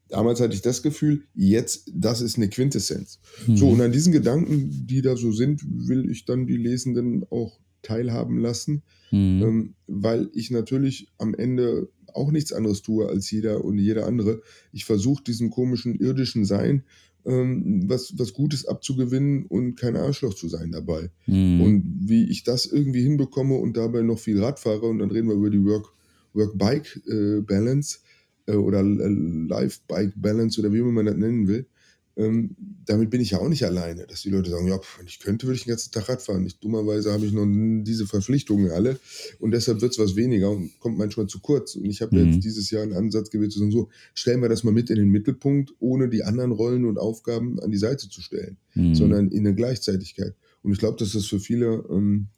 Damals 0.09 0.41
hatte 0.41 0.55
ich 0.55 0.63
das 0.63 0.83
Gefühl, 0.83 1.25
jetzt, 1.35 1.91
das 1.93 2.21
ist 2.21 2.37
eine 2.37 2.49
Quintessenz. 2.49 3.19
So, 3.53 3.69
und 3.71 3.81
an 3.81 3.91
diesen 3.93 4.13
Gedanken, 4.13 4.87
die 4.87 5.03
da 5.03 5.17
so 5.17 5.33
sind, 5.33 5.63
will 5.67 6.09
ich 6.11 6.25
dann 6.25 6.47
die 6.47 6.57
Lesenden 6.57 7.25
auch 7.31 7.59
teilhaben 7.83 8.39
lassen, 8.39 8.83
Mhm. 9.13 9.43
ähm, 9.43 9.75
weil 9.87 10.31
ich 10.33 10.51
natürlich 10.51 11.09
am 11.19 11.35
Ende 11.35 11.89
auch 12.13 12.33
nichts 12.33 12.53
anderes 12.53 12.83
tue 12.83 13.09
als 13.09 13.31
jeder 13.31 13.65
und 13.65 13.79
jeder 13.79 14.07
andere. 14.07 14.43
Ich 14.73 14.85
versuche 14.85 15.23
diesem 15.23 15.51
komischen 15.51 15.95
irdischen 15.95 16.45
Sein 16.45 16.83
ähm, 17.25 17.85
was, 17.89 18.15
was 18.17 18.33
Gutes 18.33 18.67
abzugewinnen 18.67 19.47
und 19.47 19.75
kein 19.77 19.97
Arschloch 19.97 20.35
zu 20.35 20.49
sein 20.49 20.71
dabei. 20.73 21.11
Mhm. 21.27 21.61
Und 21.61 21.85
wie 22.09 22.25
ich 22.31 22.45
das 22.45 22.67
irgendwie 22.67 23.03
hinbekomme 23.03 23.57
und 23.57 23.77
dabei 23.77 24.03
noch 24.03 24.19
viel 24.21 24.41
Rad 24.41 24.61
fahre, 24.61 24.87
und 24.87 25.01
dann 25.01 25.11
reden 25.11 25.29
wir 25.29 25.35
über 25.35 25.51
die 25.51 25.65
Work- 25.65 25.93
Work-Bike-Balance 26.35 27.99
äh, 27.99 28.01
oder 28.55 28.81
äh, 28.81 29.09
Life-Bike-Balance 29.49 30.61
oder 30.61 30.73
wie 30.73 30.83
man 30.83 31.07
das 31.07 31.17
nennen 31.17 31.49
will, 31.49 31.67
ähm, 32.19 32.57
damit 32.87 33.11
bin 33.11 33.21
ich 33.21 33.33
ja 33.33 33.39
auch 33.41 33.49
nicht 33.49 33.65
alleine, 33.65 34.07
dass 34.07 34.23
die 34.23 34.31
Leute 34.31 34.49
sagen, 34.51 34.67
ja, 34.69 34.81
wenn 34.97 35.07
ich 35.07 35.21
könnte, 35.21 35.47
würde 35.47 35.57
ich 35.57 35.65
den 35.65 35.71
ganzen 35.71 35.93
Tag 35.93 36.09
Rad 36.09 36.23
fahren. 36.23 36.47
Ich, 36.47 36.59
dummerweise 36.59 37.13
habe 37.13 37.27
ich 37.27 37.33
noch 37.33 37.45
diese 37.85 38.07
Verpflichtungen 38.07 38.71
alle 38.71 38.99
und 39.39 39.51
deshalb 39.51 39.83
wird 39.83 39.93
es 39.93 39.99
was 39.99 40.17
weniger 40.17 40.51
und 40.51 40.79
kommt 40.81 40.97
manchmal 40.97 41.27
zu 41.27 41.41
kurz. 41.41 41.75
Und 41.75 41.85
ich 41.85 42.01
habe 42.01 42.17
Mhm. 42.19 42.33
jetzt 42.33 42.43
dieses 42.45 42.71
Jahr 42.71 42.85
einen 42.85 42.95
Ansatz 42.95 43.31
gewählt 43.31 43.53
zu 43.53 43.59
sagen, 43.59 43.71
so, 43.71 43.91
stellen 44.15 44.41
wir 44.41 44.49
das 44.49 44.65
mal 44.65 44.73
mit 44.73 44.89
in 44.89 44.97
den 44.97 45.11
Mittelpunkt, 45.11 45.75
ohne 45.79 46.09
die 46.09 46.25
anderen 46.25 46.53
Rollen 46.53 46.87
und 46.87 46.97
Aufgaben 46.99 47.61
an 47.61 47.71
die 47.71 47.77
Seite 47.77 48.09
zu 48.09 48.23
stellen 48.23 48.57
Mhm. 48.75 48.95
sondern 48.95 49.29
in 49.29 49.45
der 49.45 49.53
Gleichzeitigkeit. 49.53 50.35
Und 50.63 50.73
ich 50.73 50.79
glaube, 50.79 50.97
dass 50.99 51.13
das 51.13 51.27
für 51.27 51.39
viele, 51.39 51.85
ähm, 51.91 52.29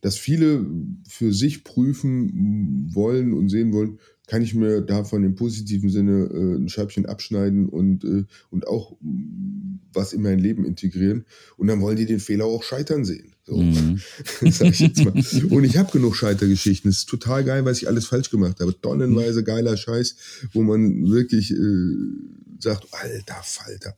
dass 0.00 0.16
viele 0.16 0.66
für 1.08 1.32
sich 1.32 1.64
prüfen 1.64 2.90
wollen 2.94 3.32
und 3.32 3.48
sehen 3.48 3.72
wollen, 3.72 3.98
kann 4.26 4.42
ich 4.42 4.54
mir 4.54 4.80
davon 4.80 5.22
im 5.22 5.34
positiven 5.34 5.90
Sinne 5.90 6.30
äh, 6.32 6.56
ein 6.56 6.68
Scheibchen 6.68 7.06
abschneiden 7.06 7.68
und, 7.68 8.04
äh, 8.04 8.24
und 8.50 8.66
auch 8.66 8.96
mm, 9.00 9.80
was 9.92 10.12
in 10.12 10.22
mein 10.22 10.38
Leben 10.38 10.64
integrieren. 10.64 11.26
Und 11.56 11.66
dann 11.66 11.80
wollen 11.80 11.96
die 11.96 12.06
den 12.06 12.20
Fehler 12.20 12.46
auch 12.46 12.62
scheitern 12.62 13.04
sehen. 13.04 13.34
So, 13.46 13.56
Mhm. 13.58 14.00
sag 14.50 14.68
ich 14.68 14.80
jetzt 14.80 15.04
mal. 15.04 15.12
Und 15.50 15.64
ich 15.64 15.76
habe 15.76 15.92
genug 15.92 16.16
Scheitergeschichten. 16.16 16.90
Es 16.90 16.98
ist 16.98 17.08
total 17.08 17.44
geil, 17.44 17.64
was 17.66 17.78
ich 17.82 17.88
alles 17.88 18.06
falsch 18.06 18.30
gemacht 18.30 18.60
habe. 18.60 18.80
Tonnenweise 18.80 19.44
geiler 19.44 19.76
Scheiß, 19.76 20.16
wo 20.52 20.62
man 20.62 21.10
wirklich 21.10 21.50
äh, 21.50 21.94
sagt, 22.58 22.86
alter 22.92 23.40
Falter. 23.42 23.94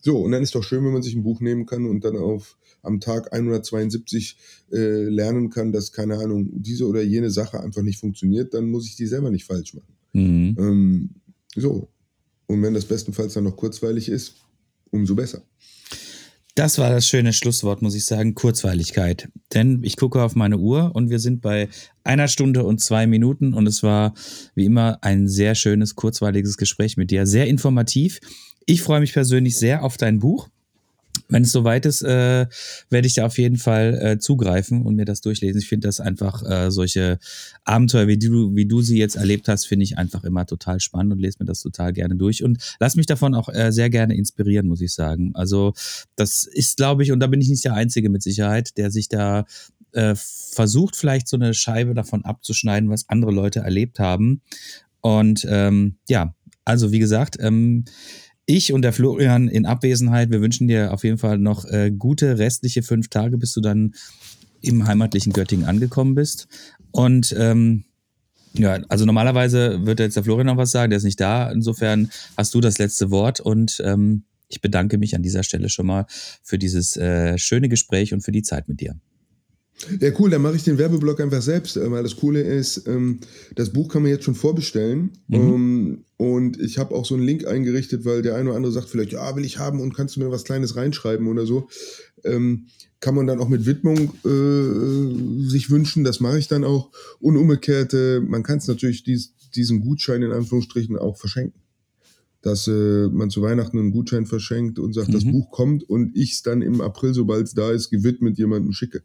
So, 0.00 0.18
und 0.18 0.32
dann 0.32 0.42
ist 0.42 0.54
doch 0.54 0.64
schön, 0.64 0.84
wenn 0.84 0.92
man 0.92 1.02
sich 1.02 1.14
ein 1.14 1.22
Buch 1.22 1.40
nehmen 1.40 1.66
kann 1.66 1.84
und 1.84 2.04
dann 2.04 2.16
auf 2.16 2.56
am 2.86 3.00
Tag 3.00 3.32
172 3.32 4.36
äh, 4.72 5.04
lernen 5.04 5.50
kann, 5.50 5.72
dass, 5.72 5.92
keine 5.92 6.18
Ahnung, 6.18 6.48
diese 6.52 6.86
oder 6.86 7.02
jene 7.02 7.30
Sache 7.30 7.60
einfach 7.60 7.82
nicht 7.82 7.98
funktioniert, 7.98 8.54
dann 8.54 8.70
muss 8.70 8.86
ich 8.86 8.96
die 8.96 9.06
selber 9.06 9.30
nicht 9.30 9.44
falsch 9.44 9.74
machen. 9.74 9.94
Mhm. 10.12 10.56
Ähm, 10.58 11.10
so. 11.54 11.88
Und 12.46 12.62
wenn 12.62 12.74
das 12.74 12.84
bestenfalls 12.84 13.34
dann 13.34 13.44
noch 13.44 13.56
kurzweilig 13.56 14.08
ist, 14.08 14.34
umso 14.90 15.14
besser. 15.14 15.42
Das 16.56 16.78
war 16.78 16.88
das 16.88 17.06
schöne 17.06 17.34
Schlusswort, 17.34 17.82
muss 17.82 17.94
ich 17.94 18.06
sagen, 18.06 18.34
Kurzweiligkeit. 18.34 19.28
Denn 19.52 19.82
ich 19.82 19.98
gucke 19.98 20.22
auf 20.22 20.34
meine 20.34 20.56
Uhr 20.56 20.92
und 20.94 21.10
wir 21.10 21.18
sind 21.18 21.42
bei 21.42 21.68
einer 22.02 22.28
Stunde 22.28 22.64
und 22.64 22.80
zwei 22.80 23.06
Minuten 23.06 23.52
und 23.52 23.66
es 23.66 23.82
war 23.82 24.14
wie 24.54 24.64
immer 24.64 24.96
ein 25.02 25.28
sehr 25.28 25.54
schönes, 25.54 25.96
kurzweiliges 25.96 26.56
Gespräch 26.56 26.96
mit 26.96 27.10
dir, 27.10 27.26
sehr 27.26 27.46
informativ. 27.46 28.20
Ich 28.64 28.80
freue 28.80 29.00
mich 29.00 29.12
persönlich 29.12 29.58
sehr 29.58 29.84
auf 29.84 29.98
dein 29.98 30.18
Buch. 30.18 30.48
Wenn 31.28 31.42
es 31.42 31.52
soweit 31.52 31.86
ist, 31.86 32.02
äh, 32.02 32.46
werde 32.90 33.06
ich 33.06 33.14
da 33.14 33.26
auf 33.26 33.38
jeden 33.38 33.56
Fall 33.56 33.98
äh, 34.00 34.18
zugreifen 34.18 34.82
und 34.82 34.94
mir 34.94 35.04
das 35.04 35.20
durchlesen. 35.20 35.60
Ich 35.60 35.68
finde 35.68 35.88
das 35.88 36.00
einfach 36.00 36.42
äh, 36.48 36.70
solche 36.70 37.18
Abenteuer, 37.64 38.06
wie 38.06 38.18
du, 38.18 38.54
wie 38.54 38.66
du 38.66 38.80
sie 38.80 38.98
jetzt 38.98 39.16
erlebt 39.16 39.48
hast, 39.48 39.66
finde 39.66 39.84
ich 39.84 39.98
einfach 39.98 40.24
immer 40.24 40.46
total 40.46 40.80
spannend 40.80 41.12
und 41.12 41.18
lese 41.18 41.38
mir 41.40 41.46
das 41.46 41.60
total 41.60 41.92
gerne 41.92 42.16
durch 42.16 42.44
und 42.44 42.58
lass 42.80 42.96
mich 42.96 43.06
davon 43.06 43.34
auch 43.34 43.48
äh, 43.48 43.72
sehr 43.72 43.90
gerne 43.90 44.16
inspirieren, 44.16 44.68
muss 44.68 44.80
ich 44.80 44.92
sagen. 44.92 45.32
Also 45.34 45.74
das 46.14 46.44
ist, 46.44 46.76
glaube 46.76 47.02
ich, 47.02 47.12
und 47.12 47.20
da 47.20 47.26
bin 47.26 47.40
ich 47.40 47.48
nicht 47.48 47.64
der 47.64 47.74
Einzige 47.74 48.08
mit 48.08 48.22
Sicherheit, 48.22 48.76
der 48.76 48.90
sich 48.90 49.08
da 49.08 49.44
äh, 49.92 50.14
versucht, 50.14 50.96
vielleicht 50.96 51.28
so 51.28 51.36
eine 51.36 51.54
Scheibe 51.54 51.94
davon 51.94 52.24
abzuschneiden, 52.24 52.90
was 52.90 53.08
andere 53.08 53.32
Leute 53.32 53.60
erlebt 53.60 53.98
haben. 53.98 54.42
Und 55.00 55.46
ähm, 55.48 55.96
ja, 56.08 56.34
also 56.64 56.92
wie 56.92 56.98
gesagt, 56.98 57.36
ähm, 57.40 57.84
ich 58.46 58.72
und 58.72 58.82
der 58.82 58.92
Florian 58.92 59.48
in 59.48 59.66
Abwesenheit, 59.66 60.30
wir 60.30 60.40
wünschen 60.40 60.68
dir 60.68 60.92
auf 60.92 61.04
jeden 61.04 61.18
Fall 61.18 61.38
noch 61.38 61.64
äh, 61.66 61.90
gute 61.90 62.38
restliche 62.38 62.82
fünf 62.82 63.08
Tage, 63.08 63.38
bis 63.38 63.52
du 63.52 63.60
dann 63.60 63.94
im 64.62 64.86
heimatlichen 64.86 65.32
Göttingen 65.32 65.66
angekommen 65.66 66.14
bist. 66.14 66.48
Und 66.92 67.34
ähm, 67.38 67.84
ja, 68.54 68.80
also 68.88 69.04
normalerweise 69.04 69.84
wird 69.84 70.00
jetzt 70.00 70.16
der 70.16 70.24
Florian 70.24 70.46
noch 70.46 70.56
was 70.56 70.70
sagen, 70.70 70.90
der 70.90 70.96
ist 70.98 71.04
nicht 71.04 71.20
da. 71.20 71.50
Insofern 71.50 72.10
hast 72.36 72.54
du 72.54 72.60
das 72.60 72.78
letzte 72.78 73.10
Wort 73.10 73.40
und 73.40 73.82
ähm, 73.84 74.24
ich 74.48 74.60
bedanke 74.60 74.96
mich 74.96 75.14
an 75.14 75.22
dieser 75.22 75.42
Stelle 75.42 75.68
schon 75.68 75.86
mal 75.86 76.06
für 76.42 76.58
dieses 76.58 76.96
äh, 76.96 77.36
schöne 77.36 77.68
Gespräch 77.68 78.14
und 78.14 78.22
für 78.22 78.32
die 78.32 78.42
Zeit 78.42 78.68
mit 78.68 78.80
dir. 78.80 78.94
Ja, 80.00 80.10
cool, 80.18 80.30
dann 80.30 80.40
mache 80.40 80.56
ich 80.56 80.64
den 80.64 80.78
Werbeblock 80.78 81.20
einfach 81.20 81.42
selbst, 81.42 81.76
äh, 81.76 81.90
weil 81.90 82.02
das 82.02 82.16
Coole 82.16 82.40
ist, 82.40 82.86
ähm, 82.86 83.20
das 83.54 83.72
Buch 83.72 83.88
kann 83.88 84.02
man 84.02 84.10
jetzt 84.10 84.24
schon 84.24 84.34
vorbestellen. 84.34 85.10
Ähm, 85.30 86.04
und 86.16 86.58
ich 86.60 86.78
habe 86.78 86.94
auch 86.94 87.04
so 87.04 87.14
einen 87.14 87.24
Link 87.24 87.46
eingerichtet, 87.46 88.04
weil 88.06 88.22
der 88.22 88.36
eine 88.36 88.48
oder 88.48 88.56
andere 88.56 88.72
sagt 88.72 88.88
vielleicht, 88.88 89.12
ja, 89.12 89.36
will 89.36 89.44
ich 89.44 89.58
haben 89.58 89.80
und 89.80 89.94
kannst 89.94 90.16
du 90.16 90.20
mir 90.20 90.30
was 90.30 90.44
Kleines 90.44 90.76
reinschreiben 90.76 91.26
oder 91.26 91.44
so. 91.44 91.68
Ähm, 92.24 92.66
kann 93.00 93.14
man 93.14 93.26
dann 93.26 93.38
auch 93.38 93.50
mit 93.50 93.66
Widmung 93.66 94.14
äh, 94.24 95.48
sich 95.48 95.70
wünschen, 95.70 96.04
das 96.04 96.20
mache 96.20 96.38
ich 96.38 96.48
dann 96.48 96.64
auch. 96.64 96.90
Und 97.20 97.36
umgekehrt, 97.36 97.92
äh, 97.92 98.20
man 98.20 98.42
kann 98.42 98.58
es 98.58 98.68
natürlich 98.68 99.04
dies, 99.04 99.34
diesen 99.54 99.82
Gutschein 99.82 100.22
in 100.22 100.32
Anführungsstrichen 100.32 100.98
auch 100.98 101.18
verschenken. 101.18 101.60
Dass 102.40 102.66
äh, 102.66 103.08
man 103.08 103.28
zu 103.28 103.42
Weihnachten 103.42 103.78
einen 103.78 103.90
Gutschein 103.90 104.24
verschenkt 104.24 104.78
und 104.78 104.94
sagt, 104.94 105.12
das 105.12 105.24
Mhm. 105.24 105.32
Buch 105.32 105.50
kommt 105.50 105.88
und 105.88 106.16
ich 106.16 106.32
es 106.32 106.42
dann 106.42 106.62
im 106.62 106.80
April, 106.80 107.12
sobald 107.12 107.46
es 107.46 107.54
da 107.54 107.70
ist, 107.72 107.90
gewidmet 107.90 108.38
jemandem 108.38 108.72
schicke. 108.72 109.02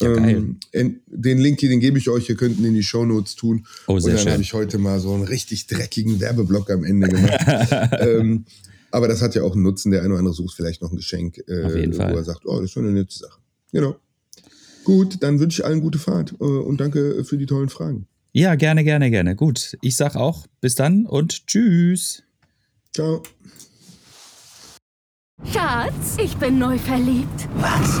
Ja. 0.00 0.14
Ähm, 0.16 0.58
en- 0.72 1.00
den 1.06 1.38
Link 1.38 1.58
hier, 1.60 1.68
den 1.68 1.80
gebe 1.80 1.98
ich 1.98 2.08
euch, 2.08 2.28
ihr 2.28 2.36
könnt 2.36 2.58
ihn 2.58 2.64
in 2.64 2.74
die 2.74 2.82
Shownotes 2.84 3.34
tun. 3.34 3.66
Oh, 3.88 3.98
sehr 3.98 4.14
und 4.16 4.24
dann 4.24 4.32
habe 4.34 4.42
ich 4.42 4.52
heute 4.54 4.78
mal 4.78 5.00
so 5.00 5.12
einen 5.12 5.24
richtig 5.24 5.66
dreckigen 5.66 6.20
Werbeblock 6.20 6.70
am 6.70 6.84
Ende 6.84 7.08
gemacht. 7.08 7.40
ähm, 8.00 8.44
aber 8.92 9.08
das 9.08 9.20
hat 9.22 9.34
ja 9.34 9.42
auch 9.42 9.54
einen 9.54 9.62
Nutzen. 9.62 9.90
Der 9.90 10.00
eine 10.02 10.10
oder 10.10 10.18
andere 10.20 10.34
sucht 10.34 10.54
vielleicht 10.54 10.82
noch 10.82 10.90
ein 10.92 10.96
Geschenk, 10.96 11.38
äh, 11.48 11.64
Auf 11.64 11.74
jeden 11.74 11.92
wo 11.94 11.96
Fall. 11.98 12.14
er 12.14 12.24
sagt, 12.24 12.46
oh, 12.46 12.54
das 12.56 12.66
ist 12.66 12.70
schon 12.72 12.84
eine 12.84 12.92
nette 12.94 13.12
Sache. 13.18 13.40
Genau. 13.72 13.96
Gut, 14.84 15.22
dann 15.22 15.40
wünsche 15.40 15.60
ich 15.62 15.66
allen 15.66 15.80
gute 15.80 15.98
Fahrt 15.98 16.32
äh, 16.40 16.44
und 16.44 16.80
danke 16.80 17.24
für 17.24 17.36
die 17.36 17.46
tollen 17.46 17.68
Fragen. 17.68 18.06
Ja, 18.32 18.54
gerne, 18.54 18.84
gerne, 18.84 19.10
gerne. 19.10 19.34
Gut, 19.36 19.76
ich 19.82 19.96
sag 19.96 20.14
auch 20.14 20.46
bis 20.60 20.74
dann 20.76 21.06
und 21.06 21.46
tschüss. 21.46 22.22
Ciao. 22.94 23.22
Schatz, 25.52 26.16
ich 26.22 26.36
bin 26.36 26.58
neu 26.58 26.78
verliebt. 26.78 27.48
Was? 27.56 28.00